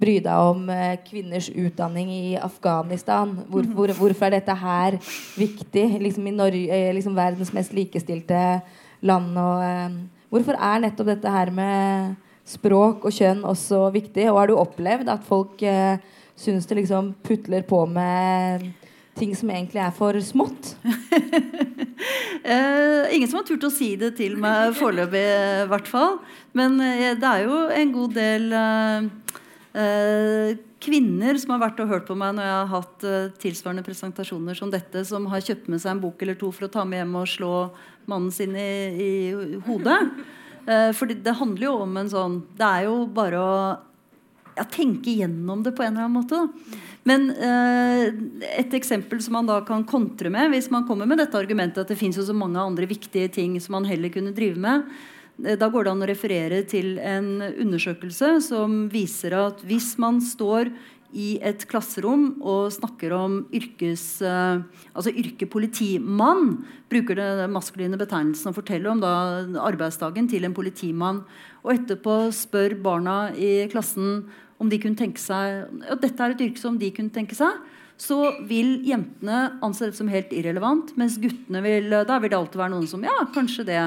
bry 0.00 0.16
deg 0.24 0.50
om 0.52 0.64
eh, 0.72 0.96
kvinners 1.04 1.50
utdanning 1.52 2.10
i 2.14 2.38
Afghanistan. 2.40 3.34
Hvor, 3.48 3.66
mhm. 3.66 3.74
hvor, 3.76 3.92
hvorfor 3.98 4.30
er 4.30 4.38
dette 4.38 4.56
her 4.56 4.96
viktig? 5.36 5.86
Liksom 6.06 6.26
I 6.30 6.34
Norge, 6.36 6.72
eh, 6.76 6.94
liksom 6.96 7.16
verdens 7.18 7.52
mest 7.56 7.74
likestilte 7.76 8.60
land. 9.04 9.36
Og, 9.36 9.64
eh, 9.66 10.24
hvorfor 10.32 10.56
er 10.56 10.84
nettopp 10.86 11.12
dette 11.12 11.36
her 11.36 11.52
med 11.54 12.16
språk 12.48 13.04
og 13.06 13.14
kjønn 13.14 13.44
også 13.46 13.88
viktig? 13.94 14.28
Og 14.30 14.40
har 14.40 14.50
du 14.50 14.58
opplevd 14.58 15.12
at 15.12 15.26
folk 15.26 15.62
eh, 15.62 16.00
syns 16.40 16.68
det 16.68 16.80
liksom 16.80 17.14
putler 17.26 17.66
på 17.68 17.84
med 17.86 18.70
ting 19.20 19.34
som 19.36 19.50
egentlig 19.52 19.82
er 19.84 19.92
for 19.92 20.16
smått? 20.24 20.74
eh, 22.48 23.12
ingen 23.12 23.28
som 23.28 23.42
har 23.42 23.46
turt 23.48 23.68
å 23.68 23.72
si 23.74 23.92
det 24.00 24.14
til 24.16 24.38
meg 24.40 24.72
foreløpig, 24.80 25.26
i 25.66 25.68
hvert 25.68 25.90
fall. 25.90 26.22
Men 26.56 26.80
eh, 26.80 27.12
det 27.20 27.34
er 27.34 27.44
jo 27.44 27.66
en 27.68 27.92
god 27.98 28.16
del 28.16 28.52
Eh, 28.56 29.10
kvinner 30.80 31.36
som 31.38 31.54
har 31.54 31.62
vært 31.62 31.82
og 31.82 31.92
hørt 31.92 32.08
på 32.08 32.16
meg 32.18 32.34
når 32.36 32.46
jeg 32.46 32.56
har 32.56 32.70
hatt 32.72 33.06
eh, 33.06 33.28
tilsvarende 33.42 33.84
presentasjoner 33.86 34.56
som 34.58 34.72
dette, 34.72 35.04
som 35.06 35.28
har 35.30 35.44
kjøpt 35.44 35.68
med 35.70 35.82
seg 35.82 35.94
en 35.94 36.02
bok 36.02 36.22
eller 36.24 36.38
to 36.40 36.50
for 36.54 36.66
å 36.66 36.72
ta 36.72 36.86
med 36.88 37.02
hjem 37.02 37.18
og 37.20 37.28
slå 37.30 37.52
mannen 38.10 38.32
sin 38.34 38.56
i, 38.58 38.72
i 39.04 39.12
hodet. 39.68 40.00
Eh, 40.66 40.90
for 40.96 41.10
det 41.10 41.36
handler 41.38 41.68
jo 41.68 41.76
om 41.84 41.94
en 41.96 42.10
sånn 42.12 42.34
Det 42.58 42.66
er 42.66 42.88
jo 42.88 42.96
bare 43.14 43.40
å 43.40 43.54
ja, 44.56 44.64
tenke 44.66 45.14
gjennom 45.20 45.62
det 45.66 45.74
på 45.76 45.84
en 45.84 45.94
eller 45.94 46.08
annen 46.08 46.18
måte. 46.18 46.42
Men 47.08 47.30
eh, 47.30 48.08
et 48.58 48.74
eksempel 48.76 49.22
som 49.24 49.38
man 49.38 49.48
da 49.48 49.60
kan 49.66 49.86
kontre 49.88 50.32
med, 50.32 50.50
hvis 50.54 50.72
man 50.72 50.88
kommer 50.88 51.08
med 51.08 51.20
dette 51.20 51.38
argumentet 51.38 51.84
at 51.84 51.92
det 51.92 52.00
fins 52.00 52.18
så 52.18 52.36
mange 52.36 52.60
andre 52.60 52.88
viktige 52.90 53.30
ting 53.32 53.60
som 53.60 53.78
man 53.78 53.88
heller 53.88 54.12
kunne 54.12 54.36
drive 54.36 54.60
med, 54.60 54.88
Eh, 54.88 55.19
da 55.40 55.68
går 55.72 55.86
det 55.86 55.92
an 55.92 56.04
å 56.04 56.08
referere 56.10 56.62
til 56.68 56.96
en 56.98 57.38
undersøkelse 57.40 58.38
som 58.44 58.86
viser 58.92 59.36
at 59.38 59.62
hvis 59.66 59.94
man 60.02 60.20
står 60.24 60.72
i 61.16 61.38
et 61.42 61.64
klasserom 61.70 62.36
og 62.38 62.70
snakker 62.74 63.12
om 63.16 63.40
yrkes, 63.54 64.20
uh, 64.22 64.62
altså 64.94 65.10
yrke 65.10 65.48
politimann, 65.50 66.60
bruker 66.90 67.18
det 67.18 67.48
maskuline 67.50 67.98
betegnelsen 67.98 68.52
og 68.52 68.60
forteller 68.60 68.92
om 68.92 69.02
da 69.02 69.14
arbeidsdagen 69.66 70.30
til 70.30 70.46
en 70.46 70.54
politimann, 70.54 71.24
og 71.64 71.74
etterpå 71.74 72.20
spør 72.34 72.76
barna 72.82 73.18
i 73.34 73.66
klassen 73.72 74.28
om 74.60 74.70
de 74.70 74.78
kunne 74.80 74.98
tenke 74.98 75.20
seg 75.22 75.66
at 75.90 76.02
dette 76.02 76.22
er 76.22 76.34
et 76.34 76.46
yrke 76.46 76.62
som 76.62 76.78
de 76.78 76.92
kunne 76.94 77.12
tenke 77.14 77.36
seg, 77.38 77.58
så 78.00 78.30
vil 78.48 78.78
jentene 78.86 79.58
anse 79.64 79.90
det 79.90 79.98
som 79.98 80.08
helt 80.08 80.30
irrelevant, 80.32 80.94
mens 80.96 81.18
guttene 81.20 81.60
vil 81.64 81.90
da 81.90 82.16
vil 82.20 82.32
det 82.32 82.38
alltid 82.38 82.62
være 82.62 82.74
noen 82.76 82.88
som 82.88 83.02
ja, 83.04 83.18
kanskje 83.34 83.66
det 83.68 83.82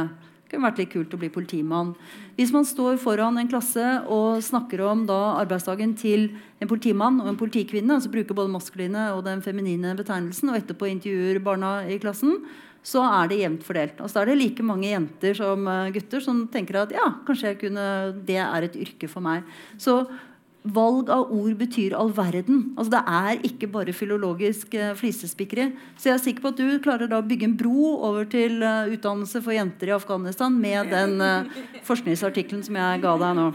kunne 0.54 0.70
vært 0.70 0.82
litt 0.84 0.92
kult 0.94 1.14
å 1.16 1.20
bli 1.20 1.30
politimann. 1.34 1.94
Hvis 2.38 2.54
man 2.54 2.68
står 2.68 3.00
foran 3.02 3.40
en 3.42 3.50
klasse 3.50 3.84
og 4.12 4.42
snakker 4.46 4.84
om 4.86 5.06
da 5.10 5.20
arbeidsdagen 5.42 5.96
til 6.00 6.30
en 6.62 6.70
politimann 6.70 7.20
og 7.24 7.32
en 7.34 7.40
politikvinne, 7.40 7.98
altså 7.98 8.12
bruker 8.14 8.38
både 8.38 8.54
maskuline 8.54 9.10
og 9.16 9.26
den 9.28 9.42
feminine 9.46 9.96
betegnelsen, 9.98 10.54
og 10.54 10.60
etterpå 10.62 10.90
intervjuer 10.92 11.42
barna 11.44 11.80
i 11.90 12.00
klassen, 12.02 12.40
så 12.84 13.04
er 13.08 13.32
det 13.32 13.40
jevnt 13.40 13.64
fordelt. 13.64 14.02
Altså, 14.02 14.18
da 14.18 14.24
er 14.24 14.34
det 14.34 14.42
like 14.42 14.66
mange 14.68 14.90
jenter 14.90 15.38
som 15.38 15.68
eh, 15.72 15.92
gutter 15.96 16.24
som 16.24 16.44
tenker 16.52 16.82
at 16.82 16.92
ja, 16.96 17.06
kanskje 17.28 17.56
kunne, 17.62 17.86
det 18.28 18.42
er 18.44 18.68
et 18.68 18.76
yrke 18.76 19.08
for 19.12 19.24
meg. 19.24 19.48
Så 19.80 20.02
valg 20.64 21.10
av 21.12 21.32
ord 21.36 21.58
betyr 21.60 21.96
all 21.98 22.12
verden. 22.16 22.72
Altså 22.78 22.96
Det 22.96 23.02
er 23.04 23.42
ikke 23.50 23.68
bare 23.72 23.96
filologisk 23.96 24.74
eh, 24.80 24.94
flisespikkeri. 24.96 25.72
Så 25.98 26.10
jeg 26.10 26.16
er 26.16 26.24
sikker 26.24 26.46
på 26.46 26.54
at 26.54 26.62
du 26.62 26.80
klarer 26.84 27.12
da 27.12 27.20
å 27.20 27.28
bygge 27.28 27.50
en 27.50 27.58
bro 27.60 27.98
over 28.08 28.26
til 28.30 28.64
uh, 28.64 28.88
utdannelse 28.88 29.44
for 29.44 29.56
jenter 29.56 29.92
i 29.92 29.98
Afghanistan 29.98 30.56
med 30.56 30.92
den 30.94 31.20
uh, 31.20 31.52
forskningsartikkelen 31.84 32.64
som 32.64 32.80
jeg 32.80 33.04
ga 33.04 33.18
deg 33.26 33.38
nå. 33.40 33.52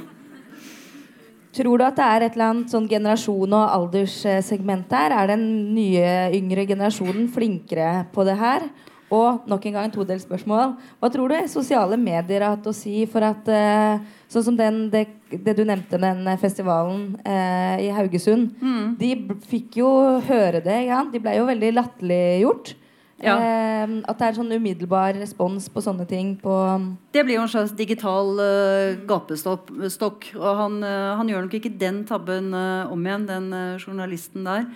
Tror 1.58 1.80
du 1.80 1.86
at 1.86 1.96
det 1.96 2.04
er 2.04 2.26
et 2.26 2.36
eller 2.36 2.52
annet 2.52 2.74
sånn 2.74 2.90
generasjon- 2.90 3.56
og 3.56 3.72
alderssegment 3.72 4.90
der? 4.92 5.16
Er 5.16 5.32
den 5.32 5.48
nye, 5.74 6.28
yngre 6.36 6.68
generasjonen 6.68 7.26
flinkere 7.32 8.04
på 8.12 8.26
det 8.28 8.36
her? 8.38 8.68
Og 9.14 9.48
nok 9.48 9.66
en 9.68 9.76
gang 9.78 9.92
todelt 9.92 10.22
spørsmål. 10.24 10.74
Hva 11.00 11.08
tror 11.12 11.32
du 11.32 11.36
sosiale 11.48 11.96
medier 12.00 12.44
har 12.44 12.56
hatt 12.56 12.66
å 12.68 12.76
si 12.76 13.06
for 13.10 13.24
at 13.24 13.48
uh, 13.48 14.16
Sånn 14.28 14.44
som 14.44 14.56
den, 14.58 14.90
det, 14.92 15.06
det, 15.32 15.54
du 15.56 15.62
nevnte, 15.64 15.96
den 15.96 16.26
festivalen 16.36 17.14
uh, 17.24 17.80
i 17.80 17.88
Haugesund. 17.96 18.50
Mm. 18.60 18.90
De 19.00 19.14
fikk 19.48 19.78
jo 19.80 19.88
høre 20.26 20.60
det. 20.60 20.82
Ja? 20.84 21.00
De 21.08 21.22
ble 21.24 21.38
jo 21.38 21.46
veldig 21.48 21.70
latterliggjort. 21.78 22.74
Ja. 23.24 23.38
Uh, 23.40 23.96
at 24.04 24.20
det 24.20 24.28
er 24.28 24.36
sånn 24.36 24.52
umiddelbar 24.52 25.16
respons 25.16 25.70
på 25.72 25.80
sånne 25.80 26.04
ting. 26.10 26.34
På 26.42 26.58
det 27.16 27.24
blir 27.24 27.38
jo 27.38 27.46
en 27.46 27.54
slags 27.54 27.72
digital 27.78 28.36
gapestokk. 29.08 30.28
Og 30.36 30.60
han, 30.60 30.82
han, 30.84 31.32
gjør 31.32 31.48
nok 31.48 31.56
ikke 31.56 31.72
den 31.80 32.04
tabben 32.10 32.52
om 32.52 33.08
igjen, 33.08 33.24
den 33.32 33.48
journalisten 33.80 34.44
der. 34.44 34.68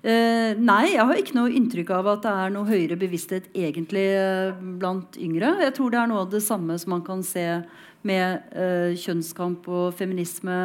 Eh, 0.00 0.56
nei, 0.56 0.94
jeg 0.94 1.04
har 1.04 1.18
ikke 1.20 1.36
noe 1.36 1.52
inntrykk 1.52 1.90
av 1.92 2.06
at 2.14 2.22
det 2.24 2.30
er 2.32 2.52
noe 2.54 2.68
høyere 2.70 2.96
bevissthet 2.96 3.50
egentlig 3.52 4.06
eh, 4.16 4.56
blant 4.80 5.18
yngre. 5.20 5.52
Jeg 5.66 5.74
tror 5.76 5.92
det 5.92 5.98
er 6.00 6.08
noe 6.08 6.22
av 6.24 6.30
det 6.32 6.40
samme 6.40 6.78
som 6.80 6.94
man 6.94 7.02
kan 7.04 7.20
se 7.26 7.44
med 8.08 8.54
eh, 8.56 8.96
kjønnskamp 8.96 9.68
og 9.68 9.92
feminisme 9.98 10.56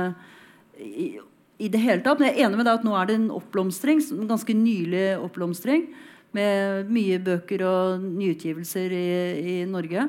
i, 0.79 1.17
i, 1.59 1.67
det 1.67 1.81
hele 1.83 1.99
tatt. 2.05 2.21
Men 2.21 2.31
jeg 2.31 2.37
er 2.37 2.47
enig 2.47 2.61
med 2.61 2.69
deg 2.69 2.79
at 2.79 2.87
nå 2.87 2.95
er 2.95 3.09
det 3.09 3.17
en 3.19 3.33
oppblomstring, 3.35 3.99
en 4.15 4.31
ganske 4.31 4.55
nylig 4.55 5.07
oppblomstring. 5.19 5.89
Med 6.35 6.87
mye 6.91 7.19
bøker 7.23 7.63
og 7.67 8.07
nyutgivelser 8.07 8.95
i, 8.95 9.09
i 9.39 9.57
Norge. 9.67 10.07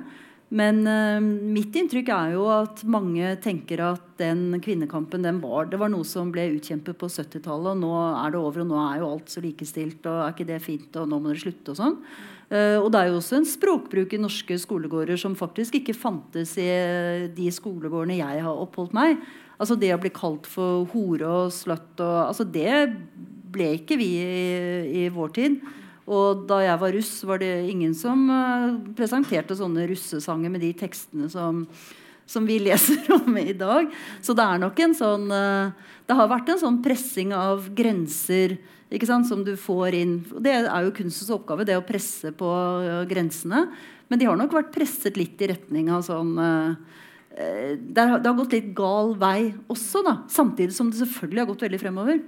Men 0.56 0.86
uh, 0.88 1.20
mitt 1.20 1.74
inntrykk 1.76 2.10
er 2.14 2.34
jo 2.36 2.46
at 2.48 2.80
mange 2.88 3.34
tenker 3.44 3.82
at 3.84 4.04
den 4.20 4.56
kvinnekampen 4.64 5.26
den 5.26 5.40
var, 5.42 5.68
det 5.68 5.80
var 5.80 5.90
noe 5.92 6.06
som 6.08 6.30
ble 6.32 6.46
utkjempet 6.54 6.96
på 6.96 7.10
70-tallet, 7.12 7.74
og 7.74 7.82
nå 7.82 7.92
er 8.22 8.32
det 8.32 8.40
over, 8.40 8.62
og 8.62 8.70
nå 8.70 8.78
er 8.80 9.02
jo 9.02 9.10
alt 9.10 9.32
så 9.32 9.42
likestilt, 9.44 10.06
og 10.08 10.22
er 10.22 10.32
ikke 10.32 10.48
det 10.48 10.62
fint, 10.64 10.88
og 10.96 11.10
nå 11.10 11.20
må 11.20 11.32
dere 11.32 11.42
slutte, 11.44 11.74
og 11.74 11.80
sånn. 11.82 11.98
Uh, 12.46 12.78
og 12.78 12.88
det 12.94 13.02
er 13.02 13.10
jo 13.10 13.18
også 13.20 13.40
en 13.40 13.48
språkbruk 13.50 14.14
i 14.16 14.22
norske 14.22 14.56
skolegårder 14.62 15.20
som 15.20 15.36
faktisk 15.36 15.80
ikke 15.80 15.96
fantes 15.98 16.54
i 16.62 16.70
de 17.36 17.50
skolegårdene 17.52 18.20
jeg 18.22 18.44
har 18.46 18.62
oppholdt 18.64 18.96
meg. 18.96 19.18
Altså 19.56 19.76
det 19.80 19.92
å 19.92 20.00
bli 20.00 20.12
kalt 20.14 20.46
for 20.48 20.86
hore 20.92 21.26
og 21.26 21.52
sløtt 21.54 22.00
og 22.04 22.16
altså 22.26 22.44
Det 22.44 22.72
ble 23.56 23.70
ikke 23.78 23.96
vi 23.96 24.10
i, 24.20 25.04
i 25.04 25.08
vår 25.12 25.30
tid. 25.36 25.60
Og 26.06 26.46
da 26.46 26.60
jeg 26.62 26.78
var 26.78 26.94
russ, 26.94 27.12
var 27.26 27.42
det 27.42 27.52
ingen 27.66 27.94
som 27.98 28.28
uh, 28.30 28.78
presenterte 28.94 29.56
sånne 29.58 29.88
russesanger 29.90 30.52
med 30.52 30.62
de 30.62 30.70
tekstene 30.78 31.26
som, 31.32 31.64
som, 32.30 32.46
vi 32.46 32.60
leser 32.68 33.02
om 33.16 33.36
i 33.40 33.56
dag. 33.58 33.90
Så 34.22 34.36
det 34.38 34.46
er 34.46 34.62
nok 34.62 34.78
en 34.84 34.94
sånn 34.94 35.26
uh, 35.32 35.74
Det 36.06 36.18
har 36.18 36.30
vært 36.30 36.54
en 36.54 36.62
sånn 36.62 36.80
pressing 36.84 37.34
av 37.34 37.68
grenser 37.74 38.58
som 39.26 39.42
du 39.42 39.56
får 39.58 39.96
inn. 39.98 40.14
Det 40.38 40.52
er 40.62 40.84
jo 40.86 40.94
kunstens 40.94 41.32
oppgave, 41.34 41.66
det 41.66 41.74
å 41.74 41.84
presse 41.84 42.30
på 42.30 42.46
uh, 42.46 43.02
grensene. 43.10 43.66
Men 44.06 44.22
de 44.22 44.30
har 44.30 44.38
nok 44.38 44.54
vært 44.54 44.70
presset 44.76 45.18
litt 45.18 45.42
i 45.42 45.50
retning 45.50 45.90
av 45.90 46.06
sånn 46.06 46.36
det 47.36 48.00
har, 48.00 48.20
det 48.22 48.30
har, 48.30 48.36
gått 48.38 48.54
litt 48.54 48.68
gal 48.72 49.10
vei 49.20 49.50
også, 49.68 50.00
da. 50.06 50.12
Samtidig 50.32 50.72
som 50.72 50.88
det 50.88 51.02
selvfølgelig 51.02 51.42
har 51.42 51.48
gått 51.50 51.64
veldig 51.66 51.80
fremover. 51.82 52.20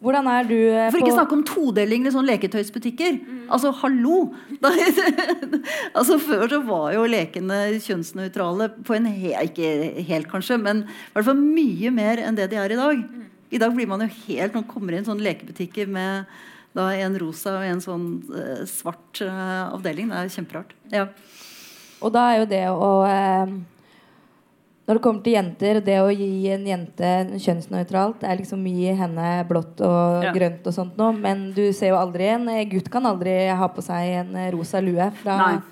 Hvordan 0.00 0.28
er 0.32 0.46
du 0.48 0.56
eh, 0.56 0.86
For 0.88 0.96
på 0.96 1.04
ikke 1.04 1.16
snakke 1.16 1.36
om 1.36 1.42
todeling 1.44 2.06
i 2.08 2.12
sånne 2.12 2.32
leketøysbutikker. 2.32 3.18
Altså, 3.52 3.72
hallo! 3.82 4.30
Da, 4.60 4.70
altså, 5.96 6.18
før 6.20 6.46
så 6.48 6.60
var 6.64 6.90
jo 6.94 7.06
lekene 7.08 7.58
kjønnsnøytrale 7.80 8.70
på 8.84 8.96
en 8.96 9.08
he 9.12 9.34
Ikke 9.44 9.68
helt, 10.08 10.28
kanskje, 10.30 10.58
men 10.60 10.84
i 10.84 11.14
hvert 11.14 11.28
fall 11.28 11.40
mye 11.40 11.92
mer 11.94 12.20
enn 12.24 12.38
det 12.38 12.50
de 12.52 12.60
er 12.60 12.74
i 12.74 12.78
dag. 12.80 13.02
I 13.50 13.60
dag 13.60 13.74
blir 13.74 13.88
man 13.90 14.04
jo 14.04 14.08
helt 14.28 14.56
Nå 14.56 14.64
kommer 14.70 14.94
inn 14.94 15.02
inn 15.02 15.08
sånne 15.08 15.26
lekebutikker 15.26 15.90
med 15.90 16.30
da 16.76 16.86
en 16.94 17.16
rosa 17.18 17.56
og 17.58 17.66
en 17.66 17.80
sånn 17.82 18.06
eh, 18.30 18.62
svart 18.70 19.20
eh, 19.24 19.62
avdeling. 19.74 20.12
Det 20.12 20.20
er 20.20 20.32
kjemperart. 20.36 20.74
Ja. 20.92 21.08
Og 22.00 22.12
da 22.14 22.28
er 22.30 22.40
jo 22.40 22.50
det 22.52 22.62
å 22.70 22.90
eh, 23.08 23.56
Når 24.90 24.98
det 24.98 25.02
kommer 25.04 25.22
til 25.22 25.36
jenter, 25.36 25.78
det 25.86 25.96
å 26.02 26.08
gi 26.10 26.48
en 26.50 26.64
jente 26.66 27.10
kjønnsnøytralt 27.38 28.24
er 28.26 28.40
liksom 28.40 28.64
i 28.66 28.88
henne 28.98 29.26
blått 29.46 29.78
og 29.86 30.24
Ja. 30.24 30.32
grønt 30.34 30.66
og 30.66 30.74
sånt 30.74 30.96
noe, 30.98 31.12
men 31.14 31.52
du 31.54 31.72
ser 31.72 31.92
jo 31.92 32.00
aldri 32.00 32.26
en 32.26 32.48
gutt 32.68 32.90
kan 32.90 33.06
aldri 33.06 33.54
ha 33.54 33.68
på 33.70 33.84
seg 33.86 34.16
en 34.18 34.34
eh, 34.34 34.50
rosa 34.50 34.80
lue. 34.82 35.06
Da, 35.22 35.62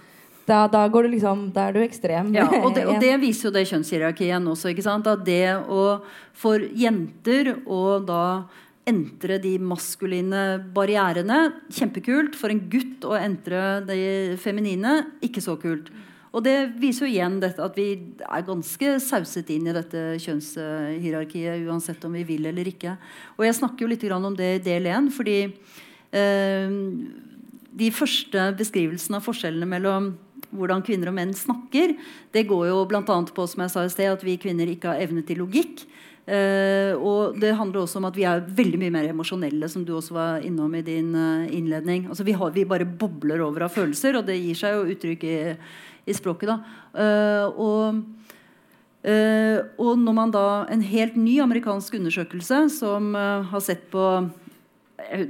da, 0.46 0.60
da 0.70 0.84
går 0.86 1.08
du 1.08 1.16
liksom 1.16 1.52
Da 1.52 1.66
er 1.66 1.72
du 1.74 1.80
ekstrem. 1.82 2.30
Ja, 2.32 2.46
og 2.46 2.76
det, 2.76 2.86
og 2.90 3.00
det 3.02 3.20
viser 3.20 3.48
jo 3.48 3.54
det 3.58 3.66
kjønnshierarkiet 3.66 4.46
også. 4.54 4.70
ikke 4.70 4.86
sant? 4.86 5.10
At 5.10 5.24
det 5.26 5.56
å 5.66 6.00
for 6.32 6.62
jenter 6.62 7.56
å 7.66 7.98
da 8.06 8.44
entre 8.86 9.40
de 9.42 9.58
maskuline 9.58 10.62
barrierene, 10.72 11.40
kjempekult. 11.74 12.38
For 12.38 12.54
en 12.54 12.62
gutt 12.70 13.02
å 13.04 13.18
entre 13.18 13.80
de 13.84 14.36
feminine, 14.38 15.08
ikke 15.20 15.42
så 15.42 15.58
kult. 15.60 15.90
Og 16.32 16.44
det 16.44 16.56
viser 16.80 17.06
jo 17.06 17.12
igjen 17.12 17.38
dette 17.40 17.62
at 17.64 17.76
vi 17.78 17.88
er 18.20 18.46
ganske 18.46 18.94
sauset 19.00 19.48
inn 19.54 19.70
i 19.70 19.76
dette 19.76 20.02
kjønnshierarkiet 20.20 21.64
uansett 21.68 22.04
om 22.04 22.16
vi 22.18 22.26
vil 22.28 22.50
eller 22.50 22.68
ikke. 22.68 22.98
Og 23.38 23.46
jeg 23.46 23.56
snakker 23.60 23.84
jo 23.84 23.92
litt 23.94 24.04
om 24.12 24.36
det 24.36 24.50
i 24.58 24.64
del 24.66 24.90
1, 24.92 25.10
fordi 25.14 25.38
eh, 26.12 26.78
de 27.78 27.92
første 27.94 28.50
beskrivelsene 28.58 29.20
av 29.20 29.24
forskjellene 29.24 29.68
mellom 29.68 30.12
hvordan 30.54 30.84
kvinner 30.84 31.10
og 31.10 31.16
menn 31.18 31.34
snakker, 31.36 31.94
det 32.32 32.46
går 32.48 32.68
jo 32.70 32.84
bl.a. 32.88 33.02
på 33.04 33.48
som 33.48 33.64
jeg 33.64 33.72
sa 33.72 33.84
i 33.84 33.92
sted, 33.92 34.12
at 34.12 34.24
vi 34.24 34.38
kvinner 34.40 34.68
ikke 34.70 34.92
har 34.92 35.02
evne 35.04 35.24
til 35.26 35.42
logikk. 35.42 35.84
Eh, 36.28 36.92
og 36.92 37.38
det 37.40 37.54
handler 37.56 37.86
også 37.86 38.02
om 38.02 38.06
at 38.10 38.16
vi 38.16 38.26
er 38.28 38.42
veldig 38.44 38.80
mye 38.82 38.92
mer 38.92 39.06
emosjonelle, 39.08 39.68
som 39.72 39.84
du 39.84 39.94
også 39.96 40.16
var 40.16 40.44
innom 40.44 40.74
i 40.76 40.84
din 40.84 41.14
eh, 41.16 41.54
innledning. 41.56 42.08
Altså 42.08 42.26
vi, 42.26 42.34
har, 42.36 42.52
vi 42.52 42.66
bare 42.68 42.88
bobler 42.88 43.40
over 43.44 43.64
av 43.64 43.72
følelser, 43.72 44.18
og 44.18 44.26
det 44.28 44.36
gir 44.36 44.58
seg 44.58 44.76
jo 44.76 44.88
uttrykk 44.92 45.24
i, 45.24 45.38
i 46.08 46.16
språket. 46.16 46.50
Eh, 46.94 47.46
og 47.54 48.02
uh, 49.08 49.58
og 49.78 50.00
når 50.02 50.14
man 50.16 50.32
da 50.34 50.66
En 50.74 50.82
helt 50.82 51.14
ny 51.16 51.38
amerikansk 51.40 51.94
undersøkelse 52.00 52.64
som 52.74 53.14
uh, 53.14 53.46
har 53.46 53.62
sett 53.64 53.86
på 53.92 54.04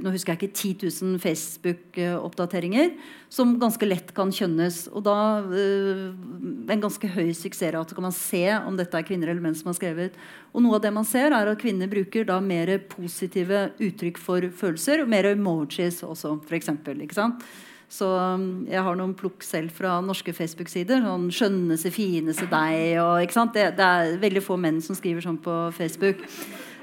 nå 0.01 0.11
husker 0.11 0.33
jeg 0.33 0.39
ikke 0.39 0.57
10 0.81 0.89
000 1.05 1.19
Facebook-oppdateringer, 1.21 2.89
som 3.31 3.53
ganske 3.61 3.85
lett 3.85 4.11
kan 4.17 4.31
kjønnes. 4.33 4.81
Og 4.97 5.03
da 5.05 5.15
en 5.45 6.81
ganske 6.83 7.11
høy 7.13 7.29
suksessrate 7.37 7.95
kan 7.95 8.07
man 8.07 8.15
se 8.15 8.43
om 8.57 8.79
dette 8.79 8.97
er 8.97 9.05
kvinner 9.07 9.29
eller 9.29 9.43
menn 9.43 9.57
som 9.57 9.69
har 9.69 9.77
skrevet. 9.77 10.17
Og 10.51 10.65
noe 10.65 10.79
av 10.79 10.83
det 10.83 10.93
man 10.95 11.07
ser, 11.07 11.35
er 11.35 11.51
at 11.51 11.61
kvinner 11.61 11.91
bruker 11.91 12.25
da 12.27 12.39
mer 12.43 12.73
positive 12.91 13.69
uttrykk 13.77 14.19
for 14.21 14.49
følelser, 14.49 15.03
og 15.03 15.13
mer 15.13 15.29
emojis 15.35 16.01
også, 16.03 16.39
for 16.49 16.57
eksempel, 16.57 17.05
ikke 17.05 17.19
sant? 17.21 17.45
Så 17.89 18.05
um, 18.05 18.67
jeg 18.69 18.83
har 18.85 18.97
noen 18.97 19.15
plukk 19.17 19.41
selv 19.41 19.73
fra 19.73 19.95
norske 20.05 20.33
Facebook-sider. 20.35 21.01
Sånn 21.01 21.29
'skjønneste, 21.33 21.89
fineste 21.93 22.45
deg' 22.49 22.99
og 23.01 23.23
ikke 23.23 23.37
sant? 23.37 23.55
Det, 23.57 23.71
det 23.79 23.85
er 23.85 24.19
veldig 24.21 24.43
få 24.45 24.59
menn 24.61 24.77
som 24.85 24.97
skriver 24.97 25.25
sånn 25.25 25.39
på 25.41 25.55
Facebook. 25.73 26.21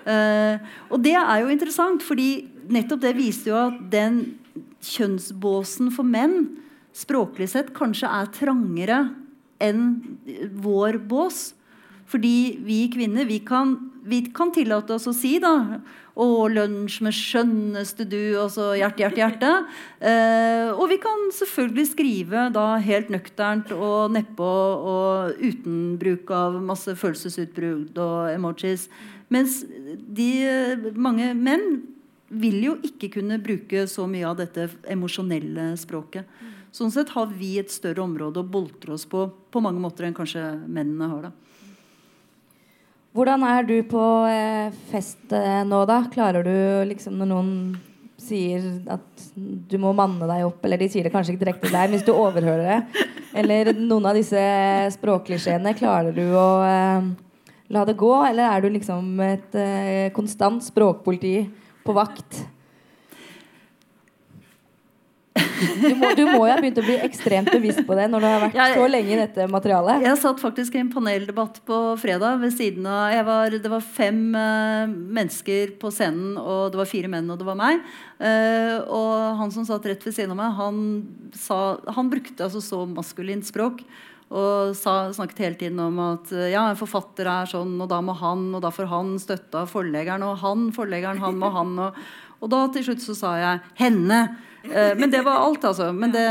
Uh, 0.06 0.58
og 0.90 0.98
det 1.02 1.14
er 1.18 1.42
jo 1.42 1.52
interessant, 1.54 2.02
fordi 2.02 2.46
nettopp 2.70 3.04
det 3.06 3.14
viser 3.18 3.52
jo 3.52 3.60
at 3.68 3.78
den 3.90 4.18
kjønnsbåsen 4.82 5.92
for 5.94 6.06
menn 6.06 6.56
språklig 6.96 7.48
sett 7.52 7.70
kanskje 7.76 8.10
er 8.10 8.32
trangere 8.34 9.00
enn 9.62 9.86
vår 10.62 10.98
bås. 11.06 11.52
Fordi 12.06 12.58
vi 12.62 12.84
kvinner 12.90 13.26
vi 13.26 13.40
kan, 13.46 13.76
vi 14.06 14.24
kan 14.34 14.52
tillate 14.54 14.94
oss 14.94 15.08
å 15.10 15.14
si 15.14 15.36
da 15.42 15.80
Å, 16.16 16.26
lunsj 16.48 17.02
med 17.04 17.12
skjønneste 17.12 18.06
du, 18.08 18.38
og 18.40 18.48
så 18.54 18.70
hjerte, 18.78 19.02
hjerte, 19.04 19.20
hjerte. 19.20 19.50
Eh, 20.00 20.70
og 20.72 20.86
vi 20.88 20.96
kan 21.02 21.26
selvfølgelig 21.36 21.90
skrive 21.90 22.46
da 22.54 22.78
helt 22.80 23.10
nøkternt 23.12 23.74
og 23.76 24.14
nedpå 24.14 24.48
og 24.94 25.42
uten 25.42 25.98
bruk 26.00 26.32
av 26.32 26.56
masse 26.64 26.96
følelsesutbrudd 26.96 28.00
og 28.00 28.30
emojis. 28.32 28.88
Mens 29.28 29.60
de, 29.68 30.30
mange 30.96 31.34
menn 31.36 31.82
vil 32.32 32.58
jo 32.64 32.76
ikke 32.86 33.12
kunne 33.18 33.36
bruke 33.42 33.84
så 33.90 34.08
mye 34.08 34.26
av 34.26 34.40
dette 34.40 34.70
emosjonelle 34.88 35.74
språket. 35.78 36.24
Sånn 36.72 36.92
sett 36.92 37.12
har 37.12 37.28
vi 37.32 37.58
et 37.60 37.72
større 37.72 38.02
område 38.04 38.40
å 38.40 38.52
boltre 38.56 38.96
oss 38.96 39.04
på 39.08 39.28
på 39.52 39.62
mange 39.64 39.80
måter 39.80 40.08
enn 40.08 40.16
kanskje 40.16 40.42
mennene 40.64 41.12
har. 41.12 41.28
da. 41.28 41.45
Hvordan 43.16 43.44
er 43.48 43.64
du 43.64 43.76
på 43.88 44.00
eh, 44.28 44.72
fest 44.90 45.30
eh, 45.32 45.62
nå, 45.64 45.78
da? 45.88 46.02
Klarer 46.12 46.44
du 46.44 46.56
liksom 46.90 47.14
når 47.16 47.30
noen 47.30 47.52
sier 48.20 48.64
at 48.92 49.22
du 49.36 49.76
må 49.80 49.94
manne 49.96 50.26
deg 50.28 50.44
opp, 50.44 50.58
eller 50.66 50.80
de 50.80 50.88
sier 50.92 51.06
det 51.06 51.12
kanskje 51.14 51.32
ikke 51.34 51.44
direkte 51.46 51.68
til 51.68 51.76
deg, 51.78 51.94
hvis 51.94 52.04
du 52.04 52.12
overhører 52.12 52.66
det, 52.66 53.04
eller 53.40 53.70
noen 53.76 54.08
av 54.10 54.18
disse 54.18 54.42
språkklisjeene, 54.96 55.72
klarer 55.78 56.16
du 56.16 56.24
å 56.36 56.48
eh, 56.66 57.08
la 57.72 57.86
det 57.88 57.96
gå, 58.00 58.12
eller 58.28 58.50
er 58.50 58.64
du 58.64 58.68
liksom 58.74 59.22
et 59.24 59.56
eh, 59.60 60.08
konstant 60.16 60.64
språkpoliti 60.64 61.38
på 61.86 61.96
vakt? 61.96 62.42
Du 65.56 65.94
må, 65.98 66.10
du 66.16 66.22
må 66.28 66.40
jo 66.42 66.50
ha 66.50 66.56
begynt 66.60 66.80
å 66.80 66.84
bli 66.84 66.96
ekstremt 67.06 67.50
bevisst 67.52 67.82
på 67.86 67.96
det 67.98 68.06
når 68.12 68.24
du 68.24 68.26
har 68.28 68.42
vært 68.46 68.58
Jeg- 68.58 68.76
så 68.76 68.88
lenge 68.90 69.12
i 69.14 69.20
dette 69.20 69.46
materialet. 69.50 70.02
Jeg 70.04 70.18
satt 70.22 70.42
faktisk 70.42 70.74
i 70.76 70.82
en 70.82 70.90
paneldebatt 70.92 71.60
på 71.66 71.78
fredag 72.00 72.40
ved 72.40 72.52
siden 72.56 72.86
av 72.86 73.24
var, 73.26 73.50
Det 73.50 73.70
var 73.70 73.80
fem 73.80 74.34
uh, 74.34 74.86
mennesker 74.86 75.78
på 75.80 75.92
scenen, 75.94 76.36
og 76.36 76.72
det 76.72 76.80
var 76.80 76.90
fire 76.90 77.08
menn, 77.08 77.30
og 77.30 77.38
det 77.38 77.46
var 77.46 77.56
meg. 77.56 77.80
Uh, 78.20 78.82
og 78.86 79.38
han 79.40 79.50
som 79.54 79.64
satt 79.68 79.86
rett 79.86 80.04
ved 80.04 80.14
siden 80.14 80.34
av 80.36 80.40
meg, 80.42 80.52
han, 80.56 80.82
sa, 81.32 81.78
han 81.96 82.10
brukte 82.12 82.44
altså 82.44 82.60
så 82.60 82.84
maskulint 82.88 83.46
språk. 83.46 83.82
Og 84.26 84.74
sa, 84.74 85.12
snakket 85.14 85.38
hele 85.44 85.58
tiden 85.60 85.78
om 85.78 85.98
at 86.02 86.32
eh, 86.34 86.48
ja, 86.50 86.64
en 86.66 86.78
forfatter 86.78 87.28
er 87.30 87.46
sånn, 87.46 87.76
og 87.78 87.86
da 87.92 88.00
må 88.02 88.16
han, 88.18 88.48
og 88.58 88.64
da 88.64 88.72
får 88.74 88.88
han 88.90 89.12
støtte 89.22 89.60
av 89.62 89.70
forleggeren, 89.70 90.24
og 90.26 90.40
han, 90.42 90.64
forleggeren, 90.74 91.20
han 91.22 91.38
må 91.38 91.52
han. 91.54 91.76
Og, 91.84 92.00
og 92.42 92.50
da 92.50 92.64
til 92.74 92.88
slutt 92.88 93.04
så 93.04 93.14
sa 93.14 93.36
jeg 93.38 93.60
'henne'. 93.78 94.24
Eh, 94.70 94.94
men 94.98 95.12
det 95.12 95.22
var 95.26 95.44
alt, 95.44 95.64
altså. 95.64 95.92
Men 95.94 96.14
det 96.14 96.26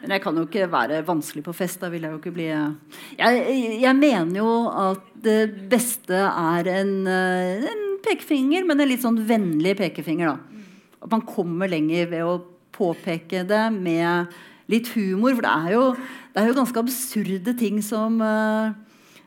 men 0.00 0.14
jeg 0.14 0.22
kan 0.24 0.36
jo 0.38 0.46
ikke 0.46 0.68
være 0.72 1.02
vanskelig 1.04 1.42
på 1.44 1.52
fest. 1.52 1.80
Da 1.82 1.90
vil 1.92 2.06
jeg 2.06 2.14
jo 2.14 2.20
ikke 2.20 2.32
bli 2.32 2.48
Jeg, 2.48 3.80
jeg 3.82 3.96
mener 3.98 4.38
jo 4.38 4.52
at 4.72 5.02
det 5.20 5.68
beste 5.68 6.16
er 6.16 6.70
en, 6.80 6.94
eh, 7.06 7.66
en 7.68 7.82
pekefinger, 8.04 8.64
men 8.64 8.80
en 8.80 8.88
litt 8.88 9.04
sånn 9.04 9.20
vennlig 9.28 9.76
pekefinger, 9.76 10.32
da. 10.32 10.62
At 11.04 11.12
man 11.12 11.24
kommer 11.28 11.68
lenger 11.68 12.08
ved 12.12 12.24
å 12.24 12.38
påpeke 12.76 13.44
det 13.48 13.66
med 13.76 14.32
litt 14.72 14.88
humor. 14.94 15.36
For 15.36 15.44
det 15.44 15.52
er 15.52 15.74
jo, 15.76 15.84
det 16.32 16.42
er 16.42 16.48
jo 16.48 16.58
ganske 16.62 16.80
absurde 16.80 17.54
ting 17.60 17.82
som 17.84 18.20
eh, 18.24 18.72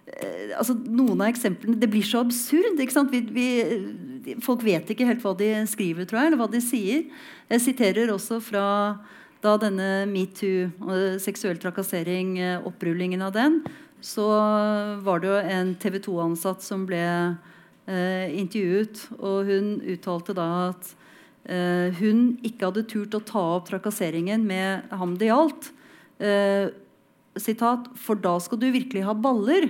eh, 0.10 0.58
altså 0.58 0.74
Noen 0.74 1.22
av 1.22 1.30
eksemplene 1.30 1.78
Det 1.82 1.90
blir 1.92 2.06
så 2.08 2.24
absurd. 2.26 2.82
ikke 2.82 2.98
sant? 2.98 3.14
Vi, 3.14 3.22
vi, 3.30 3.48
folk 4.44 4.64
vet 4.66 4.90
ikke 4.90 5.08
helt 5.08 5.24
hva 5.24 5.34
de 5.38 5.50
skriver, 5.70 6.08
tror 6.08 6.22
jeg, 6.22 6.32
eller 6.32 6.42
hva 6.42 6.50
de 6.52 6.62
sier. 6.64 7.06
Jeg 7.52 7.64
siterer 7.64 8.14
også 8.14 8.40
fra 8.44 8.66
da 9.44 9.58
denne 9.60 10.06
metoo, 10.08 10.70
seksuell 11.20 11.60
trakassering, 11.60 12.38
eh, 12.40 12.62
opprullingen 12.64 13.22
av 13.26 13.34
den, 13.36 13.60
så 14.04 14.28
var 15.04 15.20
det 15.20 15.32
jo 15.32 15.40
en 15.56 15.74
TV 15.80 16.00
2-ansatt 16.04 16.64
som 16.64 16.86
ble 16.88 17.04
eh, 17.04 18.32
intervjuet, 18.40 19.06
og 19.20 19.50
hun 19.50 19.74
uttalte 19.96 20.36
da 20.36 20.48
at 20.70 20.94
eh, 21.48 21.92
hun 22.00 22.38
ikke 22.44 22.70
hadde 22.70 22.86
turt 22.92 23.16
å 23.16 23.24
ta 23.24 23.44
opp 23.58 23.70
trakasseringen 23.72 24.44
med 24.48 24.92
ham 24.92 25.18
det 25.20 25.32
gjaldt. 25.32 25.72
Eh, 26.24 26.72
sitat, 27.40 27.90
For 28.00 28.20
da 28.20 28.38
skal 28.44 28.60
du 28.62 28.70
virkelig 28.72 29.06
ha 29.08 29.16
baller. 29.16 29.70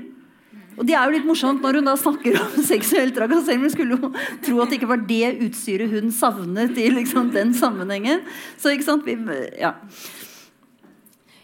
Og 0.78 0.88
det 0.88 0.96
er 0.98 1.06
jo 1.06 1.14
litt 1.14 1.28
morsomt 1.28 1.62
når 1.64 1.80
hun 1.80 1.88
da 1.92 1.94
snakker 2.00 2.40
om 2.40 2.58
seksuell 2.74 3.14
trakassering. 3.16 3.62
Men 3.64 3.74
skulle 3.74 3.98
jo 4.00 4.12
tro 4.46 4.60
at 4.64 4.72
det 4.72 4.80
ikke 4.80 4.92
var 4.94 5.06
det 5.10 5.36
utstyret 5.48 5.94
hun 5.94 6.12
savnet 6.14 6.78
i 6.82 6.90
liksom, 6.94 7.32
den 7.36 7.54
sammenhengen. 7.58 8.24
Så 8.58 8.74
ikke 8.74 8.88
sant, 8.88 9.08
vi, 9.08 9.18
ja. 9.62 9.76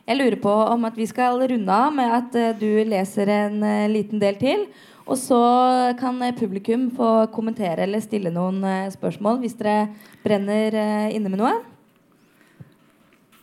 Jeg 0.09 0.17
lurer 0.17 0.39
på 0.41 0.51
om 0.73 0.88
at 0.88 0.95
vi 0.97 1.05
skal 1.05 1.38
runde 1.38 1.69
av 1.69 1.91
med 1.93 2.09
at 2.09 2.38
eh, 2.39 2.55
du 2.57 2.82
leser 2.89 3.30
en 3.30 3.59
eh, 3.61 3.89
liten 3.91 4.17
del 4.17 4.39
til. 4.41 4.63
Og 5.05 5.13
så 5.21 5.38
kan 5.99 6.17
eh, 6.25 6.34
publikum 6.34 6.88
få 6.97 7.27
kommentere 7.30 7.86
eller 7.86 8.01
stille 8.01 8.34
noen 8.34 8.65
spørsmål 8.89 9.38
hvis 9.43 9.53
dere 9.59 9.91
brenner 10.25 10.73
inne 11.13 11.30
med 11.30 11.43
noe. 11.43 11.53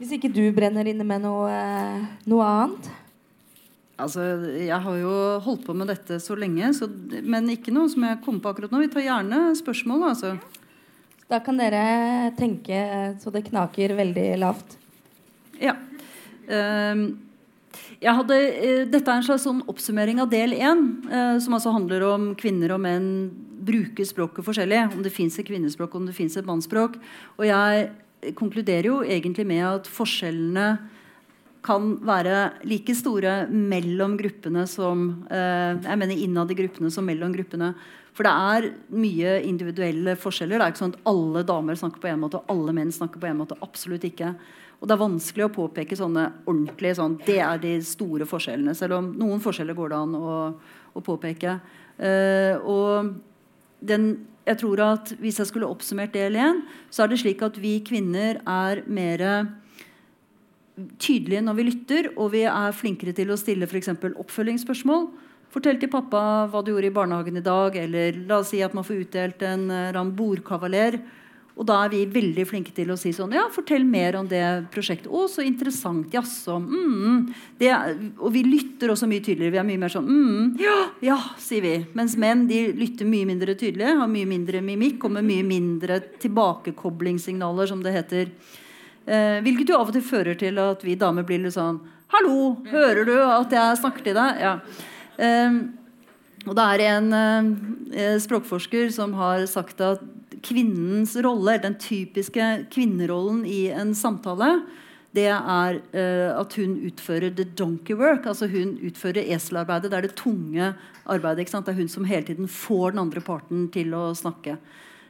Hvis 0.00 0.18
ikke 0.18 0.32
du 0.34 0.42
brenner 0.52 0.90
inne 0.90 1.06
med 1.06 1.22
noe, 1.22 1.54
noe 2.26 2.50
annet. 2.50 2.90
Altså, 3.96 4.22
jeg 4.60 4.76
har 4.76 4.96
jo 5.00 5.12
holdt 5.40 5.62
på 5.64 5.74
med 5.76 5.88
dette 5.88 6.18
så 6.20 6.36
lenge, 6.36 6.68
så, 6.76 6.88
men 7.24 7.48
ikke 7.54 7.72
noe 7.72 7.88
som 7.88 8.04
jeg 8.04 8.20
kom 8.26 8.42
på 8.44 8.50
akkurat 8.52 8.72
nå. 8.72 8.82
Vi 8.84 8.90
tar 8.92 9.06
gjerne 9.06 9.38
spørsmål. 9.56 10.04
Altså. 10.10 10.34
Da 11.32 11.40
kan 11.42 11.56
dere 11.56 12.32
tenke 12.36 12.80
så 13.22 13.32
det 13.32 13.46
knaker 13.48 13.96
veldig 13.96 14.26
lavt. 14.42 14.76
Ja. 15.62 15.72
Um, 16.46 17.06
hadde, 18.04 18.36
uh, 18.36 18.82
dette 18.92 19.08
er 19.08 19.16
en 19.16 19.24
slags 19.26 19.46
sånn 19.48 19.64
oppsummering 19.64 20.20
av 20.22 20.28
del 20.30 20.52
én, 20.58 20.84
uh, 21.08 21.40
som 21.40 21.56
altså 21.56 21.72
handler 21.74 22.04
om 22.06 22.28
kvinner 22.38 22.76
og 22.76 22.82
menn 22.84 23.08
bruker 23.66 24.06
språket 24.06 24.44
forskjellig. 24.44 24.82
Om 24.92 25.06
det 25.06 25.14
fins 25.14 25.40
et 25.40 25.48
kvinnespråk, 25.48 25.96
om 25.96 26.04
det 26.04 26.14
fins 26.18 26.36
et 26.36 26.46
mannsspråk. 26.46 27.00
Og 27.40 27.48
jeg 27.48 28.36
konkluderer 28.36 28.90
jo 28.92 29.00
egentlig 29.02 29.48
med 29.48 29.64
at 29.64 29.88
forskjellene 29.88 30.68
kan 31.66 31.94
være 32.06 32.64
like 32.68 32.94
store 32.96 33.46
mellom 33.50 34.16
gruppene 34.20 34.66
som 34.70 35.06
uh, 35.30 35.74
Jeg 35.82 35.98
mener 35.98 36.22
innad 36.22 36.50
i 36.52 36.58
gruppene 36.58 36.90
som 36.94 37.06
mellom 37.06 37.34
gruppene. 37.34 37.72
For 38.16 38.24
det 38.24 38.32
er 38.32 38.68
mye 38.96 39.32
individuelle 39.44 40.14
forskjeller. 40.16 40.56
Det 40.56 40.64
er 40.64 40.74
ikke 40.74 40.84
sånn 40.84 40.94
at 40.94 41.10
Alle 41.10 41.42
damer 41.48 41.76
snakker 41.76 42.00
på 42.00 42.08
en 42.10 42.22
måte, 42.22 42.40
og 42.40 42.52
alle 42.52 42.76
menn 42.76 42.94
snakker 42.94 43.20
på 43.20 43.28
en 43.28 43.42
måte. 43.42 43.58
Absolutt 43.64 44.06
ikke. 44.08 44.32
Og 44.80 44.88
det 44.88 44.94
er 44.94 45.02
vanskelig 45.02 45.46
å 45.46 45.52
påpeke 45.52 45.98
sånne 45.98 46.24
ordentlige 46.46 46.98
sånn, 47.00 47.18
Det 47.26 47.40
er 47.44 47.60
de 47.60 47.74
store 47.84 48.28
forskjellene. 48.28 48.76
Selv 48.76 48.98
om 49.00 49.12
noen 49.18 49.42
forskjeller 49.44 49.76
går 49.76 49.92
det 49.92 50.00
an 50.00 50.16
å, 50.16 50.38
å 50.96 51.04
påpeke. 51.04 51.58
Uh, 51.96 52.56
og 52.62 53.12
den, 53.80 54.10
jeg 54.44 54.60
tror 54.60 54.82
at 54.84 55.14
Hvis 55.20 55.38
jeg 55.40 55.48
skulle 55.48 55.68
oppsummert 55.68 56.12
del 56.12 56.36
én, 56.36 56.64
så 56.90 57.04
er 57.04 57.12
det 57.12 57.20
slik 57.20 57.44
at 57.44 57.56
vi 57.60 57.78
kvinner 57.84 58.40
er 58.44 58.84
mer 58.86 59.24
tydelige 61.00 61.44
når 61.44 61.58
vi 61.58 61.68
lytter, 61.70 62.10
og 62.16 62.32
vi 62.34 62.44
er 62.48 62.76
flinkere 62.76 63.14
til 63.16 63.32
å 63.32 63.38
stille 63.40 63.68
for 63.68 64.20
oppfølgingsspørsmål. 64.24 65.06
Fortell 65.52 65.78
til 65.80 65.88
pappa 65.92 66.20
hva 66.52 66.60
du 66.64 66.72
gjorde 66.74 66.90
i 66.90 66.96
barnehagen 66.96 67.38
i 67.40 67.44
dag. 67.44 67.76
Eller 67.80 68.18
la 68.28 68.42
oss 68.42 68.50
si 68.52 68.60
at 68.64 68.74
man 68.76 68.84
får 68.84 69.06
utdelt 69.06 69.46
en, 69.46 69.70
en 69.70 70.12
bordkavaler. 70.16 70.98
Og 71.56 71.64
da 71.64 71.78
er 71.86 71.92
vi 71.94 72.02
veldig 72.12 72.44
flinke 72.44 72.72
til 72.76 72.90
å 72.92 72.98
si 73.00 73.14
sånn 73.16 73.32
Ja, 73.32 73.46
fortell 73.52 73.86
mer 73.88 74.18
om 74.18 74.26
det 74.28 74.42
prosjektet. 74.74 75.08
Å, 75.08 75.22
så 75.32 75.44
interessant. 75.46 76.12
Jaså. 76.12 76.58
Mm, 76.60 77.30
og 78.20 78.28
vi 78.34 78.42
lytter 78.44 78.92
også 78.92 79.08
mye 79.08 79.24
tydeligere. 79.24 79.54
Vi 79.54 79.62
er 79.62 79.68
mye 79.70 79.80
mer 79.86 79.94
sånn 79.94 80.10
mm, 80.10 80.50
ja, 80.60 80.76
ja, 81.06 81.16
sier 81.40 81.64
vi. 81.64 81.74
Mens 81.96 82.18
menn 82.20 82.44
de 82.50 82.60
lytter 82.76 83.08
mye 83.08 83.30
mindre 83.32 83.56
tydelig, 83.56 83.88
har 83.96 84.12
mye 84.12 84.28
mindre 84.28 84.60
mimikk, 84.64 85.00
kommer 85.06 85.24
mye 85.24 85.46
mindre 85.46 86.02
tilbakekoblingssignaler, 86.20 87.72
som 87.72 87.80
det 87.84 87.96
heter. 87.96 88.28
Eh, 89.06 89.38
hvilket 89.46 89.70
jo 89.70 89.78
av 89.78 89.90
og 89.90 89.94
til 89.94 90.02
fører 90.02 90.38
til 90.38 90.58
at 90.58 90.82
vi 90.82 90.96
damer 90.98 91.26
blir 91.26 91.44
litt 91.44 91.54
sånn 91.54 91.78
Hallo, 92.10 92.56
hører 92.70 93.06
du 93.06 93.14
at 93.18 93.50
jeg 93.54 93.78
snakker 93.80 94.04
til 94.06 94.14
deg? 94.18 94.40
Ja. 94.42 94.54
Eh, 95.18 95.58
og 96.46 96.54
det 96.58 96.66
er 96.66 96.84
en 96.92 97.08
eh, 97.16 98.16
språkforsker 98.22 98.90
som 98.94 99.14
har 99.18 99.42
sagt 99.50 99.82
at 99.82 100.02
kvinnens 100.46 101.16
rolle, 101.24 101.56
den 101.62 101.74
typiske 101.80 102.50
kvinnerollen 102.70 103.44
i 103.48 103.66
en 103.74 103.94
samtale, 103.98 104.60
det 105.16 105.30
er 105.32 105.78
uh, 105.96 106.30
at 106.36 106.56
hun 106.58 106.74
utfører 106.84 107.32
the 107.32 107.46
donkey 107.56 107.96
work. 107.96 108.26
altså 108.26 108.48
Hun 108.52 108.76
utfører 108.84 109.24
eselarbeidet. 109.32 109.90
Det 109.90 109.98
er 109.98 110.06
det 110.08 110.16
tunge 110.18 110.72
arbeidet. 111.06 111.46
Det 111.48 111.72
er 111.72 111.78
hun 111.78 111.88
som 111.88 112.04
hele 112.04 112.26
tiden 112.26 112.48
får 112.48 112.92
den 112.92 113.00
andre 113.06 113.22
parten 113.24 113.68
til 113.72 113.94
å 113.96 114.10
snakke. 114.16 114.58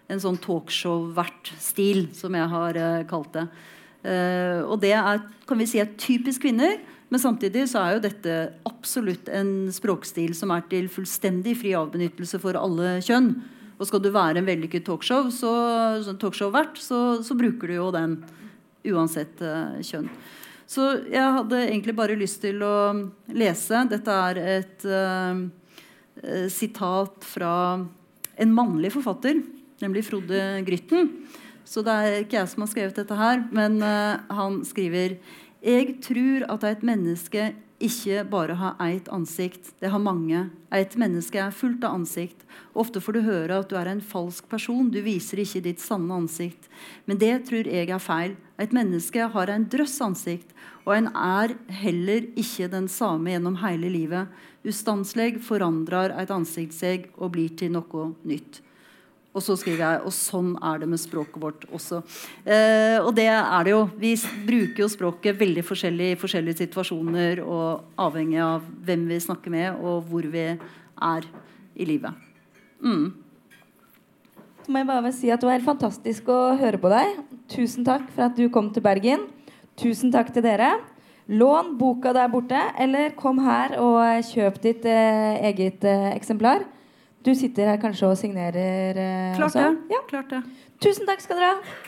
En 0.08 0.22
sånn 0.22 0.38
talkshow-vert-stil, 0.38 2.06
som 2.14 2.36
jeg 2.38 2.52
har 2.54 2.78
uh, 2.78 3.02
kalt 3.10 3.32
det. 3.34 3.48
Og 4.06 4.76
det 4.82 4.92
er 4.94 5.24
kan 5.46 5.58
vi 5.60 5.66
si, 5.70 5.80
er 5.80 5.96
typisk 6.00 6.44
kvinner. 6.44 6.78
Men 7.08 7.22
samtidig 7.22 7.68
så 7.70 7.82
er 7.82 7.96
jo 7.96 8.04
dette 8.06 8.36
absolutt 8.66 9.28
en 9.30 9.68
språkstil 9.74 10.34
som 10.34 10.50
er 10.54 10.64
til 10.70 10.88
fullstendig 10.90 11.54
fri 11.60 11.74
avbenyttelse 11.78 12.40
for 12.42 12.58
alle 12.58 12.96
kjønn. 13.06 13.30
Og 13.76 13.86
skal 13.86 14.02
du 14.02 14.08
være 14.10 14.40
en 14.40 14.48
vellykket 14.48 14.86
talkshow, 14.88 15.28
så, 15.34 15.52
talkshow-vert, 16.18 16.80
så, 16.80 17.20
så, 17.22 17.36
bruker 17.38 17.70
du 17.70 17.76
jo 17.76 17.90
den 17.94 18.16
uansett 18.88 19.42
uh, 19.44 19.76
kjønn. 19.84 20.08
Så 20.66 20.88
jeg 21.12 21.34
hadde 21.36 21.60
egentlig 21.68 21.94
bare 21.94 22.16
lyst 22.18 22.40
til 22.42 22.64
å 22.66 22.76
lese. 23.36 23.84
Dette 23.92 24.16
er 24.30 24.40
et 24.56 24.86
uh, 24.88 25.44
sitat 26.50 27.26
fra 27.28 27.52
en 28.36 28.56
mannlig 28.56 28.90
forfatter, 28.96 29.44
nemlig 29.84 30.08
Frode 30.08 30.40
Grytten. 30.66 31.12
Så 31.66 31.82
det 31.82 31.92
er 31.92 32.20
ikke 32.22 32.38
jeg 32.38 32.52
som 32.52 32.62
har 32.62 32.70
skrevet 32.70 32.98
dette 33.00 33.18
her, 33.18 33.42
men 33.54 33.80
uh, 33.82 34.22
han 34.32 34.62
skriver 34.66 35.18
jeg 35.66 35.96
tror 36.04 36.44
at 36.52 36.64
et 36.68 36.82
menneske 36.86 37.48
ikke 37.82 38.22
bare 38.30 38.54
har 38.56 38.76
eit 38.80 39.08
ansikt. 39.12 39.72
Det 39.80 39.90
har 39.90 40.00
mange. 40.00 40.46
Et 40.72 40.96
menneske 40.96 41.40
er 41.42 41.50
fullt 41.50 41.84
av 41.84 41.96
ansikt. 41.98 42.44
Ofte 42.72 43.02
får 43.02 43.16
du 43.16 43.20
høre 43.26 43.58
at 43.60 43.68
du 43.68 43.74
er 43.76 43.90
en 43.90 44.00
falsk 44.00 44.48
person. 44.48 44.88
Du 44.92 45.00
viser 45.04 45.42
ikke 45.42 45.64
ditt 45.64 45.82
sanne 45.82 46.12
ansikt. 46.14 46.68
Men 47.04 47.18
det 47.20 47.34
tror 47.48 47.68
jeg 47.68 47.90
er 47.90 48.02
feil. 48.02 48.36
Et 48.62 48.72
menneske 48.72 49.26
har 49.32 49.52
en 49.52 49.66
drøss 49.68 49.98
ansikt, 50.06 50.54
og 50.86 50.94
en 50.96 51.10
er 51.12 51.56
heller 51.82 52.30
ikke 52.38 52.70
den 52.72 52.86
samme 52.88 53.34
gjennom 53.34 53.58
hele 53.60 53.90
livet. 53.92 54.30
Ustanselig 54.64 55.42
forandrer 55.44 56.14
et 56.16 56.32
ansikt 56.32 56.78
seg 56.78 57.10
og 57.16 57.34
blir 57.34 57.52
til 57.58 57.74
noe 57.74 58.12
nytt. 58.24 58.62
Og 59.36 59.44
så 59.44 59.56
skriver 59.60 59.82
jeg 59.84 60.04
og 60.08 60.14
sånn 60.16 60.54
er 60.64 60.80
det 60.80 60.88
med 60.88 61.00
språket 61.02 61.36
vårt 61.42 61.66
også. 61.68 62.00
Eh, 62.48 62.96
og 63.02 63.10
det 63.18 63.28
er 63.28 63.66
det 63.66 63.74
jo. 63.74 63.82
Vi 64.00 64.14
bruker 64.48 64.86
jo 64.86 64.88
språket 64.88 65.36
veldig 65.36 65.64
forskjellig 65.66 66.14
i 66.14 66.18
forskjellige 66.20 66.62
situasjoner 66.62 67.42
og 67.44 68.00
avhengig 68.00 68.40
av 68.40 68.64
hvem 68.86 69.04
vi 69.10 69.20
snakker 69.20 69.52
med, 69.52 69.76
og 69.76 70.08
hvor 70.08 70.24
vi 70.32 70.48
er 70.56 71.28
i 71.76 71.88
livet. 71.88 72.16
Mm. 72.80 73.12
Så 74.64 74.72
må 74.72 74.80
jeg 74.80 74.88
bare 74.88 75.12
si 75.14 75.28
at 75.30 75.40
Det 75.40 75.46
var 75.46 75.58
helt 75.58 75.68
fantastisk 75.68 76.28
å 76.32 76.40
høre 76.58 76.80
på 76.80 76.90
deg. 76.90 77.20
Tusen 77.52 77.84
takk 77.86 78.08
for 78.14 78.26
at 78.30 78.38
du 78.38 78.48
kom 78.50 78.72
til 78.72 78.82
Bergen. 78.82 79.28
Tusen 79.76 80.10
takk 80.14 80.32
til 80.32 80.42
dere. 80.42 80.78
Lån 81.28 81.74
boka 81.78 82.12
der 82.14 82.30
borte, 82.30 82.58
eller 82.78 83.12
kom 83.18 83.38
her 83.42 83.76
og 83.82 84.24
kjøp 84.30 84.60
ditt 84.62 84.88
eh, 84.88 85.36
eget 85.50 85.84
eh, 85.84 86.12
eksemplar. 86.14 86.64
Du 87.26 87.32
sitter 87.34 87.72
her 87.72 87.80
kanskje 87.82 88.06
og 88.06 88.18
signerer 88.20 88.94
eh, 89.02 89.36
Klart 89.36 89.56
det. 89.58 89.66
Ja. 89.90 90.02
Klart 90.08 90.30
det. 90.30 90.42
Tusen 90.84 91.08
takk 91.08 91.24
skal 91.24 91.40
dere 91.40 91.56
ha. 91.56 91.85